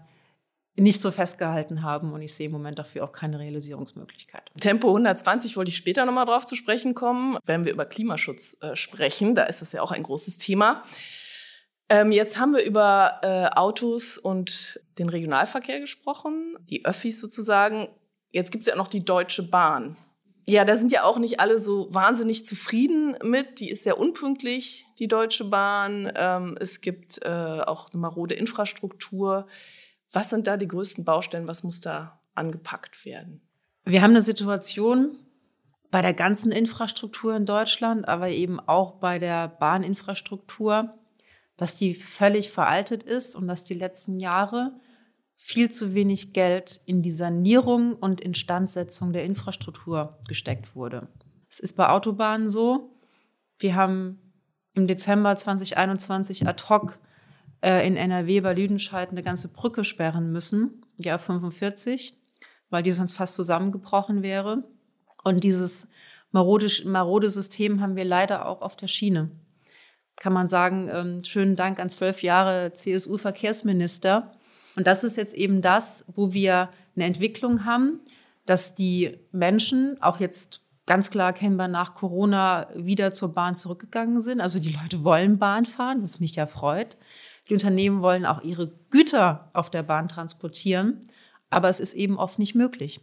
nicht 0.79 1.01
so 1.01 1.09
festgehalten 1.09 1.81
haben 1.81 2.13
und 2.13 2.21
ich 2.21 2.33
sehe 2.33 2.45
im 2.45 2.51
Moment 2.51 2.77
dafür 2.77 3.03
auch 3.03 3.11
keine 3.11 3.39
Realisierungsmöglichkeit. 3.39 4.51
Tempo 4.59 4.89
120 4.89 5.57
wollte 5.57 5.69
ich 5.69 5.77
später 5.77 6.05
nochmal 6.05 6.25
drauf 6.25 6.45
zu 6.45 6.55
sprechen 6.55 6.93
kommen, 6.93 7.37
wenn 7.45 7.65
wir 7.65 7.73
über 7.73 7.85
Klimaschutz 7.85 8.57
äh, 8.61 8.75
sprechen. 8.75 9.33
Da 9.33 9.43
ist 9.43 9.61
das 9.61 9.71
ja 9.71 9.81
auch 9.81 9.91
ein 9.91 10.03
großes 10.03 10.37
Thema. 10.37 10.83
Ähm, 11.89 12.11
jetzt 12.11 12.37
haben 12.39 12.53
wir 12.53 12.63
über 12.63 13.19
äh, 13.23 13.47
Autos 13.57 14.17
und 14.17 14.79
den 14.99 15.09
Regionalverkehr 15.09 15.79
gesprochen, 15.79 16.55
die 16.59 16.85
Öffis 16.85 17.19
sozusagen. 17.19 17.87
Jetzt 18.31 18.51
gibt 18.51 18.63
es 18.63 18.67
ja 18.67 18.75
noch 18.75 18.89
die 18.89 19.03
Deutsche 19.03 19.41
Bahn. 19.41 19.97
Ja, 20.49 20.63
da 20.63 20.77
sind 20.77 20.93
ja 20.93 21.03
auch 21.03 21.19
nicht 21.19 21.41
alle 21.41 21.57
so 21.57 21.93
wahnsinnig 21.93 22.45
zufrieden 22.45 23.17
mit. 23.21 23.59
Die 23.59 23.69
ist 23.69 23.83
sehr 23.83 23.99
unpünktlich, 23.99 24.85
die 24.97 25.09
Deutsche 25.09 25.43
Bahn. 25.43 26.09
Ähm, 26.15 26.55
es 26.61 26.79
gibt 26.79 27.21
äh, 27.25 27.29
auch 27.29 27.89
eine 27.91 27.99
marode 27.99 28.33
Infrastruktur. 28.33 29.47
Was 30.13 30.29
sind 30.29 30.47
da 30.47 30.55
die 30.55 30.67
größten 30.69 31.03
Baustellen? 31.03 31.47
Was 31.47 31.63
muss 31.63 31.81
da 31.81 32.21
angepackt 32.33 33.03
werden? 33.03 33.41
Wir 33.83 34.01
haben 34.01 34.11
eine 34.11 34.21
Situation 34.21 35.17
bei 35.91 36.01
der 36.01 36.13
ganzen 36.13 36.53
Infrastruktur 36.53 37.35
in 37.35 37.45
Deutschland, 37.45 38.07
aber 38.07 38.29
eben 38.29 38.61
auch 38.61 38.99
bei 38.99 39.19
der 39.19 39.49
Bahninfrastruktur, 39.49 40.93
dass 41.57 41.75
die 41.75 41.93
völlig 41.93 42.51
veraltet 42.51 43.03
ist 43.03 43.35
und 43.35 43.49
dass 43.49 43.65
die 43.65 43.73
letzten 43.73 44.17
Jahre 44.19 44.79
viel 45.37 45.71
zu 45.71 45.93
wenig 45.93 46.33
Geld 46.33 46.81
in 46.85 47.01
die 47.01 47.11
Sanierung 47.11 47.93
und 47.93 48.19
Instandsetzung 48.19 49.13
der 49.13 49.23
Infrastruktur 49.23 50.19
gesteckt 50.27 50.75
wurde. 50.75 51.07
Es 51.49 51.59
ist 51.59 51.73
bei 51.73 51.89
Autobahnen 51.89 52.49
so. 52.49 52.91
Wir 53.59 53.75
haben 53.75 54.19
im 54.73 54.87
Dezember 54.87 55.35
2021 55.35 56.47
ad 56.47 56.63
hoc 56.69 56.99
äh, 57.61 57.87
in 57.87 57.95
NRW 57.95 58.41
bei 58.41 58.53
Lüdenscheid 58.53 59.09
eine 59.09 59.23
ganze 59.23 59.51
Brücke 59.51 59.83
sperren 59.83 60.31
müssen, 60.31 60.85
die 60.97 61.11
A45, 61.11 62.13
weil 62.69 62.83
die 62.83 62.91
sonst 62.91 63.13
fast 63.13 63.35
zusammengebrochen 63.35 64.23
wäre. 64.23 64.63
Und 65.23 65.43
dieses 65.43 65.87
marode, 66.31 66.67
marode 66.85 67.29
System 67.29 67.81
haben 67.81 67.95
wir 67.95 68.05
leider 68.05 68.47
auch 68.47 68.61
auf 68.61 68.75
der 68.75 68.87
Schiene. 68.87 69.31
Kann 70.15 70.33
man 70.33 70.49
sagen, 70.49 70.89
ähm, 70.91 71.23
schönen 71.23 71.55
Dank 71.55 71.79
an 71.79 71.89
zwölf 71.89 72.23
Jahre 72.23 72.73
CSU-Verkehrsminister. 72.73 74.36
Und 74.77 74.85
das 74.85 75.03
ist 75.03 75.17
jetzt 75.17 75.33
eben 75.33 75.63
das, 75.63 76.05
wo 76.13 76.33
wir 76.33 76.69
eine 76.95 77.05
Entwicklung 77.05 77.65
haben, 77.65 77.99
dass 78.45 78.75
die 78.75 79.17
Menschen 79.31 79.99
auch 80.03 80.19
jetzt 80.19 80.61
ganz 80.85 81.09
klar 81.09 81.29
erkennbar 81.29 81.67
nach 81.67 81.95
Corona 81.95 82.67
wieder 82.75 83.11
zur 83.11 83.33
Bahn 83.33 83.57
zurückgegangen 83.57 84.21
sind. 84.21 84.39
Also 84.39 84.59
die 84.59 84.71
Leute 84.71 85.03
wollen 85.03 85.39
Bahn 85.39 85.65
fahren, 85.65 86.03
was 86.03 86.19
mich 86.19 86.35
ja 86.35 86.45
freut. 86.45 86.95
Die 87.49 87.53
Unternehmen 87.53 88.03
wollen 88.03 88.27
auch 88.27 88.43
ihre 88.43 88.71
Güter 88.91 89.49
auf 89.53 89.71
der 89.71 89.81
Bahn 89.81 90.09
transportieren, 90.09 91.07
aber 91.49 91.69
es 91.69 91.79
ist 91.79 91.95
eben 91.95 92.19
oft 92.19 92.37
nicht 92.37 92.53
möglich, 92.53 93.01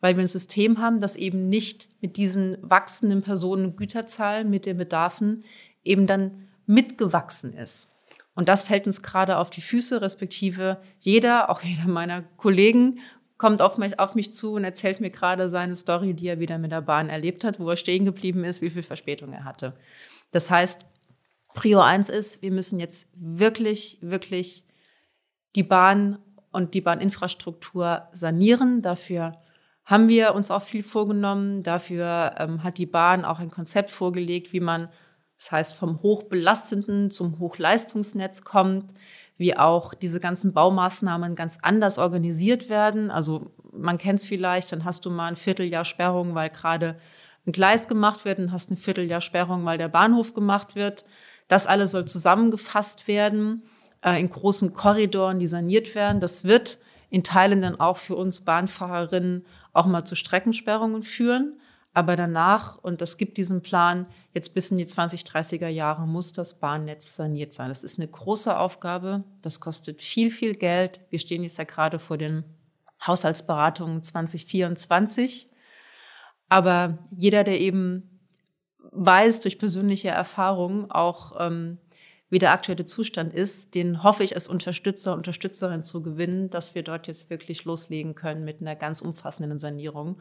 weil 0.00 0.16
wir 0.16 0.24
ein 0.24 0.28
System 0.28 0.78
haben, 0.78 1.00
das 1.00 1.14
eben 1.14 1.48
nicht 1.48 1.88
mit 2.00 2.16
diesen 2.16 2.56
wachsenden 2.62 3.22
Personen 3.22 3.76
Güterzahlen, 3.76 4.50
mit 4.50 4.66
den 4.66 4.76
Bedarfen 4.76 5.44
eben 5.84 6.08
dann 6.08 6.48
mitgewachsen 6.66 7.52
ist. 7.52 7.91
Und 8.34 8.48
das 8.48 8.62
fällt 8.62 8.86
uns 8.86 9.02
gerade 9.02 9.36
auf 9.36 9.50
die 9.50 9.60
Füße, 9.60 10.00
respektive 10.00 10.80
jeder, 11.00 11.50
auch 11.50 11.60
jeder 11.62 11.88
meiner 11.88 12.22
Kollegen, 12.22 13.00
kommt 13.38 13.60
auf 13.60 13.76
mich, 13.76 13.98
auf 13.98 14.14
mich 14.14 14.32
zu 14.32 14.52
und 14.52 14.62
erzählt 14.62 15.00
mir 15.00 15.10
gerade 15.10 15.48
seine 15.48 15.74
Story, 15.74 16.14
die 16.14 16.28
er 16.28 16.38
wieder 16.38 16.58
mit 16.58 16.70
der 16.70 16.80
Bahn 16.80 17.08
erlebt 17.08 17.42
hat, 17.42 17.58
wo 17.58 17.68
er 17.68 17.76
stehen 17.76 18.04
geblieben 18.04 18.44
ist, 18.44 18.62
wie 18.62 18.70
viel 18.70 18.84
Verspätung 18.84 19.32
er 19.32 19.44
hatte. 19.44 19.74
Das 20.30 20.48
heißt, 20.48 20.86
Prio 21.52 21.80
1 21.80 22.08
ist, 22.08 22.40
wir 22.40 22.52
müssen 22.52 22.78
jetzt 22.78 23.08
wirklich, 23.14 23.98
wirklich 24.00 24.64
die 25.56 25.64
Bahn 25.64 26.18
und 26.52 26.74
die 26.74 26.80
Bahninfrastruktur 26.80 28.08
sanieren. 28.12 28.80
Dafür 28.80 29.34
haben 29.84 30.08
wir 30.08 30.34
uns 30.34 30.50
auch 30.50 30.62
viel 30.62 30.82
vorgenommen. 30.82 31.62
Dafür 31.62 32.34
ähm, 32.38 32.62
hat 32.62 32.78
die 32.78 32.86
Bahn 32.86 33.24
auch 33.24 33.40
ein 33.40 33.50
Konzept 33.50 33.90
vorgelegt, 33.90 34.52
wie 34.52 34.60
man, 34.60 34.88
das 35.36 35.52
heißt, 35.52 35.74
vom 35.74 36.02
hochbelastenden 36.02 37.10
zum 37.10 37.38
Hochleistungsnetz 37.38 38.42
kommt, 38.42 38.94
wie 39.36 39.56
auch 39.56 39.94
diese 39.94 40.20
ganzen 40.20 40.52
Baumaßnahmen 40.52 41.34
ganz 41.34 41.58
anders 41.62 41.98
organisiert 41.98 42.68
werden. 42.68 43.10
Also 43.10 43.50
man 43.72 43.98
kennt 43.98 44.20
es 44.20 44.26
vielleicht, 44.26 44.70
dann 44.72 44.84
hast 44.84 45.04
du 45.04 45.10
mal 45.10 45.26
ein 45.26 45.36
Vierteljahr 45.36 45.84
Sperrung, 45.84 46.34
weil 46.34 46.50
gerade 46.50 46.96
ein 47.46 47.52
Gleis 47.52 47.88
gemacht 47.88 48.24
wird, 48.24 48.38
und 48.38 48.52
hast 48.52 48.70
ein 48.70 48.76
Vierteljahr 48.76 49.20
Sperrung, 49.20 49.64
weil 49.64 49.78
der 49.78 49.88
Bahnhof 49.88 50.34
gemacht 50.34 50.76
wird. 50.76 51.04
Das 51.48 51.66
alles 51.66 51.90
soll 51.90 52.04
zusammengefasst 52.04 53.08
werden 53.08 53.64
äh, 54.04 54.20
in 54.20 54.30
großen 54.30 54.72
Korridoren, 54.72 55.38
die 55.38 55.46
saniert 55.46 55.94
werden. 55.94 56.20
Das 56.20 56.44
wird 56.44 56.78
in 57.10 57.24
Teilen 57.24 57.60
dann 57.60 57.80
auch 57.80 57.96
für 57.96 58.14
uns 58.14 58.44
Bahnfahrerinnen 58.44 59.44
auch 59.72 59.86
mal 59.86 60.04
zu 60.04 60.14
Streckensperrungen 60.14 61.02
führen. 61.02 61.60
Aber 61.94 62.16
danach, 62.16 62.78
und 62.78 63.02
das 63.02 63.18
gibt 63.18 63.36
diesen 63.36 63.60
Plan, 63.62 64.06
jetzt 64.32 64.54
bis 64.54 64.70
in 64.70 64.78
die 64.78 64.86
2030er 64.86 65.68
Jahre 65.68 66.06
muss 66.06 66.32
das 66.32 66.58
Bahnnetz 66.58 67.16
saniert 67.16 67.52
sein. 67.52 67.68
Das 67.68 67.84
ist 67.84 67.98
eine 67.98 68.08
große 68.08 68.56
Aufgabe. 68.56 69.24
Das 69.42 69.60
kostet 69.60 70.00
viel, 70.00 70.30
viel 70.30 70.54
Geld. 70.54 71.00
Wir 71.10 71.18
stehen 71.18 71.42
jetzt 71.42 71.58
ja 71.58 71.64
gerade 71.64 71.98
vor 71.98 72.16
den 72.16 72.44
Haushaltsberatungen 73.06 74.02
2024. 74.02 75.48
Aber 76.48 76.98
jeder, 77.10 77.44
der 77.44 77.60
eben 77.60 78.20
weiß 78.92 79.40
durch 79.40 79.58
persönliche 79.58 80.08
Erfahrung 80.08 80.90
auch, 80.90 81.34
ähm, 81.38 81.78
wie 82.30 82.38
der 82.38 82.52
aktuelle 82.52 82.86
Zustand 82.86 83.34
ist, 83.34 83.74
den 83.74 84.02
hoffe 84.02 84.24
ich 84.24 84.34
als 84.34 84.48
Unterstützer, 84.48 85.12
Unterstützerin 85.12 85.82
zu 85.82 86.02
gewinnen, 86.02 86.48
dass 86.48 86.74
wir 86.74 86.82
dort 86.82 87.06
jetzt 87.06 87.28
wirklich 87.28 87.66
loslegen 87.66 88.14
können 88.14 88.44
mit 88.44 88.62
einer 88.62 88.74
ganz 88.74 89.02
umfassenden 89.02 89.58
Sanierung. 89.58 90.20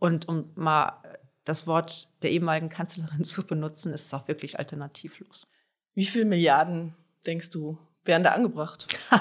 Und 0.00 0.26
um 0.28 0.50
mal 0.56 1.00
das 1.44 1.68
Wort 1.68 2.08
der 2.22 2.32
ehemaligen 2.32 2.68
Kanzlerin 2.68 3.22
zu 3.24 3.46
benutzen, 3.46 3.92
ist 3.92 4.06
es 4.06 4.14
auch 4.14 4.26
wirklich 4.26 4.58
alternativlos. 4.58 5.46
Wie 5.94 6.06
viele 6.06 6.24
Milliarden, 6.24 6.96
denkst 7.26 7.50
du, 7.50 7.78
werden 8.04 8.24
da 8.24 8.32
angebracht? 8.32 8.88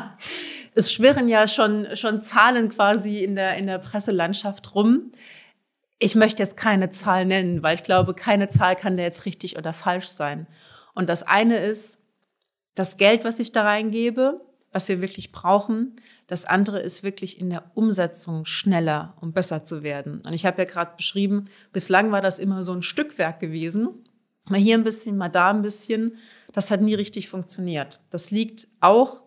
es 0.74 0.92
schwirren 0.92 1.28
ja 1.28 1.48
schon, 1.48 1.96
schon 1.96 2.22
Zahlen 2.22 2.70
quasi 2.70 3.24
in 3.24 3.36
der, 3.36 3.58
in 3.58 3.68
der 3.68 3.80
Presselandschaft 3.80 4.74
rum. 4.74 5.12
Ich 6.00 6.16
möchte 6.16 6.42
jetzt 6.42 6.56
keine 6.56 6.90
Zahl 6.90 7.26
nennen, 7.26 7.62
weil 7.62 7.76
ich 7.76 7.84
glaube, 7.84 8.14
keine 8.14 8.48
Zahl 8.48 8.76
kann 8.76 8.96
da 8.96 9.04
jetzt 9.04 9.26
richtig 9.26 9.58
oder 9.58 9.74
falsch 9.74 10.08
sein. 10.08 10.48
Und 10.96 11.10
das 11.10 11.24
eine 11.24 11.58
ist, 11.58 12.00
das 12.76 12.96
Geld, 12.96 13.26
was 13.26 13.40
ich 13.40 13.52
da 13.52 13.64
reingebe, 13.64 14.40
was 14.72 14.88
wir 14.88 15.02
wirklich 15.02 15.34
brauchen. 15.34 15.96
Das 16.30 16.46
andere 16.46 16.80
ist 16.80 17.02
wirklich 17.02 17.42
in 17.42 17.50
der 17.50 17.72
Umsetzung 17.74 18.46
schneller 18.46 19.16
und 19.20 19.34
besser 19.34 19.66
zu 19.66 19.82
werden. 19.82 20.22
Und 20.24 20.34
ich 20.34 20.46
habe 20.46 20.62
ja 20.62 20.70
gerade 20.70 20.92
beschrieben, 20.96 21.46
bislang 21.74 22.12
war 22.12 22.22
das 22.22 22.38
immer 22.38 22.62
so 22.62 22.72
ein 22.72 22.84
Stückwerk 22.84 23.40
gewesen. 23.40 24.04
Mal 24.48 24.60
hier 24.60 24.78
ein 24.78 24.84
bisschen, 24.84 25.18
mal 25.18 25.30
da 25.30 25.50
ein 25.50 25.64
bisschen. 25.64 26.18
Das 26.54 26.70
hat 26.70 26.82
nie 26.82 26.94
richtig 26.94 27.30
funktioniert. 27.30 28.00
Das 28.12 28.30
liegt 28.30 28.68
auch 28.80 29.24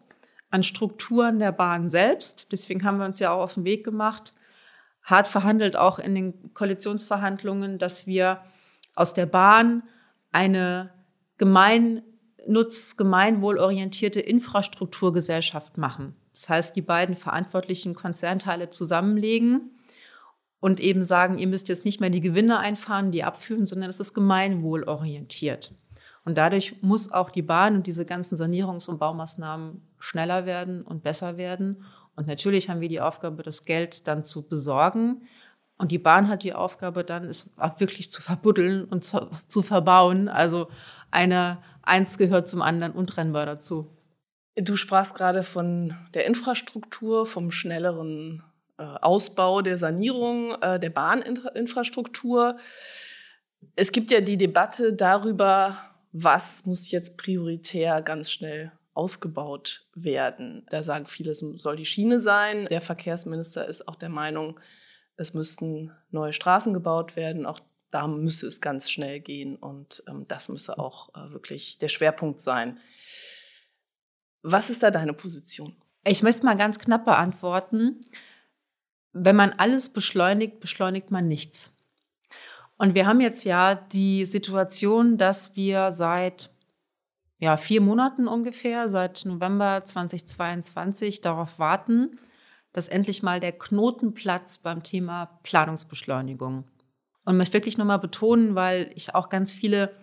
an 0.51 0.63
Strukturen 0.63 1.41
der 1.41 1.51
Bahn 1.51 1.91
selbst. 1.91 2.53
Deswegen 2.53 2.85
haben 2.85 2.99
wir 2.99 3.07
uns 3.07 3.19
ja 3.19 3.33
auch 3.33 3.43
auf 3.43 3.55
den 3.55 3.65
Weg 3.65 3.83
gemacht, 3.83 4.33
hart 5.03 5.27
verhandelt 5.27 5.75
auch 5.75 5.99
in 5.99 6.15
den 6.15 6.55
Koalitionsverhandlungen, 6.55 7.79
dass 7.79 8.07
wir 8.07 8.43
aus 8.95 9.13
der 9.13 9.27
Bahn 9.27 9.83
eine 10.31 10.91
gemein 11.37 12.03
nutz 12.47 12.97
gemeinwohlorientierte 12.97 14.21
Infrastrukturgesellschaft 14.21 15.79
machen. 15.79 16.15
Das 16.33 16.49
heißt, 16.49 16.77
die 16.77 16.83
beiden 16.83 17.15
verantwortlichen 17.15 17.95
Konzernteile 17.95 18.69
zusammenlegen 18.69 19.79
und 20.61 20.81
eben 20.81 21.05
sagen, 21.05 21.39
ihr 21.39 21.49
müsst 21.49 21.69
jetzt 21.69 21.85
nicht 21.85 22.01
mehr 22.01 22.11
die 22.11 22.21
Gewinne 22.21 22.59
einfahren, 22.59 23.11
die 23.13 23.25
abführen, 23.25 23.67
sondern 23.67 23.91
es 23.91 24.01
ist 24.01 24.15
gemeinwohlorientiert. 24.15 25.75
Und 26.25 26.39
dadurch 26.39 26.77
muss 26.83 27.11
auch 27.11 27.31
die 27.31 27.43
Bahn 27.43 27.75
und 27.75 27.87
diese 27.87 28.05
ganzen 28.05 28.37
Sanierungs- 28.37 28.89
und 28.89 28.99
Baumaßnahmen 28.99 29.83
schneller 29.99 30.47
werden 30.47 30.83
und 30.83 31.03
besser 31.03 31.37
werden. 31.37 31.85
Und 32.15 32.29
natürlich 32.29 32.71
haben 32.71 32.81
wir 32.81 32.89
die 32.89 33.01
Aufgabe, 33.01 33.43
das 33.43 33.65
Geld 33.65 34.07
dann 34.07 34.25
zu 34.25 34.47
besorgen. 34.47 35.23
Und 35.79 35.91
die 35.91 35.99
Bahn 35.99 36.29
hat 36.29 36.45
die 36.45 36.55
Aufgabe, 36.55 37.03
dann 37.03 37.25
es 37.25 37.51
auch 37.57 37.81
wirklich 37.81 38.11
zu 38.11 38.23
verbuddeln 38.23 38.85
und 38.85 39.03
zu, 39.03 39.29
zu 39.49 39.63
verbauen. 39.63 40.29
Also 40.29 40.69
eine, 41.11 41.59
eins 41.83 42.19
gehört 42.19 42.49
zum 42.49 42.63
anderen 42.63 42.93
untrennbar 42.93 43.47
dazu. 43.47 43.91
Du 44.57 44.77
sprachst 44.77 45.15
gerade 45.15 45.43
von 45.43 45.97
der 46.13 46.27
Infrastruktur, 46.27 47.25
vom 47.25 47.51
schnelleren 47.51 48.43
äh, 48.79 48.83
Ausbau 48.83 49.63
der 49.63 49.79
Sanierung 49.79 50.55
äh, 50.61 50.79
der 50.79 50.91
Bahninfrastruktur. 50.91 52.59
Es 53.77 53.93
gibt 53.93 54.11
ja 54.11 54.21
die 54.21 54.37
Debatte 54.37 54.93
darüber, 54.93 55.79
was 56.13 56.67
muss 56.67 56.91
jetzt 56.91 57.17
prioritär 57.17 58.03
ganz 58.03 58.31
schnell 58.31 58.73
ausgebaut 58.93 59.87
werden. 59.95 60.67
Da 60.69 60.83
sagen 60.83 61.07
viele, 61.07 61.31
es 61.31 61.39
soll 61.39 61.77
die 61.77 61.87
Schiene 61.87 62.21
sein. 62.21 62.67
Der 62.67 62.83
Verkehrsminister 62.83 63.67
ist 63.67 63.89
auch 63.89 63.97
der 63.97 64.11
Meinung, 64.11 64.61
es 65.17 65.33
müssten 65.33 65.93
neue 66.11 66.35
Straßen 66.35 66.75
gebaut 66.75 67.17
werden. 67.17 67.47
Auch 67.47 67.61
da 67.91 68.07
müsse 68.07 68.47
es 68.47 68.61
ganz 68.61 68.91
schnell 68.91 69.21
gehen 69.21 69.57
und 69.57 70.03
ähm, 70.09 70.27
das 70.29 70.49
müsse 70.49 70.79
auch 70.79 71.15
äh, 71.15 71.31
wirklich 71.33 71.79
der 71.79 71.89
Schwerpunkt 71.89 72.41
sein. 72.41 72.81
Was 74.43 74.71
ist 74.71 74.83
da 74.83 74.91
deine 74.91 75.13
Position? 75.13 75.75
Ich 76.05 76.23
möchte 76.23 76.45
mal 76.45 76.57
ganz 76.57 76.79
knapp 76.79 77.05
beantworten. 77.05 78.01
Wenn 79.13 79.37
man 79.37 79.53
alles 79.53 79.93
beschleunigt, 79.93 80.61
beschleunigt 80.61 81.11
man 81.11 81.29
nichts. 81.29 81.73
Und 82.77 82.95
wir 82.95 83.07
haben 83.07 83.21
jetzt 83.21 83.45
ja 83.45 83.75
die 83.77 84.25
Situation, 84.25 85.17
dass 85.17 85.55
wir 85.55 85.93
seit 85.93 86.51
ja, 87.39 87.57
vier 87.57 87.81
Monaten 87.81 88.27
ungefähr, 88.27 88.89
seit 88.89 89.25
November 89.25 89.85
2022 89.85 91.21
darauf 91.21 91.59
warten, 91.59 92.19
dass 92.73 92.89
endlich 92.89 93.23
mal 93.23 93.39
der 93.39 93.53
Knotenplatz 93.53 94.59
beim 94.59 94.83
Thema 94.83 95.39
Planungsbeschleunigung. 95.43 96.65
Und 97.25 97.37
möchte 97.37 97.55
wirklich 97.55 97.79
nochmal 97.79 98.01
betonen, 98.01 98.57
weil 98.57 98.91
ich 98.97 99.15
auch 99.15 99.29
ganz 99.29 99.53
viele 99.53 99.95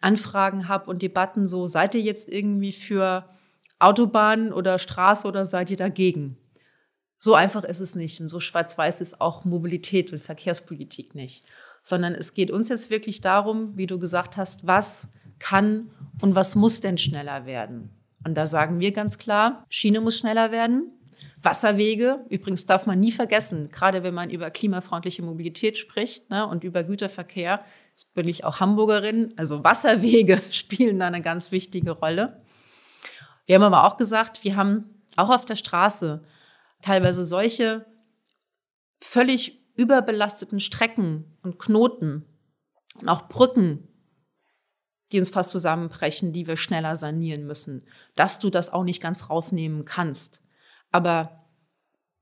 Anfragen 0.00 0.68
habe 0.68 0.90
und 0.90 1.02
Debatten 1.02 1.46
so, 1.46 1.68
seid 1.68 1.94
ihr 1.94 2.00
jetzt 2.00 2.28
irgendwie 2.28 2.72
für 2.72 3.28
Autobahn 3.78 4.52
oder 4.52 4.78
Straße 4.78 5.26
oder 5.26 5.44
seid 5.44 5.70
ihr 5.70 5.76
dagegen? 5.76 6.38
So 7.18 7.34
einfach 7.34 7.64
ist 7.64 7.80
es 7.80 7.94
nicht 7.94 8.20
und 8.20 8.28
so 8.28 8.40
schwarz-weiß 8.40 9.00
ist 9.00 9.20
auch 9.20 9.44
Mobilität 9.44 10.12
und 10.12 10.20
Verkehrspolitik 10.20 11.14
nicht, 11.14 11.44
sondern 11.82 12.14
es 12.14 12.34
geht 12.34 12.50
uns 12.50 12.68
jetzt 12.68 12.90
wirklich 12.90 13.20
darum, 13.20 13.76
wie 13.76 13.86
du 13.86 13.98
gesagt 13.98 14.36
hast, 14.36 14.66
was 14.66 15.08
kann 15.38 15.90
und 16.20 16.34
was 16.34 16.54
muss 16.54 16.80
denn 16.80 16.98
schneller 16.98 17.46
werden? 17.46 17.90
Und 18.24 18.34
da 18.34 18.46
sagen 18.46 18.80
wir 18.80 18.92
ganz 18.92 19.18
klar, 19.18 19.64
Schiene 19.68 20.00
muss 20.00 20.18
schneller 20.18 20.50
werden, 20.50 20.92
Wasserwege, 21.42 22.24
übrigens 22.28 22.66
darf 22.66 22.86
man 22.86 22.98
nie 22.98 23.12
vergessen, 23.12 23.70
gerade 23.70 24.02
wenn 24.02 24.14
man 24.14 24.30
über 24.30 24.50
klimafreundliche 24.50 25.22
Mobilität 25.22 25.78
spricht 25.78 26.28
ne, 26.30 26.46
und 26.46 26.64
über 26.64 26.82
Güterverkehr, 26.82 27.64
bin 28.14 28.26
ich 28.28 28.44
auch 28.44 28.60
Hamburgerin, 28.60 29.32
also 29.36 29.62
Wasserwege 29.62 30.40
spielen 30.50 30.98
da 30.98 31.06
eine 31.06 31.22
ganz 31.22 31.52
wichtige 31.52 31.92
Rolle. 31.92 32.42
Wir 33.46 33.54
haben 33.56 33.62
aber 33.62 33.84
auch 33.84 33.96
gesagt, 33.96 34.44
wir 34.44 34.56
haben 34.56 35.02
auch 35.16 35.30
auf 35.30 35.44
der 35.44 35.56
Straße 35.56 36.22
teilweise 36.82 37.24
solche 37.24 37.86
völlig 39.00 39.64
überbelasteten 39.74 40.60
Strecken 40.60 41.38
und 41.42 41.58
Knoten 41.58 42.24
und 43.00 43.08
auch 43.08 43.28
Brücken, 43.28 43.88
die 45.12 45.20
uns 45.20 45.30
fast 45.30 45.50
zusammenbrechen, 45.50 46.32
die 46.32 46.46
wir 46.46 46.56
schneller 46.56 46.96
sanieren 46.96 47.46
müssen, 47.46 47.84
dass 48.14 48.38
du 48.38 48.50
das 48.50 48.72
auch 48.72 48.82
nicht 48.82 49.00
ganz 49.00 49.30
rausnehmen 49.30 49.84
kannst. 49.84 50.42
Aber 50.90 51.44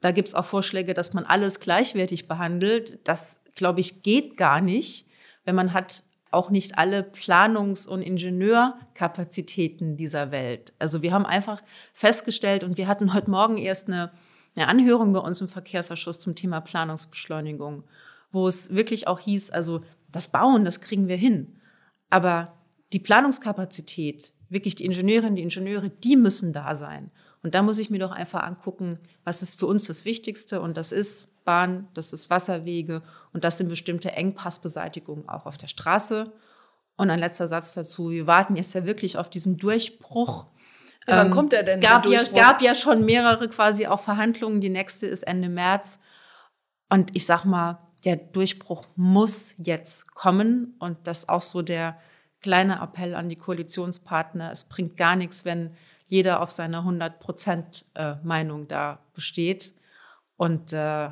da 0.00 0.10
gibt 0.10 0.28
es 0.28 0.34
auch 0.34 0.44
Vorschläge, 0.44 0.92
dass 0.92 1.14
man 1.14 1.24
alles 1.24 1.60
gleichwertig 1.60 2.28
behandelt. 2.28 3.08
Das, 3.08 3.40
glaube 3.54 3.80
ich, 3.80 4.02
geht 4.02 4.36
gar 4.36 4.60
nicht, 4.60 5.06
wenn 5.44 5.54
man 5.54 5.72
hat 5.72 6.02
auch 6.34 6.50
nicht 6.50 6.76
alle 6.78 7.02
Planungs- 7.02 7.88
und 7.88 8.02
Ingenieurkapazitäten 8.02 9.96
dieser 9.96 10.30
Welt. 10.30 10.72
Also 10.78 11.02
wir 11.02 11.12
haben 11.12 11.26
einfach 11.26 11.62
festgestellt 11.92 12.64
und 12.64 12.76
wir 12.76 12.88
hatten 12.88 13.14
heute 13.14 13.30
Morgen 13.30 13.56
erst 13.56 13.88
eine, 13.88 14.10
eine 14.54 14.68
Anhörung 14.68 15.12
bei 15.12 15.20
uns 15.20 15.40
im 15.40 15.48
Verkehrsausschuss 15.48 16.20
zum 16.20 16.34
Thema 16.34 16.60
Planungsbeschleunigung, 16.60 17.84
wo 18.32 18.46
es 18.46 18.70
wirklich 18.74 19.08
auch 19.08 19.20
hieß, 19.20 19.50
also 19.50 19.82
das 20.10 20.28
Bauen, 20.28 20.64
das 20.64 20.80
kriegen 20.80 21.08
wir 21.08 21.16
hin. 21.16 21.60
Aber 22.10 22.54
die 22.92 22.98
Planungskapazität, 23.00 24.32
wirklich 24.48 24.74
die 24.74 24.84
Ingenieurinnen, 24.84 25.36
die 25.36 25.42
Ingenieure, 25.42 25.88
die 25.88 26.16
müssen 26.16 26.52
da 26.52 26.74
sein. 26.74 27.10
Und 27.42 27.54
da 27.54 27.62
muss 27.62 27.78
ich 27.78 27.90
mir 27.90 27.98
doch 27.98 28.12
einfach 28.12 28.42
angucken, 28.42 28.98
was 29.24 29.42
ist 29.42 29.58
für 29.58 29.66
uns 29.66 29.86
das 29.86 30.04
Wichtigste. 30.04 30.60
Und 30.60 30.76
das 30.76 30.92
ist 30.92 31.28
Bahn, 31.44 31.88
das 31.94 32.12
ist 32.12 32.30
Wasserwege 32.30 33.02
und 33.32 33.44
das 33.44 33.58
sind 33.58 33.68
bestimmte 33.68 34.12
Engpassbeseitigungen 34.12 35.28
auch 35.28 35.46
auf 35.46 35.58
der 35.58 35.68
Straße. 35.68 36.32
Und 36.96 37.10
ein 37.10 37.18
letzter 37.18 37.48
Satz 37.48 37.74
dazu. 37.74 38.10
Wir 38.10 38.26
warten 38.26 38.54
jetzt 38.54 38.74
ja 38.74 38.86
wirklich 38.86 39.18
auf 39.18 39.28
diesen 39.28 39.56
Durchbruch. 39.56 40.46
Ja, 41.08 41.18
wann 41.18 41.26
ähm, 41.26 41.32
kommt 41.32 41.52
er 41.52 41.64
denn? 41.64 41.80
Gab 41.80 42.06
ja, 42.06 42.22
gab 42.22 42.62
ja 42.62 42.74
schon 42.74 43.04
mehrere 43.04 43.48
quasi 43.48 43.86
auch 43.86 44.00
Verhandlungen. 44.00 44.60
Die 44.60 44.68
nächste 44.68 45.06
ist 45.06 45.26
Ende 45.26 45.48
März. 45.48 45.98
Und 46.88 47.16
ich 47.16 47.26
sag 47.26 47.44
mal, 47.44 47.78
der 48.04 48.16
Durchbruch 48.16 48.86
muss 48.94 49.54
jetzt 49.58 50.14
kommen. 50.14 50.76
Und 50.78 50.98
das 51.06 51.20
ist 51.20 51.28
auch 51.28 51.42
so 51.42 51.62
der 51.62 51.98
kleine 52.40 52.80
Appell 52.80 53.14
an 53.14 53.28
die 53.28 53.36
Koalitionspartner. 53.36 54.52
Es 54.52 54.64
bringt 54.64 54.96
gar 54.96 55.16
nichts, 55.16 55.44
wenn 55.44 55.74
jeder 56.06 56.42
auf 56.42 56.50
seiner 56.50 56.78
100 56.78 57.18
Prozent 57.18 57.86
äh, 57.94 58.14
Meinung 58.22 58.68
da 58.68 59.00
besteht. 59.14 59.72
Und 60.36 60.72
äh, 60.72 61.10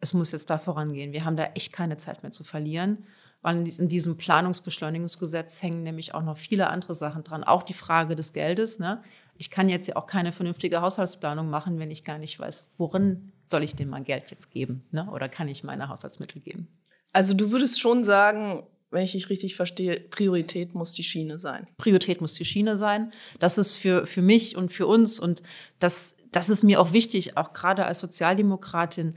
es 0.00 0.12
muss 0.12 0.32
jetzt 0.32 0.50
da 0.50 0.58
vorangehen. 0.58 1.12
Wir 1.12 1.24
haben 1.24 1.36
da 1.36 1.44
echt 1.54 1.72
keine 1.72 1.96
Zeit 1.96 2.22
mehr 2.22 2.32
zu 2.32 2.44
verlieren, 2.44 3.04
weil 3.42 3.66
in 3.68 3.88
diesem 3.88 4.16
Planungsbeschleunigungsgesetz 4.16 5.62
hängen 5.62 5.82
nämlich 5.82 6.14
auch 6.14 6.22
noch 6.22 6.36
viele 6.36 6.68
andere 6.68 6.94
Sachen 6.94 7.22
dran. 7.22 7.44
Auch 7.44 7.62
die 7.62 7.74
Frage 7.74 8.14
des 8.14 8.32
Geldes. 8.32 8.78
Ne? 8.78 9.02
Ich 9.36 9.50
kann 9.50 9.68
jetzt 9.68 9.86
ja 9.88 9.96
auch 9.96 10.06
keine 10.06 10.32
vernünftige 10.32 10.80
Haushaltsplanung 10.80 11.48
machen, 11.48 11.78
wenn 11.78 11.90
ich 11.90 12.04
gar 12.04 12.18
nicht 12.18 12.38
weiß, 12.38 12.66
worin 12.78 13.32
soll 13.46 13.62
ich 13.62 13.76
denn 13.76 13.88
mein 13.88 14.04
Geld 14.04 14.30
jetzt 14.30 14.50
geben? 14.50 14.84
Ne? 14.90 15.08
Oder 15.12 15.28
kann 15.28 15.48
ich 15.48 15.64
meine 15.64 15.88
Haushaltsmittel 15.88 16.40
geben? 16.40 16.68
Also 17.12 17.34
du 17.34 17.50
würdest 17.52 17.80
schon 17.80 18.04
sagen, 18.04 18.64
wenn 18.90 19.02
ich 19.02 19.12
dich 19.12 19.30
richtig 19.30 19.56
verstehe, 19.56 20.00
Priorität 20.00 20.74
muss 20.74 20.92
die 20.92 21.02
Schiene 21.02 21.38
sein. 21.38 21.64
Priorität 21.78 22.20
muss 22.20 22.34
die 22.34 22.44
Schiene 22.44 22.76
sein. 22.76 23.12
Das 23.38 23.58
ist 23.58 23.76
für, 23.76 24.06
für 24.06 24.22
mich 24.22 24.56
und 24.56 24.72
für 24.72 24.86
uns 24.86 25.18
und 25.18 25.42
das, 25.78 26.14
das 26.30 26.48
ist 26.48 26.62
mir 26.62 26.80
auch 26.80 26.92
wichtig, 26.92 27.36
auch 27.36 27.52
gerade 27.52 27.86
als 27.86 28.00
Sozialdemokratin. 28.00 29.16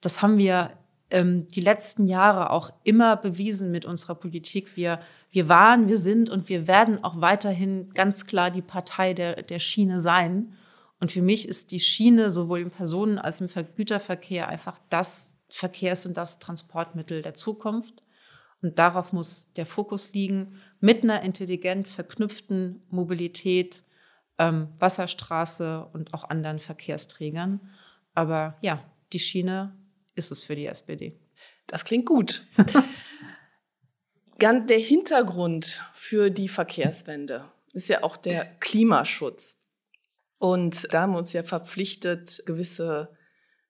Das 0.00 0.22
haben 0.22 0.38
wir 0.38 0.72
ähm, 1.10 1.48
die 1.48 1.60
letzten 1.60 2.06
Jahre 2.06 2.50
auch 2.50 2.70
immer 2.84 3.16
bewiesen 3.16 3.70
mit 3.70 3.84
unserer 3.84 4.14
Politik. 4.14 4.76
Wir, 4.76 5.00
wir 5.30 5.48
waren, 5.48 5.88
wir 5.88 5.96
sind 5.96 6.30
und 6.30 6.48
wir 6.48 6.66
werden 6.66 7.02
auch 7.04 7.20
weiterhin 7.20 7.92
ganz 7.94 8.26
klar 8.26 8.50
die 8.50 8.62
Partei 8.62 9.14
der, 9.14 9.42
der 9.42 9.58
Schiene 9.58 10.00
sein. 10.00 10.54
Und 11.00 11.12
für 11.12 11.22
mich 11.22 11.48
ist 11.48 11.72
die 11.72 11.80
Schiene 11.80 12.30
sowohl 12.30 12.60
im 12.60 12.70
Personen- 12.70 13.18
als 13.18 13.40
im 13.40 13.48
Güterverkehr 13.76 14.48
einfach 14.48 14.78
das 14.88 15.34
Verkehrs- 15.48 16.06
und 16.06 16.16
das 16.16 16.38
Transportmittel 16.38 17.22
der 17.22 17.34
Zukunft. 17.34 18.02
Und 18.62 18.78
darauf 18.78 19.12
muss 19.12 19.50
der 19.54 19.66
Fokus 19.66 20.12
liegen, 20.12 20.60
mit 20.80 21.02
einer 21.02 21.22
intelligent 21.22 21.88
verknüpften 21.88 22.82
Mobilität, 22.90 23.82
ähm, 24.38 24.68
Wasserstraße 24.78 25.88
und 25.92 26.12
auch 26.12 26.28
anderen 26.28 26.58
Verkehrsträgern. 26.58 27.60
Aber 28.14 28.56
ja, 28.60 28.84
die 29.12 29.18
Schiene 29.18 29.74
ist 30.14 30.30
es 30.30 30.42
für 30.42 30.56
die 30.56 30.66
SPD. 30.66 31.18
Das 31.66 31.84
klingt 31.84 32.06
gut. 32.06 32.44
der 34.40 34.78
Hintergrund 34.78 35.82
für 35.92 36.30
die 36.30 36.48
Verkehrswende 36.48 37.50
ist 37.72 37.88
ja 37.88 38.02
auch 38.02 38.16
der 38.16 38.44
Klimaschutz. 38.60 39.58
Und 40.38 40.92
da 40.92 41.02
haben 41.02 41.12
wir 41.12 41.18
uns 41.18 41.32
ja 41.32 41.42
verpflichtet, 41.42 42.42
gewisse 42.46 43.10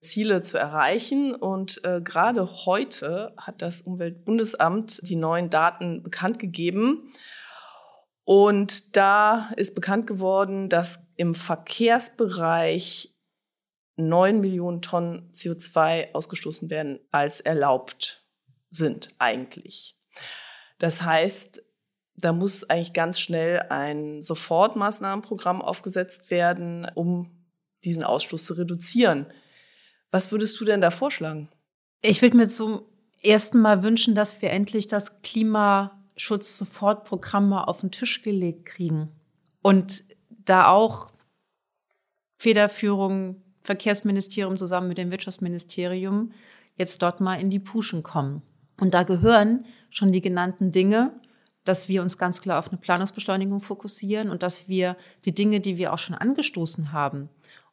Ziele 0.01 0.41
zu 0.41 0.59
erreichen. 0.59 1.35
Und 1.35 1.85
äh, 1.85 2.01
gerade 2.01 2.49
heute 2.65 3.35
hat 3.37 3.61
das 3.61 3.83
Umweltbundesamt 3.83 5.01
die 5.03 5.17
neuen 5.17 5.51
Daten 5.51 6.03
bekannt 6.03 6.39
gegeben. 6.39 7.13
Und 8.25 8.97
da 8.97 9.51
ist 9.57 9.75
bekannt 9.75 10.07
geworden, 10.07 10.69
dass 10.69 11.01
im 11.17 11.35
Verkehrsbereich 11.35 13.15
9 14.09 14.41
Millionen 14.41 14.83
Tonnen 14.83 15.31
CO2 15.33 16.13
ausgestoßen 16.13 16.71
werden, 16.71 17.01
als 17.11 17.41
erlaubt 17.41 18.25
sind 18.71 19.15
eigentlich. 19.19 19.97
Das 20.79 21.03
heißt, 21.03 21.63
da 22.17 22.33
muss 22.33 22.69
eigentlich 22.69 22.93
ganz 22.93 23.19
schnell 23.19 23.61
ein 23.71 24.23
Sofortmaßnahmenprogramm 24.23 25.63
aufgesetzt 25.63 26.31
werden, 26.31 26.87
um 26.95 27.31
diesen 27.85 28.05
Ausstoß 28.05 28.45
zu 28.45 28.55
reduzieren. 28.55 29.27
Was 30.11 30.33
würdest 30.33 30.59
du 30.61 30.65
denn 30.65 30.81
da 30.81 30.91
vorschlagen? 30.91 31.49
Ich 32.03 32.23
würde 32.23 32.37
mir 32.37 32.47
zum 32.47 32.83
ersten 33.23 33.61
Mal 33.61 33.83
wünschen, 33.83 34.15
dass 34.15 34.41
wir 34.43 34.51
endlich 34.51 34.87
das 34.87 35.23
Klimaschutz-Sofortprogramm 35.23 37.49
mal 37.49 37.65
auf 37.65 37.81
den 37.81 37.91
Tisch 37.91 38.23
gelegt 38.23 38.67
kriegen. 38.67 39.09
Und 39.63 40.05
da 40.29 40.69
auch 40.69 41.15
Federführung, 42.39 43.43
Verkehrsministerium 43.63 44.57
zusammen 44.57 44.89
mit 44.89 44.99
dem 44.99 45.11
Wirtschaftsministerium 45.11 46.33
jetzt 46.77 47.03
dort 47.03 47.21
mal 47.21 47.41
in 47.41 47.51
die 47.51 47.59
Puschen 47.59 48.03
kommen. 48.03 48.43
Und 48.81 48.95
da 48.95 49.03
gehören 49.03 49.67
schon 49.91 50.13
die 50.13 50.23
genannten 50.23 50.71
Dinge, 50.71 51.13
dass 51.65 51.89
wir 51.89 52.01
uns 52.03 52.17
ganz 52.17 52.41
klar 52.41 52.59
auf 52.59 52.69
eine 52.69 52.79
Planungsbeschleunigung 52.79 53.61
fokussieren 53.61 54.31
und 54.31 54.43
dass 54.43 54.69
wir 54.69 54.97
die 55.25 55.35
Dinge, 55.35 55.61
die 55.61 55.77
wir 55.77 55.93
auch 55.93 55.99
schon 55.99 56.15
angestoßen 56.15 56.93
haben, 56.93 57.29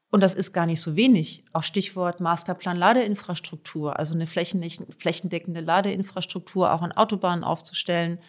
und 0.09 0.21
das 0.21 0.33
ist 0.33 0.53
gar 0.53 0.65
nicht 0.65 0.79
so 0.79 0.95
wenig. 0.95 1.43
Auch 1.51 1.63
Stichwort 1.63 2.21
Masterplan 2.21 2.77
Ladeinfrastruktur, 2.77 3.99
also 3.99 4.13
eine 4.13 4.25
flächendeckende 4.25 5.59
Ladeinfrastruktur 5.59 6.71
auch 6.71 6.81
an 6.81 6.93
Autobahnen 6.93 7.43
aufzustellen, 7.43 8.19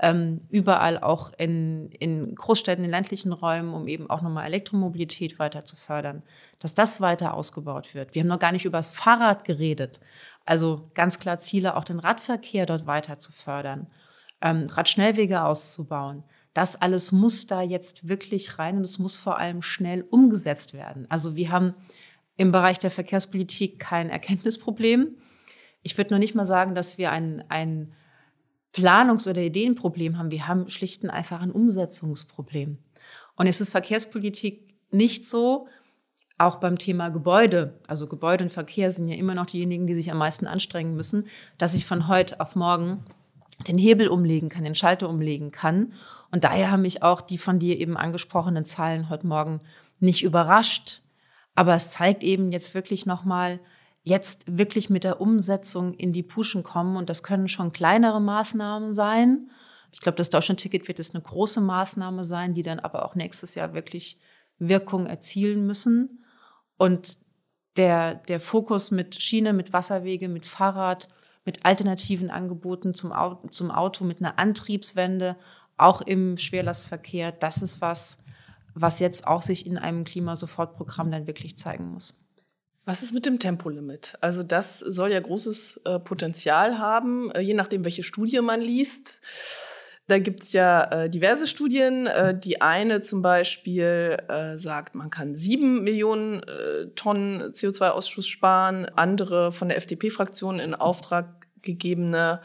ähm, 0.00 0.40
überall 0.50 0.98
auch 0.98 1.32
in, 1.38 1.90
in 1.92 2.34
Großstädten, 2.34 2.84
in 2.84 2.90
ländlichen 2.90 3.32
Räumen, 3.32 3.72
um 3.74 3.86
eben 3.86 4.10
auch 4.10 4.22
nochmal 4.22 4.46
Elektromobilität 4.46 5.38
weiter 5.38 5.64
zu 5.64 5.76
fördern, 5.76 6.22
dass 6.58 6.74
das 6.74 7.00
weiter 7.00 7.34
ausgebaut 7.34 7.94
wird. 7.94 8.14
Wir 8.14 8.22
haben 8.22 8.28
noch 8.28 8.38
gar 8.38 8.52
nicht 8.52 8.64
über 8.64 8.78
das 8.78 8.90
Fahrrad 8.90 9.44
geredet. 9.44 10.00
Also 10.44 10.90
ganz 10.94 11.18
klar 11.18 11.38
Ziele, 11.38 11.76
auch 11.76 11.84
den 11.84 12.00
Radverkehr 12.00 12.66
dort 12.66 12.86
weiter 12.86 13.18
zu 13.18 13.32
fördern, 13.32 13.86
ähm, 14.40 14.66
Radschnellwege 14.68 15.44
auszubauen. 15.44 16.24
Das 16.54 16.76
alles 16.76 17.10
muss 17.10 17.46
da 17.46 17.62
jetzt 17.62 18.08
wirklich 18.08 18.58
rein 18.58 18.76
und 18.76 18.84
es 18.84 18.98
muss 18.98 19.16
vor 19.16 19.38
allem 19.38 19.62
schnell 19.62 20.02
umgesetzt 20.02 20.72
werden. 20.72 21.06
Also 21.08 21.36
wir 21.36 21.50
haben 21.50 21.74
im 22.36 22.52
Bereich 22.52 22.78
der 22.78 22.90
Verkehrspolitik 22.90 23.78
kein 23.78 24.10
Erkenntnisproblem. 24.10 25.16
Ich 25.82 25.96
würde 25.96 26.14
noch 26.14 26.18
nicht 26.18 26.34
mal 26.34 26.44
sagen, 26.44 26.74
dass 26.74 26.98
wir 26.98 27.10
ein, 27.10 27.44
ein 27.48 27.92
Planungs- 28.74 29.28
oder 29.28 29.40
Ideenproblem 29.40 30.18
haben. 30.18 30.30
Wir 30.30 30.48
haben 30.48 30.68
schlicht 30.68 31.04
und 31.04 31.10
einfach 31.10 31.40
ein 31.40 31.52
Umsetzungsproblem. 31.52 32.78
Und 33.36 33.46
es 33.46 33.60
ist 33.60 33.70
Verkehrspolitik 33.70 34.74
nicht 34.90 35.24
so, 35.24 35.68
auch 36.36 36.56
beim 36.56 36.78
Thema 36.78 37.10
Gebäude, 37.10 37.78
also 37.86 38.08
Gebäude 38.08 38.44
und 38.44 38.50
Verkehr 38.50 38.90
sind 38.90 39.06
ja 39.06 39.14
immer 39.14 39.34
noch 39.34 39.46
diejenigen, 39.46 39.86
die 39.86 39.94
sich 39.94 40.10
am 40.10 40.18
meisten 40.18 40.48
anstrengen 40.48 40.96
müssen, 40.96 41.26
dass 41.58 41.74
ich 41.74 41.86
von 41.86 42.08
heute 42.08 42.40
auf 42.40 42.56
morgen 42.56 43.04
den 43.68 43.78
Hebel 43.78 44.08
umlegen 44.08 44.48
kann, 44.48 44.64
den 44.64 44.74
Schalter 44.74 45.08
umlegen 45.08 45.52
kann. 45.52 45.92
Und 46.32 46.42
daher 46.42 46.72
haben 46.72 46.82
mich 46.82 47.04
auch 47.04 47.20
die 47.20 47.38
von 47.38 47.60
dir 47.60 47.78
eben 47.78 47.96
angesprochenen 47.96 48.64
Zahlen 48.64 49.08
heute 49.08 49.28
Morgen 49.28 49.60
nicht 50.00 50.24
überrascht. 50.24 51.02
Aber 51.54 51.74
es 51.74 51.90
zeigt 51.90 52.24
eben 52.24 52.50
jetzt 52.50 52.74
wirklich 52.74 53.06
nochmal, 53.06 53.60
jetzt 54.04 54.44
wirklich 54.46 54.90
mit 54.90 55.02
der 55.02 55.20
Umsetzung 55.20 55.94
in 55.94 56.12
die 56.12 56.22
Puschen 56.22 56.62
kommen. 56.62 56.96
Und 56.96 57.08
das 57.08 57.22
können 57.22 57.48
schon 57.48 57.72
kleinere 57.72 58.20
Maßnahmen 58.20 58.92
sein. 58.92 59.50
Ich 59.92 60.00
glaube, 60.00 60.16
das 60.16 60.30
Deutschland-Ticket 60.30 60.86
wird 60.86 60.98
jetzt 60.98 61.14
eine 61.14 61.22
große 61.22 61.60
Maßnahme 61.60 62.22
sein, 62.22 62.54
die 62.54 62.62
dann 62.62 62.78
aber 62.78 63.04
auch 63.04 63.14
nächstes 63.14 63.54
Jahr 63.54 63.74
wirklich 63.74 64.18
Wirkung 64.58 65.06
erzielen 65.06 65.66
müssen. 65.66 66.24
Und 66.76 67.16
der, 67.76 68.16
der 68.16 68.40
Fokus 68.40 68.90
mit 68.90 69.20
Schiene, 69.20 69.52
mit 69.52 69.72
Wasserwege, 69.72 70.28
mit 70.28 70.46
Fahrrad, 70.46 71.08
mit 71.44 71.64
alternativen 71.64 72.30
Angeboten 72.30 72.94
zum 72.94 73.12
Auto, 73.12 73.48
zum 73.48 73.70
Auto 73.70 74.04
mit 74.04 74.20
einer 74.20 74.38
Antriebswende, 74.38 75.36
auch 75.76 76.00
im 76.02 76.36
Schwerlastverkehr. 76.36 77.32
Das 77.32 77.62
ist 77.62 77.80
was, 77.80 78.18
was 78.74 78.98
jetzt 79.00 79.26
auch 79.26 79.42
sich 79.42 79.66
in 79.66 79.78
einem 79.78 80.04
Klimasofortprogramm 80.04 81.10
dann 81.10 81.26
wirklich 81.26 81.56
zeigen 81.56 81.90
muss. 81.90 82.14
Was 82.84 83.02
ist 83.02 83.14
mit 83.14 83.24
dem 83.24 83.38
Tempolimit? 83.38 84.18
Also 84.20 84.42
das 84.42 84.78
soll 84.78 85.12
ja 85.12 85.20
großes 85.20 85.80
äh, 85.84 85.98
Potenzial 85.98 86.78
haben, 86.78 87.30
äh, 87.30 87.40
je 87.40 87.54
nachdem, 87.54 87.84
welche 87.84 88.02
Studie 88.02 88.40
man 88.40 88.60
liest. 88.60 89.20
Da 90.06 90.18
gibt's 90.18 90.52
ja 90.52 90.84
äh, 90.84 91.08
diverse 91.08 91.46
Studien. 91.46 92.06
Äh, 92.06 92.38
die 92.38 92.60
eine 92.60 93.00
zum 93.00 93.22
Beispiel 93.22 94.18
äh, 94.28 94.58
sagt, 94.58 94.94
man 94.94 95.08
kann 95.08 95.34
sieben 95.34 95.82
Millionen 95.82 96.42
äh, 96.42 96.88
Tonnen 96.94 97.52
CO2-Ausschuss 97.52 98.26
sparen. 98.26 98.84
Andere 98.96 99.50
von 99.50 99.68
der 99.68 99.78
FDP-Fraktion 99.78 100.60
in 100.60 100.74
Auftrag 100.74 101.46
gegebene 101.62 102.42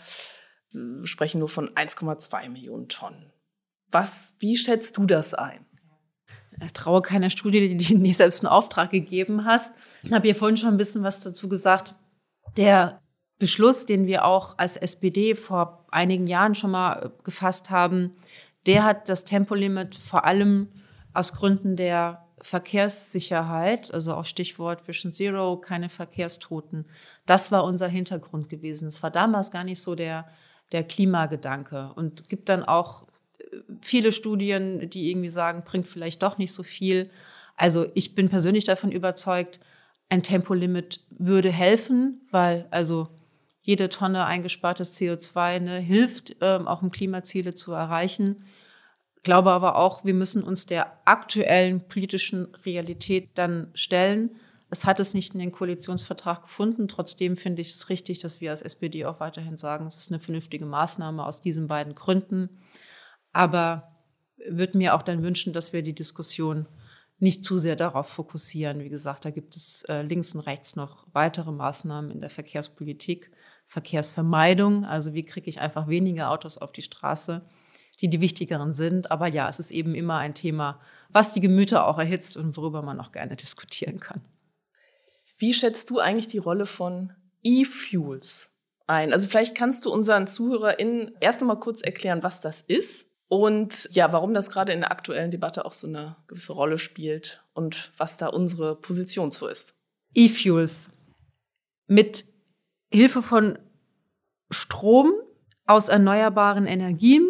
sprechen 1.04 1.40
nur 1.40 1.50
von 1.50 1.70
1,2 1.70 2.48
Millionen 2.50 2.88
Tonnen. 2.88 3.34
Was, 3.92 4.36
wie 4.40 4.56
schätzt 4.56 4.98
du 4.98 5.08
das 5.08 5.34
ein? 5.34 5.66
Traue 6.74 7.02
keiner 7.02 7.30
Studie, 7.30 7.76
die 7.76 7.94
du 7.94 7.98
nicht 7.98 8.18
selbst 8.18 8.44
einen 8.44 8.52
Auftrag 8.52 8.92
gegeben 8.92 9.46
hast. 9.46 9.74
Ich 10.04 10.12
habe 10.12 10.28
ja 10.28 10.34
vorhin 10.34 10.58
schon 10.58 10.70
ein 10.70 10.78
bisschen 10.78 11.04
was 11.04 11.22
dazu 11.22 11.50
gesagt. 11.50 11.96
Der 12.58 13.02
Beschluss, 13.40 13.86
den 13.86 14.06
wir 14.06 14.26
auch 14.26 14.58
als 14.58 14.76
SPD 14.78 15.34
vor 15.34 15.86
einigen 15.92 16.28
Jahren 16.28 16.56
schon 16.56 16.72
mal 16.72 17.06
äh, 17.06 17.24
gefasst 17.24 17.70
haben, 17.70 18.12
der 18.66 18.84
hat 18.84 19.10
das 19.10 19.24
Tempolimit 19.24 19.96
vor 19.96 20.26
allem 20.26 20.68
aus 21.14 21.34
Gründen 21.34 21.76
der 21.76 22.26
Verkehrssicherheit, 22.42 23.94
also 23.94 24.14
auch 24.14 24.26
Stichwort 24.26 24.88
Vision 24.88 25.12
Zero, 25.12 25.58
keine 25.58 25.90
Verkehrstoten. 25.90 26.86
Das 27.26 27.52
war 27.52 27.64
unser 27.64 27.88
Hintergrund 27.88 28.50
gewesen. 28.50 28.88
Es 28.88 29.02
war 29.04 29.12
damals 29.12 29.52
gar 29.52 29.64
nicht 29.64 29.82
so 29.82 29.96
der, 29.96 30.28
der 30.72 30.84
Klimagedanke 30.84 31.92
und 31.96 32.30
gibt 32.30 32.50
dann 32.50 32.64
auch 32.64 33.08
viele 33.82 34.12
Studien, 34.12 34.90
die 34.90 35.10
irgendwie 35.10 35.30
sagen, 35.30 35.64
bringt 35.66 35.88
vielleicht 35.88 36.24
doch 36.24 36.38
nicht 36.38 36.54
so 36.54 36.64
viel. 36.64 37.10
Also 37.56 37.88
ich 37.94 38.16
bin 38.16 38.30
persönlich 38.30 38.66
davon 38.66 38.92
überzeugt, 38.92 39.60
ein 40.10 40.24
Tempolimit 40.24 41.02
würde 41.10 41.52
helfen, 41.52 42.22
weil 42.32 42.68
also 42.72 43.10
jede 43.62 43.90
Tonne 43.90 44.26
eingespartes 44.26 45.00
CO2 45.00 45.60
ne, 45.60 45.78
hilft, 45.80 46.36
ähm, 46.42 46.68
auch 46.68 46.82
um 46.82 46.90
Klimaziele 46.90 47.54
zu 47.54 47.72
erreichen. 47.72 48.44
Glaube 49.24 49.52
aber 49.52 49.76
auch, 49.76 50.06
wir 50.06 50.14
müssen 50.14 50.44
uns 50.44 50.66
der 50.66 50.98
aktuellen 51.06 51.88
politischen 51.88 52.56
Realität 52.66 53.30
dann 53.36 53.70
stellen. 53.74 54.32
Es 54.72 54.86
hat 54.86 55.00
es 55.00 55.14
nicht 55.14 55.34
in 55.34 55.40
den 55.40 55.52
Koalitionsvertrag 55.52 56.44
gefunden. 56.44 56.88
Trotzdem 56.88 57.36
finde 57.36 57.62
ich 57.62 57.72
es 57.72 57.90
richtig, 57.90 58.20
dass 58.20 58.40
wir 58.40 58.52
als 58.52 58.62
SPD 58.62 59.06
auch 59.06 59.20
weiterhin 59.20 59.58
sagen, 59.58 59.88
es 59.88 59.98
ist 59.98 60.12
eine 60.12 60.20
vernünftige 60.22 60.66
Maßnahme 60.66 61.26
aus 61.26 61.42
diesen 61.42 61.68
beiden 61.68 61.96
Gründen. 61.96 62.50
Aber 63.34 63.90
würde 64.48 64.78
mir 64.78 64.96
auch 64.96 65.02
dann 65.02 65.24
wünschen, 65.24 65.54
dass 65.54 65.74
wir 65.74 65.82
die 65.82 65.96
Diskussion 65.96 66.68
nicht 67.20 67.44
zu 67.44 67.58
sehr 67.58 67.76
darauf 67.76 68.08
fokussieren. 68.08 68.80
Wie 68.80 68.90
gesagt, 68.90 69.26
da 69.26 69.30
gibt 69.30 69.56
es 69.56 69.84
äh, 69.84 70.02
links 70.02 70.34
und 70.34 70.42
rechts 70.42 70.76
noch 70.76 71.06
weitere 71.12 71.52
Maßnahmen 71.52 72.12
in 72.12 72.22
der 72.22 72.30
Verkehrspolitik. 72.30 73.32
Verkehrsvermeidung, 73.66 74.84
also 74.84 75.14
wie 75.14 75.22
kriege 75.22 75.48
ich 75.48 75.62
einfach 75.62 75.88
weniger 75.88 76.32
Autos 76.32 76.58
auf 76.58 76.72
die 76.72 76.82
Straße, 76.82 77.46
die 78.02 78.10
die 78.10 78.20
wichtigeren 78.20 78.74
sind. 78.74 79.12
Aber 79.12 79.28
ja, 79.28 79.48
es 79.48 79.60
ist 79.60 79.70
eben 79.70 79.94
immer 79.94 80.18
ein 80.18 80.34
Thema, 80.34 80.80
was 81.10 81.34
die 81.34 81.40
Gemüter 81.40 81.86
auch 81.86 82.00
erhitzt 82.00 82.36
und 82.36 82.58
worüber 82.58 82.82
man 82.82 83.00
auch 83.00 83.12
gerne 83.12 83.36
diskutieren 83.36 84.00
kann. 84.00 84.22
Wie 85.38 85.54
schätzt 85.54 85.90
du 85.92 86.00
eigentlich 86.00 86.28
die 86.28 86.40
Rolle 86.40 86.66
von 86.66 87.14
E-Fuels 87.44 88.56
ein? 88.88 89.14
Also 89.14 89.28
vielleicht 89.28 89.56
kannst 89.56 89.86
du 89.86 89.92
unseren 89.92 90.26
ZuhörerInnen 90.26 91.12
erst 91.20 91.40
noch 91.40 91.48
mal 91.48 91.60
kurz 91.60 91.82
erklären, 91.82 92.24
was 92.24 92.42
das 92.42 92.62
ist 92.62 93.09
und 93.30 93.88
ja, 93.92 94.12
warum 94.12 94.34
das 94.34 94.50
gerade 94.50 94.74
in 94.74 94.82
der 94.82 94.92
aktuellen 94.92 95.30
Debatte 95.30 95.64
auch 95.64 95.72
so 95.72 95.88
eine 95.88 96.16
gewisse 96.28 96.52
Rolle 96.52 96.80
spielt 96.80 97.44
und 97.54 97.92
was 97.96 98.18
da 98.18 98.28
unsere 98.28 98.76
Position 98.76 99.32
zu 99.32 99.46
ist. 99.46 99.76
E-Fuels. 100.16 100.90
Mit 101.86 102.26
Hilfe 102.92 103.22
von 103.22 103.60
Strom 104.50 105.14
aus 105.68 105.90
erneuerbaren 105.90 106.66
Energien, 106.66 107.28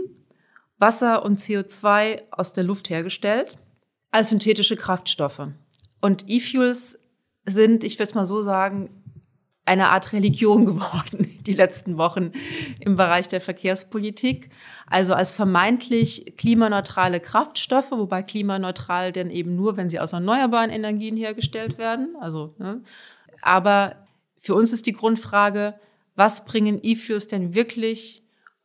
Wasser 0.77 1.25
und 1.25 1.38
CO2 1.38 2.23
aus 2.31 2.53
der 2.53 2.63
Luft 2.63 2.89
hergestellt, 2.89 3.57
als 4.12 4.29
synthetische 4.29 4.77
Kraftstoffe. 4.77 5.49
Und 5.99 6.29
E-Fuels 6.29 6.97
sind, 7.45 7.83
ich 7.83 7.99
würde 7.99 8.09
es 8.09 8.15
mal 8.15 8.25
so 8.25 8.41
sagen, 8.41 8.98
eine 9.69 9.89
Art 9.89 10.13
Religion 10.13 10.65
geworden 10.65 11.39
die 11.41 11.53
letzten 11.53 11.97
Wochen 11.97 12.32
im 12.79 12.95
Bereich 12.95 13.27
der 13.27 13.39
Verkehrspolitik. 13.39 14.49
Also 14.88 15.13
als 15.13 15.32
vermeintlich 15.32 16.34
klimaneutrale 16.38 17.19
Kraftstoffe, 17.19 17.91
wobei 17.91 18.23
klimaneutral 18.23 19.12
denn 19.12 19.29
eben 19.29 19.55
nur, 19.55 19.77
wenn 19.77 19.89
sie 19.89 19.99
aus 19.99 20.13
erneuerbaren 20.13 20.71
Energien 20.71 21.15
hergestellt 21.15 21.77
werden. 21.77 22.15
Also, 22.19 22.55
ne? 22.58 22.82
aber 23.41 24.08
für 24.38 24.55
uns 24.55 24.73
ist 24.73 24.88
die 24.88 24.93
Grundfrage, 24.93 25.75
was 26.15 26.45
bringen 26.45 26.79
E-Fuels 26.82 27.27
denn 27.27 27.53
wirklich, 27.53 28.23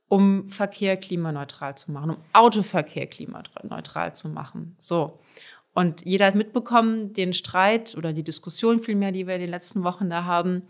um 0.09 0.49
Verkehr 0.49 0.97
klimaneutral 0.97 1.77
zu 1.77 1.93
machen, 1.93 2.11
um 2.11 2.17
Autoverkehr 2.33 3.07
klimaneutral 3.07 4.15
zu 4.15 4.29
machen? 4.29 4.75
So. 4.79 5.21
Und 5.75 6.05
jeder 6.05 6.27
hat 6.27 6.35
mitbekommen, 6.35 7.13
den 7.13 7.33
Streit 7.33 7.97
oder 7.97 8.13
die 8.13 8.23
Diskussion 8.23 8.81
vielmehr, 8.81 9.13
die 9.13 9.27
wir 9.27 9.35
in 9.35 9.41
den 9.41 9.51
letzten 9.51 9.83
Wochen 9.83 10.09
da 10.09 10.25
haben, 10.25 10.63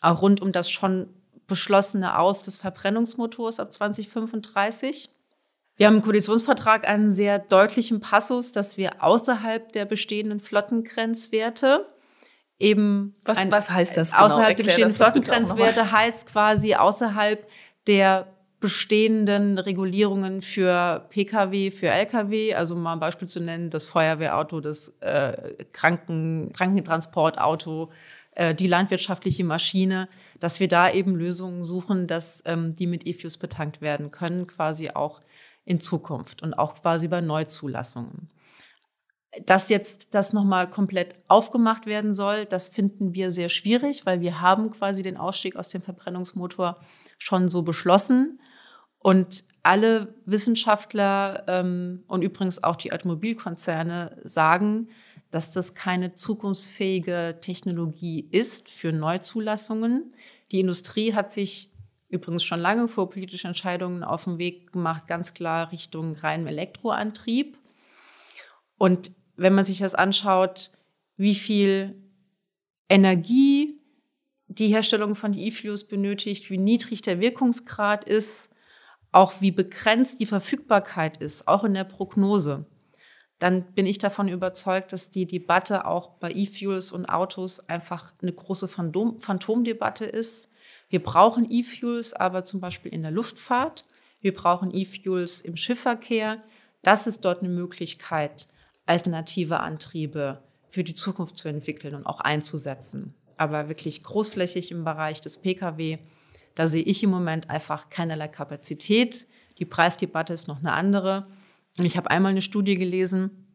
auch 0.00 0.22
rund 0.22 0.40
um 0.40 0.52
das 0.52 0.70
schon 0.70 1.08
beschlossene 1.46 2.18
Aus 2.18 2.42
des 2.42 2.58
Verbrennungsmotors 2.58 3.60
ab 3.60 3.72
2035. 3.72 5.10
Wir 5.76 5.86
haben 5.86 5.96
im 5.96 6.02
Koalitionsvertrag 6.02 6.86
einen 6.86 7.10
sehr 7.10 7.38
deutlichen 7.38 8.00
Passus, 8.00 8.52
dass 8.52 8.76
wir 8.76 9.02
außerhalb 9.02 9.72
der 9.72 9.86
bestehenden 9.86 10.38
Flottengrenzwerte 10.38 11.86
eben. 12.58 13.16
Was, 13.24 13.38
ein, 13.38 13.50
was 13.50 13.70
heißt 13.70 13.96
das 13.96 14.12
genau? 14.12 14.24
Außerhalb 14.24 14.56
der 14.56 14.64
bestehenden 14.64 14.94
Flottengrenzwerte 14.94 15.90
heißt 15.90 16.26
quasi 16.26 16.74
außerhalb 16.74 17.46
der 17.86 18.26
bestehenden 18.60 19.58
Regulierungen 19.58 20.42
für 20.42 21.06
Pkw, 21.08 21.70
für 21.70 21.88
Lkw, 21.88 22.54
also 22.54 22.76
mal 22.76 22.92
ein 22.92 23.00
Beispiel 23.00 23.26
zu 23.26 23.40
nennen, 23.40 23.70
das 23.70 23.86
Feuerwehrauto, 23.86 24.60
das 24.60 24.90
äh, 25.00 25.64
Kranken, 25.72 26.52
Krankentransportauto, 26.52 27.90
äh, 28.40 28.54
die 28.54 28.68
landwirtschaftliche 28.68 29.44
Maschine, 29.44 30.08
dass 30.38 30.60
wir 30.60 30.68
da 30.68 30.90
eben 30.90 31.14
Lösungen 31.14 31.62
suchen, 31.62 32.06
dass 32.06 32.42
ähm, 32.46 32.74
die 32.74 32.86
mit 32.86 33.06
E-Fuels 33.06 33.36
betankt 33.36 33.82
werden 33.82 34.10
können, 34.10 34.46
quasi 34.46 34.88
auch 34.88 35.20
in 35.66 35.78
Zukunft 35.78 36.42
und 36.42 36.54
auch 36.54 36.74
quasi 36.80 37.06
bei 37.08 37.20
Neuzulassungen. 37.20 38.30
Dass 39.44 39.68
jetzt 39.68 40.14
das 40.14 40.32
nochmal 40.32 40.70
komplett 40.70 41.18
aufgemacht 41.28 41.84
werden 41.84 42.14
soll, 42.14 42.46
das 42.46 42.70
finden 42.70 43.12
wir 43.12 43.30
sehr 43.30 43.50
schwierig, 43.50 44.06
weil 44.06 44.22
wir 44.22 44.40
haben 44.40 44.70
quasi 44.70 45.02
den 45.02 45.18
Ausstieg 45.18 45.56
aus 45.56 45.68
dem 45.68 45.82
Verbrennungsmotor 45.82 46.80
schon 47.18 47.46
so 47.46 47.60
beschlossen. 47.60 48.40
Und 49.00 49.44
alle 49.62 50.14
Wissenschaftler 50.24 51.44
ähm, 51.46 52.04
und 52.06 52.22
übrigens 52.22 52.64
auch 52.64 52.76
die 52.76 52.92
Automobilkonzerne 52.92 54.16
sagen, 54.24 54.88
dass 55.30 55.52
das 55.52 55.74
keine 55.74 56.14
zukunftsfähige 56.14 57.38
Technologie 57.40 58.26
ist 58.30 58.68
für 58.68 58.92
Neuzulassungen. 58.92 60.12
Die 60.50 60.60
Industrie 60.60 61.14
hat 61.14 61.32
sich 61.32 61.70
übrigens 62.08 62.42
schon 62.42 62.58
lange 62.58 62.88
vor 62.88 63.08
politischen 63.08 63.48
Entscheidungen 63.48 64.02
auf 64.02 64.24
den 64.24 64.38
Weg 64.38 64.72
gemacht, 64.72 65.06
ganz 65.06 65.32
klar 65.32 65.70
Richtung 65.70 66.16
reinem 66.16 66.48
Elektroantrieb. 66.48 67.56
Und 68.76 69.12
wenn 69.36 69.54
man 69.54 69.64
sich 69.64 69.78
das 69.78 69.94
anschaut, 69.94 70.70
wie 71.16 71.34
viel 71.34 71.94
Energie 72.88 73.80
die 74.48 74.68
Herstellung 74.68 75.14
von 75.14 75.32
E-Fuels 75.32 75.86
benötigt, 75.86 76.50
wie 76.50 76.58
niedrig 76.58 77.02
der 77.02 77.20
Wirkungsgrad 77.20 78.04
ist, 78.04 78.50
auch 79.12 79.40
wie 79.40 79.52
begrenzt 79.52 80.18
die 80.18 80.26
Verfügbarkeit 80.26 81.16
ist, 81.18 81.46
auch 81.46 81.62
in 81.62 81.74
der 81.74 81.84
Prognose, 81.84 82.66
dann 83.40 83.72
bin 83.72 83.86
ich 83.86 83.96
davon 83.96 84.28
überzeugt, 84.28 84.92
dass 84.92 85.10
die 85.10 85.26
Debatte 85.26 85.86
auch 85.86 86.10
bei 86.10 86.30
E-Fuels 86.30 86.92
und 86.92 87.06
Autos 87.06 87.58
einfach 87.68 88.12
eine 88.20 88.32
große 88.32 88.68
Phantom 88.68 89.18
Phantomdebatte 89.18 90.04
ist. 90.04 90.50
Wir 90.90 91.02
brauchen 91.02 91.50
E-Fuels 91.50 92.12
aber 92.12 92.44
zum 92.44 92.60
Beispiel 92.60 92.92
in 92.92 93.02
der 93.02 93.10
Luftfahrt. 93.10 93.84
Wir 94.20 94.34
brauchen 94.34 94.74
E-Fuels 94.74 95.40
im 95.40 95.56
Schiffverkehr. 95.56 96.42
Das 96.82 97.06
ist 97.06 97.24
dort 97.24 97.40
eine 97.40 97.48
Möglichkeit, 97.48 98.46
alternative 98.84 99.60
Antriebe 99.60 100.42
für 100.68 100.84
die 100.84 100.94
Zukunft 100.94 101.38
zu 101.38 101.48
entwickeln 101.48 101.94
und 101.94 102.04
auch 102.04 102.20
einzusetzen. 102.20 103.14
Aber 103.38 103.70
wirklich 103.70 104.02
großflächig 104.02 104.70
im 104.70 104.84
Bereich 104.84 105.22
des 105.22 105.38
Pkw, 105.38 105.98
da 106.54 106.68
sehe 106.68 106.82
ich 106.82 107.02
im 107.02 107.10
Moment 107.10 107.48
einfach 107.48 107.88
keinerlei 107.88 108.28
Kapazität. 108.28 109.26
Die 109.58 109.64
Preisdebatte 109.64 110.34
ist 110.34 110.46
noch 110.46 110.58
eine 110.58 110.72
andere. 110.72 111.26
Ich 111.78 111.96
habe 111.96 112.10
einmal 112.10 112.30
eine 112.30 112.42
Studie 112.42 112.76
gelesen, 112.76 113.46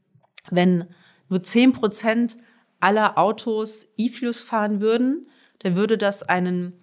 wenn 0.49 0.85
nur 1.29 1.43
10 1.43 1.73
Prozent 1.73 2.37
aller 2.79 3.17
Autos 3.17 3.87
E-Fuels 3.97 4.41
fahren 4.41 4.79
würden, 4.79 5.27
dann 5.59 5.75
würde 5.75 5.97
das 5.97 6.23
einen 6.23 6.73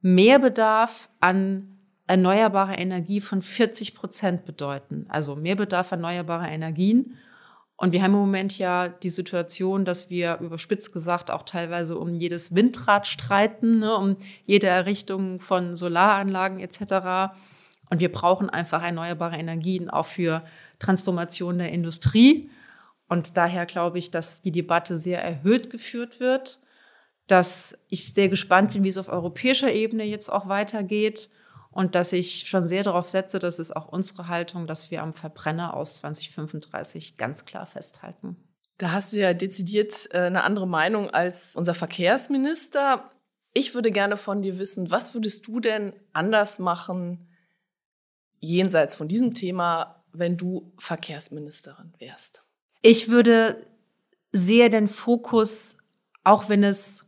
Mehrbedarf 0.00 1.08
an 1.20 1.78
erneuerbarer 2.06 2.78
Energie 2.78 3.20
von 3.20 3.40
40 3.40 3.94
Prozent 3.94 4.44
bedeuten. 4.44 5.06
Also 5.08 5.36
Mehrbedarf 5.36 5.92
erneuerbarer 5.92 6.50
Energien. 6.50 7.16
Und 7.76 7.92
wir 7.92 8.02
haben 8.02 8.12
im 8.12 8.20
Moment 8.20 8.58
ja 8.58 8.88
die 8.88 9.10
Situation, 9.10 9.84
dass 9.84 10.10
wir 10.10 10.38
überspitzt 10.40 10.92
gesagt 10.92 11.30
auch 11.30 11.42
teilweise 11.42 11.98
um 11.98 12.14
jedes 12.14 12.54
Windrad 12.54 13.06
streiten, 13.06 13.80
ne, 13.80 13.96
um 13.96 14.16
jede 14.46 14.66
Errichtung 14.66 15.40
von 15.40 15.74
Solaranlagen 15.74 16.60
etc. 16.60 17.34
Und 17.90 18.00
wir 18.00 18.12
brauchen 18.12 18.48
einfach 18.48 18.82
erneuerbare 18.82 19.36
Energien 19.36 19.90
auch 19.90 20.06
für 20.06 20.44
Transformation 20.78 21.58
der 21.58 21.72
Industrie. 21.72 22.50
Und 23.08 23.36
daher 23.36 23.66
glaube 23.66 23.98
ich, 23.98 24.10
dass 24.10 24.40
die 24.40 24.52
Debatte 24.52 24.96
sehr 24.96 25.22
erhöht 25.22 25.70
geführt 25.70 26.20
wird, 26.20 26.60
dass 27.26 27.76
ich 27.88 28.12
sehr 28.12 28.28
gespannt 28.28 28.72
bin, 28.72 28.84
wie 28.84 28.88
es 28.88 28.98
auf 28.98 29.08
europäischer 29.08 29.72
Ebene 29.72 30.04
jetzt 30.04 30.30
auch 30.30 30.48
weitergeht 30.48 31.30
und 31.70 31.94
dass 31.94 32.12
ich 32.12 32.48
schon 32.48 32.68
sehr 32.68 32.82
darauf 32.84 33.08
setze, 33.08 33.38
das 33.38 33.58
ist 33.58 33.74
auch 33.74 33.88
unsere 33.88 34.28
Haltung, 34.28 34.66
dass 34.66 34.90
wir 34.90 35.02
am 35.02 35.12
Verbrenner 35.12 35.74
aus 35.74 35.96
2035 35.96 37.16
ganz 37.16 37.44
klar 37.44 37.66
festhalten. 37.66 38.36
Da 38.78 38.92
hast 38.92 39.12
du 39.12 39.18
ja 39.18 39.34
dezidiert 39.34 40.08
äh, 40.12 40.18
eine 40.18 40.44
andere 40.44 40.68
Meinung 40.68 41.10
als 41.10 41.56
unser 41.56 41.74
Verkehrsminister. 41.74 43.10
Ich 43.52 43.74
würde 43.74 43.90
gerne 43.90 44.16
von 44.16 44.42
dir 44.42 44.58
wissen, 44.58 44.90
was 44.90 45.14
würdest 45.14 45.46
du 45.46 45.60
denn 45.60 45.94
anders 46.12 46.58
machen, 46.58 47.28
jenseits 48.40 48.94
von 48.94 49.08
diesem 49.08 49.34
Thema, 49.34 50.03
wenn 50.14 50.36
du 50.36 50.72
Verkehrsministerin 50.78 51.92
wärst? 51.98 52.44
Ich 52.82 53.08
würde 53.08 53.66
sehe 54.32 54.70
den 54.70 54.88
Fokus, 54.88 55.76
auch 56.22 56.48
wenn 56.48 56.64
es 56.64 57.06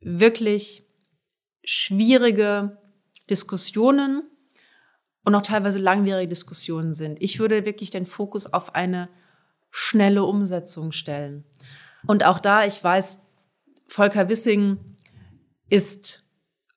wirklich 0.00 0.84
schwierige 1.64 2.78
Diskussionen 3.28 4.22
und 5.24 5.34
auch 5.34 5.42
teilweise 5.42 5.78
langwierige 5.78 6.28
Diskussionen 6.28 6.94
sind. 6.94 7.20
Ich 7.22 7.38
würde 7.38 7.64
wirklich 7.64 7.90
den 7.90 8.06
Fokus 8.06 8.52
auf 8.52 8.74
eine 8.74 9.08
schnelle 9.70 10.24
Umsetzung 10.24 10.92
stellen. 10.92 11.44
Und 12.06 12.24
auch 12.24 12.38
da, 12.38 12.64
ich 12.64 12.82
weiß, 12.82 13.18
Volker 13.88 14.28
Wissing 14.28 14.78
ist 15.68 16.24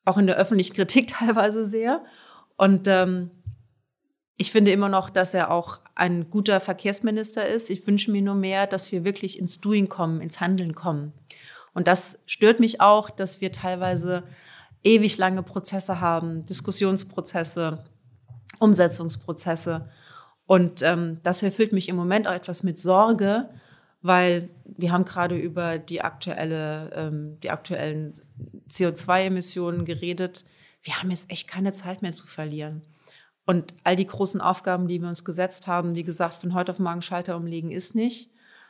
auch 0.06 0.18
in 0.18 0.28
der 0.28 0.38
öffentlichen 0.38 0.76
Kritik 0.76 1.08
teilweise 1.20 1.66
sehr. 1.66 2.04
Und 2.58 2.88
ähm, 2.88 3.32
ich 4.38 4.52
finde 4.52 4.72
immer 4.72 4.90
noch, 4.90 5.10
dass 5.10 5.34
er 5.34 5.52
auch 5.52 5.80
ein 5.96 6.30
guter 6.30 6.60
Verkehrsminister 6.60 7.48
ist. 7.48 7.70
Ich 7.70 7.86
wünsche 7.86 8.12
mir 8.12 8.22
nur 8.22 8.36
mehr, 8.36 8.66
dass 8.68 8.92
wir 8.92 9.04
wirklich 9.04 9.38
ins 9.38 9.62
Doing 9.62 9.90
kommen, 9.90 10.22
ins 10.22 10.42
Handeln 10.42 10.74
kommen. 10.74 11.14
Und 11.74 11.88
das 11.88 12.18
stört 12.26 12.60
mich 12.60 12.82
auch, 12.82 13.10
dass 13.10 13.42
wir 13.42 13.52
teilweise 13.52 14.24
ewig 14.84 15.18
lange 15.18 15.44
Prozesse 15.44 16.00
haben, 16.00 16.46
Diskussionsprozesse, 16.46 17.84
Umsetzungsprozesse. 18.60 19.90
Und 20.46 20.82
ähm, 20.82 21.20
das 21.24 21.42
erfüllt 21.42 21.72
mich 21.72 21.90
im 21.90 21.96
Moment 21.96 22.28
auch 22.28 22.34
etwas 22.34 22.64
mit 22.64 22.78
Sorge, 22.78 23.50
weil 24.02 24.50
wir 24.66 24.92
haben 24.92 25.06
gerade 25.06 25.38
über 25.38 25.78
die, 25.78 26.02
aktuelle, 26.02 26.92
ähm, 26.94 27.38
die 27.42 27.50
aktuellen 27.50 28.14
CO2-Emissionen 28.70 29.86
geredet. 29.86 30.44
Wir 30.82 31.00
haben 31.00 31.12
jetzt 31.12 31.32
echt 31.32 31.48
keine 31.48 31.72
Zeit 31.72 32.02
mehr 32.02 32.12
zu 32.12 32.28
verlieren. 32.28 32.82
Und 33.46 33.74
all 33.84 33.96
die 33.96 34.06
großen 34.06 34.42
Aufgaben, 34.42 34.88
die 34.88 35.02
wir 35.02 35.10
uns 35.10 35.26
gesetzt 35.26 35.68
haben, 35.68 35.96
wie 35.96 36.04
gesagt, 36.04 36.36
von 36.36 36.54
heute 36.54 36.72
auf 36.72 36.80
morgen 36.80 37.02
Schalter 37.02 37.36
umlegen 37.36 37.72
ist 37.72 37.94
nicht. 37.94 38.30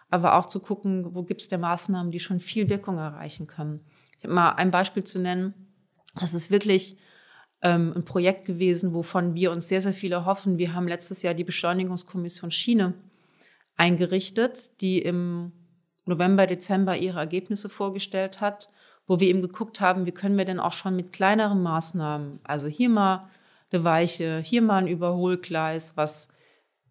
Aber 0.09 0.37
auch 0.37 0.45
zu 0.45 0.59
gucken, 0.59 1.15
wo 1.15 1.23
gibt 1.23 1.41
es 1.41 1.47
denn 1.47 1.61
Maßnahmen, 1.61 2.11
die 2.11 2.19
schon 2.19 2.39
viel 2.39 2.69
Wirkung 2.69 2.97
erreichen 2.97 3.47
können. 3.47 3.81
Ich 4.17 4.23
habe 4.23 4.33
mal 4.33 4.51
ein 4.51 4.71
Beispiel 4.71 5.03
zu 5.03 5.19
nennen. 5.19 5.53
Das 6.19 6.33
ist 6.33 6.51
wirklich 6.51 6.97
ähm, 7.61 7.93
ein 7.95 8.05
Projekt 8.05 8.45
gewesen, 8.45 8.93
wovon 8.93 9.35
wir 9.35 9.51
uns 9.51 9.67
sehr, 9.67 9.81
sehr 9.81 9.93
viele 9.93 10.25
hoffen. 10.25 10.57
Wir 10.57 10.73
haben 10.73 10.87
letztes 10.87 11.21
Jahr 11.21 11.33
die 11.33 11.43
Beschleunigungskommission 11.43 12.51
Schiene 12.51 12.93
eingerichtet, 13.75 14.81
die 14.81 14.99
im 14.99 15.51
November, 16.05 16.45
Dezember 16.45 16.97
ihre 16.97 17.19
Ergebnisse 17.19 17.69
vorgestellt 17.69 18.41
hat, 18.41 18.69
wo 19.07 19.19
wir 19.19 19.27
eben 19.27 19.41
geguckt 19.41 19.81
haben, 19.81 20.05
wie 20.05 20.11
können 20.11 20.37
wir 20.37 20.45
denn 20.45 20.59
auch 20.59 20.73
schon 20.73 20.95
mit 20.95 21.13
kleineren 21.13 21.61
Maßnahmen, 21.63 22.39
also 22.43 22.67
hier 22.67 22.89
mal 22.89 23.29
eine 23.73 23.83
Weiche, 23.83 24.39
hier 24.39 24.61
mal 24.61 24.77
ein 24.77 24.87
Überholgleis, 24.87 25.97
was 25.97 26.27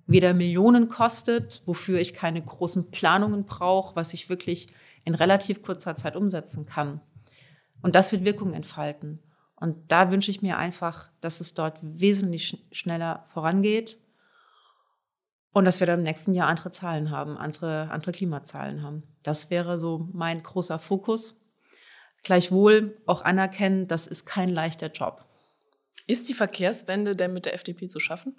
weder 0.06 0.34
Millionen 0.34 0.88
kostet, 0.88 1.62
wofür 1.66 2.00
ich 2.00 2.14
keine 2.14 2.42
großen 2.42 2.90
Planungen 2.90 3.44
brauche, 3.44 3.96
was 3.96 4.14
ich 4.14 4.28
wirklich 4.28 4.74
in 5.04 5.14
relativ 5.14 5.62
kurzer 5.62 5.94
Zeit 5.94 6.16
umsetzen 6.16 6.66
kann. 6.66 7.00
Und 7.82 7.94
das 7.94 8.12
wird 8.12 8.24
Wirkung 8.24 8.52
entfalten. 8.52 9.20
Und 9.56 9.92
da 9.92 10.10
wünsche 10.10 10.30
ich 10.30 10.42
mir 10.42 10.58
einfach, 10.58 11.10
dass 11.20 11.40
es 11.40 11.54
dort 11.54 11.78
wesentlich 11.82 12.66
schneller 12.72 13.24
vorangeht 13.26 13.98
und 15.52 15.64
dass 15.64 15.80
wir 15.80 15.86
dann 15.86 16.00
im 16.00 16.04
nächsten 16.04 16.34
Jahr 16.34 16.48
andere 16.48 16.70
Zahlen 16.70 17.10
haben, 17.10 17.36
andere, 17.36 17.88
andere 17.90 18.12
Klimazahlen 18.12 18.82
haben. 18.82 19.04
Das 19.22 19.50
wäre 19.50 19.78
so 19.78 20.08
mein 20.12 20.42
großer 20.42 20.78
Fokus. 20.78 21.40
Gleichwohl 22.24 23.00
auch 23.06 23.22
anerkennen, 23.22 23.86
das 23.86 24.06
ist 24.06 24.26
kein 24.26 24.48
leichter 24.48 24.90
Job. 24.90 25.24
Ist 26.06 26.28
die 26.28 26.34
Verkehrswende 26.34 27.16
denn 27.16 27.32
mit 27.32 27.46
der 27.46 27.54
FDP 27.54 27.88
zu 27.88 28.00
schaffen? 28.00 28.36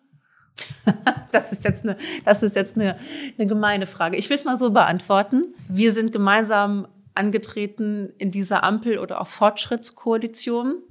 das 1.31 1.51
ist 1.51 1.63
jetzt 1.63 1.83
eine, 1.83 1.97
das 2.25 2.43
ist 2.43 2.55
jetzt 2.55 2.75
eine, 2.75 2.97
eine 3.37 3.47
gemeine 3.47 3.87
Frage. 3.87 4.17
Ich 4.17 4.29
will 4.29 4.37
es 4.37 4.45
mal 4.45 4.57
so 4.59 4.71
beantworten. 4.71 5.53
Wir 5.67 5.91
sind 5.91 6.11
gemeinsam 6.11 6.87
angetreten 7.15 8.13
in 8.17 8.31
dieser 8.31 8.63
Ampel- 8.63 8.99
oder 8.99 9.21
auch 9.21 9.27
Fortschrittskoalition. 9.27 10.81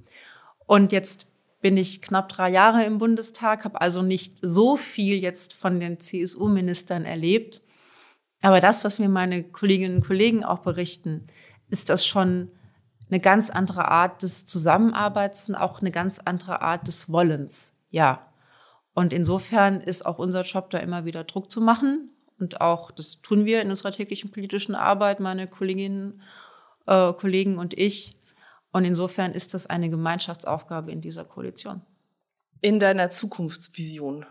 Und 0.66 0.93
jetzt 0.93 1.29
bin 1.61 1.77
ich 1.77 2.03
knapp 2.03 2.29
drei 2.29 2.51
Jahre 2.51 2.85
im 2.85 2.99
Bundestag, 2.99 3.64
habe 3.64 3.81
also 3.81 4.03
nicht 4.03 4.39
so 4.43 4.77
viel 4.77 5.23
jetzt 5.23 5.55
von 5.55 5.79
den 5.79 6.01
CSU-Ministern 6.01 7.05
erlebt. 7.05 7.62
Aber 8.41 8.61
das, 8.61 8.83
was 8.83 8.99
mir 8.99 9.09
meine 9.09 9.45
Kolleginnen 9.45 9.97
und 9.97 10.07
Kollegen 10.07 10.45
auch 10.45 10.59
berichten, 10.59 11.27
ist 11.70 11.89
das 11.89 12.05
schon 12.05 12.51
eine 13.13 13.21
ganz 13.21 13.51
andere 13.51 13.89
Art 13.89 14.23
des 14.23 14.47
Zusammenarbeits 14.47 15.51
und 15.51 15.55
auch 15.55 15.81
eine 15.81 15.91
ganz 15.91 16.19
andere 16.19 16.63
Art 16.63 16.87
des 16.89 17.11
Wollens. 17.11 17.75
Ja. 17.91 18.27
Und 18.95 19.13
insofern 19.13 19.83
ist 19.83 20.07
auch 20.07 20.19
unser 20.19 20.43
Job 20.43 20.71
da 20.71 20.79
immer 20.79 21.05
wieder 21.05 21.25
Druck 21.25 21.51
zu 21.51 21.61
machen. 21.61 22.11
Und 22.39 22.63
auch, 22.63 22.91
das 22.91 23.21
tun 23.21 23.45
wir 23.45 23.61
in 23.61 23.71
unserer 23.71 23.93
täglichen 23.93 24.31
politischen 24.31 24.75
Arbeit, 24.75 25.21
meine 25.21 25.47
Kolleginnen, 25.47 26.23
äh, 26.87 27.13
Kollegen 27.13 27.59
und 27.59 27.75
ich, 27.79 28.17
und 28.73 28.87
insofern 28.87 29.33
ist 29.33 29.53
das 29.53 29.67
eine 29.67 29.91
Gemeinschaftsaufgabe 29.91 30.91
in 30.91 31.03
dieser 31.03 31.27
Koalition. 31.27 31.83
In 32.63 32.79
deiner 32.79 33.11
Zukunftsvision, 33.11 34.25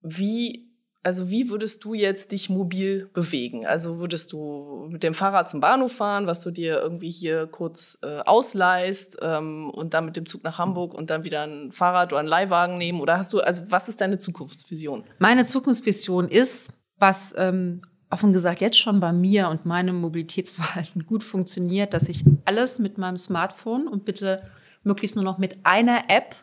wie, 0.00 0.70
also 1.04 1.30
wie 1.30 1.50
würdest 1.50 1.84
du 1.84 1.94
jetzt 1.94 2.32
dich 2.32 2.48
mobil 2.48 3.08
bewegen? 3.12 3.66
Also 3.66 3.98
würdest 3.98 4.32
du 4.32 4.86
mit 4.88 5.02
dem 5.02 5.14
Fahrrad 5.14 5.50
zum 5.50 5.60
Bahnhof 5.60 5.92
fahren, 5.92 6.26
was 6.26 6.40
du 6.40 6.50
dir 6.50 6.80
irgendwie 6.80 7.10
hier 7.10 7.46
kurz 7.46 7.98
äh, 8.02 8.20
ausleihst 8.20 9.18
ähm, 9.22 9.70
und 9.70 9.94
dann 9.94 10.06
mit 10.06 10.16
dem 10.16 10.24
Zug 10.24 10.42
nach 10.44 10.58
Hamburg 10.58 10.94
und 10.94 11.10
dann 11.10 11.24
wieder 11.24 11.42
ein 11.42 11.72
Fahrrad 11.72 12.12
oder 12.12 12.20
einen 12.20 12.28
Leihwagen 12.28 12.78
nehmen? 12.78 13.00
Oder 13.00 13.18
hast 13.18 13.32
du, 13.34 13.40
also 13.40 13.64
was 13.68 13.88
ist 13.88 14.00
deine 14.00 14.18
Zukunftsvision? 14.18 15.04
Meine 15.18 15.44
Zukunftsvision 15.44 16.28
ist, 16.28 16.70
was 16.98 17.34
ähm, 17.36 17.80
offen 18.08 18.32
gesagt 18.32 18.62
jetzt 18.62 18.78
schon 18.78 19.00
bei 19.00 19.12
mir 19.12 19.48
und 19.50 19.66
meinem 19.66 20.00
Mobilitätsverhalten 20.00 21.04
gut 21.04 21.22
funktioniert, 21.22 21.92
dass 21.92 22.08
ich 22.08 22.24
alles 22.46 22.78
mit 22.78 22.96
meinem 22.96 23.18
Smartphone 23.18 23.88
und 23.88 24.06
bitte 24.06 24.42
möglichst 24.84 25.16
nur 25.16 25.24
noch 25.24 25.36
mit 25.36 25.58
einer 25.64 26.04
App 26.08 26.34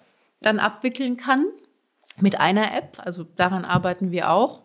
dann 0.42 0.60
abwickeln 0.60 1.18
kann. 1.18 1.46
Mit 2.20 2.40
einer 2.40 2.76
App, 2.76 2.98
also 3.00 3.24
daran 3.24 3.66
arbeiten 3.66 4.12
wir 4.12 4.32
auch, 4.32 4.64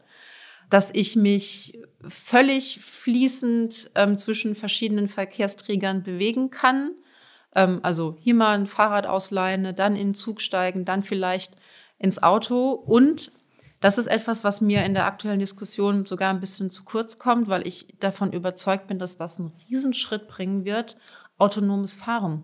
dass 0.69 0.91
ich 0.93 1.17
mich 1.17 1.79
völlig 2.09 2.81
fließend 2.81 3.91
ähm, 3.95 4.19
zwischen 4.19 4.55
verschiedenen 4.55 5.09
Verkehrsträgern 5.09 6.03
bewegen 6.03 6.51
kann. 6.51 6.91
Ähm, 7.55 7.81
also 7.83 8.17
hier 8.21 8.35
mal 8.35 8.59
ein 8.59 8.67
Fahrrad 8.67 9.07
ausleihen, 9.07 9.75
dann 9.77 9.95
in 9.95 10.09
den 10.09 10.15
Zug 10.15 10.41
steigen, 10.41 10.85
dann 10.85 11.03
vielleicht 11.03 11.57
ins 11.99 12.23
Auto 12.23 12.71
und 12.71 13.31
das 13.81 13.99
ist 13.99 14.07
etwas, 14.07 14.43
was 14.43 14.61
mir 14.61 14.85
in 14.85 14.95
der 14.95 15.07
aktuellen 15.07 15.39
Diskussion 15.39 16.07
sogar 16.07 16.31
ein 16.31 16.41
bisschen 16.41 16.71
zu 16.71 16.85
kurz 16.85 17.19
kommt, 17.19 17.49
weil 17.49 17.67
ich 17.67 17.87
davon 18.01 18.33
überzeugt 18.33 18.87
bin, 18.87 18.99
dass 18.99 19.17
das 19.17 19.39
einen 19.39 19.53
Riesenschritt 19.69 20.29
bringen 20.29 20.65
wird, 20.65 20.97
autonomes 21.39 21.95
Fahren. 21.95 22.43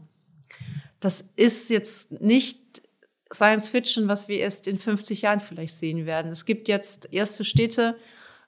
Das 1.01 1.25
ist 1.37 1.71
jetzt 1.71 2.21
nicht 2.21 2.83
Science 3.33 3.71
Fiction, 3.71 4.09
was 4.09 4.29
wir 4.29 4.39
erst 4.39 4.67
in 4.67 4.79
50 4.79 5.23
Jahren 5.23 5.41
vielleicht 5.41 5.77
sehen 5.77 6.07
werden. 6.07 6.31
Es 6.31 6.45
gibt 6.45 6.69
jetzt 6.69 7.13
erste 7.13 7.45
Städte, 7.45 7.97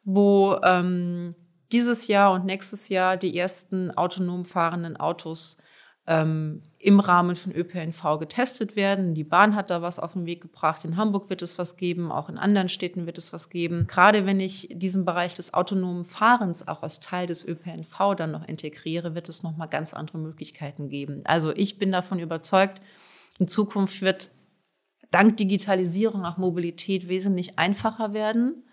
wo 0.05 0.59
ähm, 0.63 1.35
dieses 1.73 2.07
Jahr 2.07 2.33
und 2.33 2.45
nächstes 2.45 2.89
Jahr 2.89 3.17
die 3.17 3.37
ersten 3.37 3.91
autonom 3.97 4.45
fahrenden 4.45 4.97
Autos 4.97 5.57
ähm, 6.07 6.63
im 6.79 7.01
Rahmen 7.01 7.35
von 7.35 7.53
ÖPNV 7.53 8.19
getestet 8.19 8.77
werden. 8.77 9.15
Die 9.15 9.25
Bahn 9.25 9.57
hat 9.57 9.71
da 9.71 9.81
was 9.81 9.99
auf 9.99 10.13
den 10.13 10.27
Weg 10.27 10.43
gebracht. 10.43 10.85
In 10.85 10.99
Hamburg 10.99 11.31
wird 11.31 11.41
es 11.41 11.59
was 11.59 11.77
geben, 11.77 12.13
auch 12.13 12.29
in 12.29 12.37
anderen 12.37 12.69
Städten 12.69 13.07
wird 13.07 13.17
es 13.17 13.33
was 13.33 13.49
geben. 13.49 13.87
Gerade 13.87 14.27
wenn 14.27 14.39
ich 14.39 14.69
diesen 14.71 15.07
Bereich 15.07 15.35
des 15.35 15.55
autonomen 15.55 16.05
Fahrens 16.05 16.69
auch 16.69 16.83
als 16.83 17.01
Teil 17.01 17.27
des 17.27 17.47
ÖPNV 17.47 18.15
dann 18.17 18.33
noch 18.33 18.47
integriere, 18.47 19.15
wird 19.15 19.31
es 19.31 19.43
noch 19.43 19.57
mal 19.57 19.67
ganz 19.67 19.95
andere 19.95 20.19
Möglichkeiten 20.19 20.91
geben. 20.91 21.23
Also 21.25 21.53
ich 21.57 21.79
bin 21.79 21.91
davon 21.91 22.19
überzeugt, 22.19 22.83
in 23.39 23.49
Zukunft 23.49 24.03
wird 24.03 24.31
dank 25.15 25.37
Digitalisierung 25.37 26.25
auch 26.25 26.39
Mobilität 26.39 27.09
wesentlich 27.09 27.59
einfacher 27.59 28.13
werden. 28.13 28.65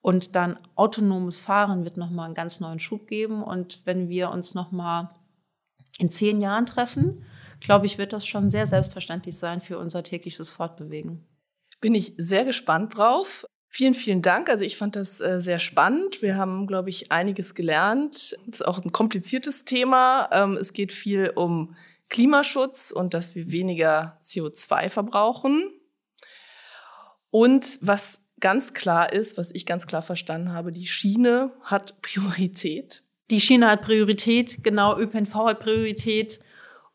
Und 0.00 0.34
dann 0.36 0.58
autonomes 0.74 1.38
Fahren 1.38 1.84
wird 1.84 1.96
nochmal 1.96 2.26
einen 2.26 2.34
ganz 2.34 2.60
neuen 2.60 2.80
Schub 2.80 3.06
geben. 3.06 3.42
Und 3.42 3.80
wenn 3.84 4.08
wir 4.08 4.30
uns 4.30 4.54
nochmal 4.54 5.10
in 5.98 6.10
zehn 6.10 6.40
Jahren 6.40 6.66
treffen, 6.66 7.24
glaube 7.60 7.86
ich, 7.86 7.98
wird 7.98 8.12
das 8.12 8.26
schon 8.26 8.50
sehr 8.50 8.66
selbstverständlich 8.66 9.36
sein 9.36 9.60
für 9.60 9.78
unser 9.78 10.02
tägliches 10.02 10.50
Fortbewegen. 10.50 11.24
Bin 11.80 11.94
ich 11.94 12.14
sehr 12.16 12.44
gespannt 12.44 12.96
drauf. 12.96 13.44
Vielen, 13.68 13.94
vielen 13.94 14.22
Dank. 14.22 14.50
Also 14.50 14.64
ich 14.64 14.76
fand 14.76 14.96
das 14.96 15.20
äh, 15.20 15.40
sehr 15.40 15.58
spannend. 15.58 16.20
Wir 16.20 16.36
haben, 16.36 16.66
glaube 16.66 16.90
ich, 16.90 17.10
einiges 17.10 17.54
gelernt. 17.54 18.36
Es 18.48 18.60
ist 18.60 18.66
auch 18.66 18.84
ein 18.84 18.92
kompliziertes 18.92 19.64
Thema. 19.64 20.28
Ähm, 20.30 20.56
es 20.60 20.72
geht 20.72 20.92
viel 20.92 21.30
um 21.34 21.74
Klimaschutz 22.12 22.90
und 22.90 23.14
dass 23.14 23.34
wir 23.34 23.50
weniger 23.50 24.18
CO2 24.22 24.90
verbrauchen. 24.90 25.72
Und 27.30 27.78
was 27.80 28.20
ganz 28.38 28.74
klar 28.74 29.12
ist, 29.12 29.38
was 29.38 29.50
ich 29.50 29.64
ganz 29.64 29.86
klar 29.86 30.02
verstanden 30.02 30.52
habe, 30.52 30.72
die 30.72 30.86
Schiene 30.86 31.52
hat 31.62 32.00
Priorität. 32.02 33.02
Die 33.30 33.40
Schiene 33.40 33.70
hat 33.70 33.80
Priorität, 33.80 34.62
genau, 34.62 34.96
ÖPNV 34.98 35.34
hat 35.46 35.60
Priorität. 35.60 36.40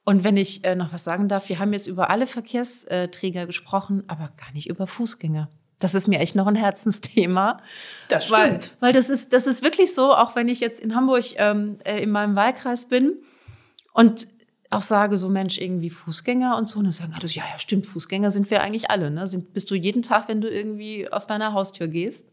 Und 0.03 0.23
wenn 0.23 0.37
ich 0.37 0.63
äh, 0.63 0.75
noch 0.75 0.93
was 0.93 1.03
sagen 1.03 1.27
darf, 1.27 1.49
wir 1.49 1.57
haben 1.57 1.73
jetzt 1.73 1.87
über 1.87 2.11
alle 2.11 2.27
Verkehrsträger 2.27 3.47
gesprochen, 3.47 4.03
aber 4.07 4.31
gar 4.37 4.53
nicht 4.53 4.69
über 4.69 4.85
Fußgänger. 4.85 5.49
Das 5.79 5.95
ist 5.95 6.07
mir 6.07 6.19
echt 6.19 6.35
noch 6.35 6.47
ein 6.47 6.55
Herzensthema. 6.55 7.61
Das 8.09 8.25
stimmt. 8.25 8.77
Weil, 8.79 8.87
weil 8.89 8.93
das, 8.93 9.09
ist, 9.09 9.33
das 9.33 9.47
ist 9.47 9.63
wirklich 9.63 9.95
so, 9.95 10.13
auch 10.13 10.35
wenn 10.35 10.47
ich 10.47 10.59
jetzt 10.59 10.79
in 10.79 10.95
Hamburg 10.95 11.25
ähm, 11.37 11.79
äh, 11.85 12.03
in 12.03 12.11
meinem 12.11 12.35
Wahlkreis 12.35 12.85
bin 12.85 13.17
und 13.93 14.27
auch 14.69 14.81
sage, 14.81 15.17
so 15.17 15.29
Mensch, 15.29 15.57
irgendwie 15.57 15.89
Fußgänger 15.89 16.57
und 16.57 16.67
so. 16.67 16.79
Und 16.79 16.85
dann 16.85 16.91
sagen 16.91 17.13
alle, 17.13 17.27
ja, 17.27 17.43
ja, 17.51 17.59
stimmt, 17.59 17.85
Fußgänger 17.85 18.31
sind 18.31 18.49
wir 18.49 18.61
eigentlich 18.61 18.89
alle. 18.91 19.11
Ne? 19.11 19.27
Sind, 19.27 19.53
bist 19.53 19.71
du 19.71 19.75
jeden 19.75 20.01
Tag, 20.01 20.27
wenn 20.27 20.41
du 20.41 20.49
irgendwie 20.49 21.09
aus 21.11 21.27
deiner 21.27 21.53
Haustür 21.53 21.87
gehst. 21.87 22.25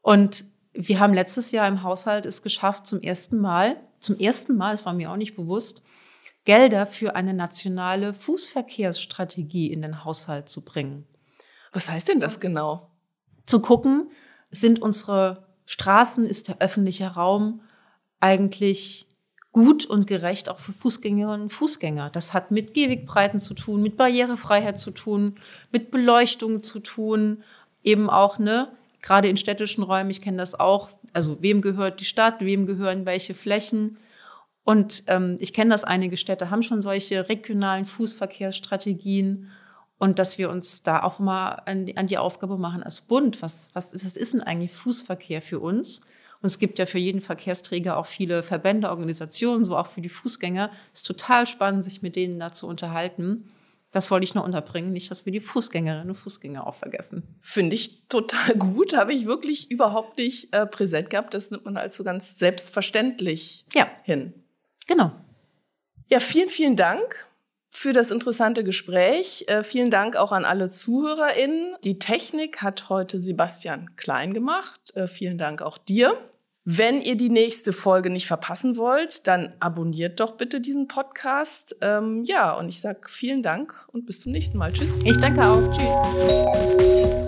Und 0.00 0.44
wir 0.72 1.00
haben 1.00 1.14
letztes 1.14 1.52
Jahr 1.52 1.68
im 1.68 1.82
Haushalt 1.82 2.26
es 2.26 2.42
geschafft, 2.42 2.86
zum 2.86 3.00
ersten 3.00 3.38
Mal, 3.38 3.76
zum 4.00 4.18
ersten 4.18 4.56
Mal, 4.56 4.72
das 4.72 4.86
war 4.86 4.94
mir 4.94 5.10
auch 5.10 5.16
nicht 5.16 5.36
bewusst, 5.36 5.82
Gelder 6.44 6.86
für 6.86 7.14
eine 7.14 7.34
nationale 7.34 8.14
Fußverkehrsstrategie 8.14 9.72
in 9.72 9.82
den 9.82 10.04
Haushalt 10.04 10.48
zu 10.48 10.64
bringen. 10.64 11.06
Was 11.72 11.88
heißt 11.88 12.08
denn 12.08 12.20
das 12.20 12.40
genau? 12.40 12.90
Zu 13.46 13.60
gucken, 13.60 14.10
sind 14.50 14.82
unsere 14.82 15.46
Straßen, 15.66 16.24
ist 16.26 16.48
der 16.48 16.60
öffentliche 16.60 17.06
Raum 17.06 17.60
eigentlich 18.18 19.06
gut 19.52 19.84
und 19.84 20.06
gerecht 20.06 20.48
auch 20.48 20.58
für 20.58 20.72
Fußgängerinnen 20.72 21.42
und 21.42 21.52
Fußgänger. 21.52 22.10
Das 22.10 22.32
hat 22.32 22.50
mit 22.50 22.74
Gehwegbreiten 22.74 23.38
zu 23.38 23.54
tun, 23.54 23.82
mit 23.82 23.96
Barrierefreiheit 23.96 24.78
zu 24.78 24.90
tun, 24.90 25.36
mit 25.70 25.90
Beleuchtung 25.90 26.62
zu 26.62 26.80
tun, 26.80 27.44
eben 27.82 28.08
auch, 28.08 28.38
ne, 28.38 28.68
gerade 29.02 29.28
in 29.28 29.36
städtischen 29.36 29.82
Räumen, 29.82 30.10
ich 30.10 30.22
kenne 30.22 30.38
das 30.38 30.58
auch, 30.58 30.88
also 31.12 31.42
wem 31.42 31.60
gehört 31.60 32.00
die 32.00 32.06
Stadt, 32.06 32.40
wem 32.40 32.66
gehören 32.66 33.04
welche 33.04 33.34
Flächen. 33.34 33.98
Und 34.64 35.02
ähm, 35.08 35.36
ich 35.40 35.52
kenne 35.52 35.70
das, 35.70 35.84
einige 35.84 36.16
Städte 36.16 36.50
haben 36.50 36.62
schon 36.62 36.80
solche 36.80 37.28
regionalen 37.28 37.84
Fußverkehrsstrategien 37.84 39.50
und 39.98 40.18
dass 40.18 40.38
wir 40.38 40.50
uns 40.50 40.82
da 40.82 41.02
auch 41.02 41.18
mal 41.18 41.62
an, 41.66 41.90
an 41.96 42.06
die 42.06 42.18
Aufgabe 42.18 42.56
machen 42.56 42.82
als 42.82 43.02
Bund, 43.02 43.42
was, 43.42 43.70
was, 43.74 43.92
was 43.92 44.16
ist 44.16 44.32
denn 44.32 44.40
eigentlich 44.40 44.72
Fußverkehr 44.72 45.42
für 45.42 45.60
uns? 45.60 46.06
Und 46.42 46.48
es 46.48 46.58
gibt 46.58 46.78
ja 46.80 46.86
für 46.86 46.98
jeden 46.98 47.20
Verkehrsträger 47.20 47.96
auch 47.96 48.06
viele 48.06 48.42
Verbände, 48.42 48.90
Organisationen, 48.90 49.64
so 49.64 49.76
auch 49.76 49.86
für 49.86 50.00
die 50.00 50.08
Fußgänger. 50.08 50.70
Es 50.92 51.00
ist 51.00 51.06
total 51.06 51.46
spannend, 51.46 51.84
sich 51.84 52.02
mit 52.02 52.16
denen 52.16 52.40
da 52.40 52.50
zu 52.50 52.66
unterhalten. 52.66 53.48
Das 53.92 54.10
wollte 54.10 54.24
ich 54.24 54.34
noch 54.34 54.44
unterbringen, 54.44 54.92
nicht, 54.92 55.10
dass 55.10 55.26
wir 55.26 55.32
die 55.32 55.40
Fußgängerinnen 55.40 56.08
und 56.08 56.16
Fußgänger 56.16 56.66
auch 56.66 56.74
vergessen. 56.74 57.22
Finde 57.42 57.76
ich 57.76 58.08
total 58.08 58.54
gut, 58.58 58.96
habe 58.96 59.12
ich 59.12 59.26
wirklich 59.26 59.70
überhaupt 59.70 60.18
nicht 60.18 60.52
äh, 60.52 60.66
präsent 60.66 61.10
gehabt. 61.10 61.34
Das 61.34 61.50
nimmt 61.50 61.64
man 61.64 61.76
als 61.76 61.96
so 61.96 62.02
ganz 62.02 62.38
selbstverständlich 62.38 63.66
ja. 63.74 63.88
hin. 64.02 64.32
Genau. 64.88 65.12
Ja, 66.10 66.20
vielen, 66.20 66.48
vielen 66.48 66.76
Dank 66.76 67.28
für 67.68 67.92
das 67.92 68.10
interessante 68.10 68.64
Gespräch. 68.64 69.44
Äh, 69.46 69.62
vielen 69.62 69.90
Dank 69.90 70.16
auch 70.16 70.32
an 70.32 70.44
alle 70.44 70.70
ZuhörerInnen. 70.70 71.76
Die 71.84 71.98
Technik 71.98 72.62
hat 72.62 72.88
heute 72.88 73.20
Sebastian 73.20 73.94
Klein 73.96 74.34
gemacht. 74.34 74.94
Äh, 74.96 75.06
vielen 75.06 75.38
Dank 75.38 75.62
auch 75.62 75.78
dir. 75.78 76.18
Wenn 76.64 77.02
ihr 77.02 77.16
die 77.16 77.30
nächste 77.30 77.72
Folge 77.72 78.08
nicht 78.08 78.26
verpassen 78.26 78.76
wollt, 78.76 79.26
dann 79.26 79.52
abonniert 79.58 80.20
doch 80.20 80.36
bitte 80.36 80.60
diesen 80.60 80.86
Podcast. 80.86 81.76
Ähm, 81.80 82.22
ja, 82.24 82.52
und 82.52 82.68
ich 82.68 82.80
sage 82.80 83.00
vielen 83.08 83.42
Dank 83.42 83.74
und 83.88 84.06
bis 84.06 84.20
zum 84.20 84.32
nächsten 84.32 84.58
Mal. 84.58 84.72
Tschüss. 84.72 84.98
Ich 85.04 85.18
danke 85.18 85.44
auch. 85.44 85.60
Tschüss. 85.72 87.21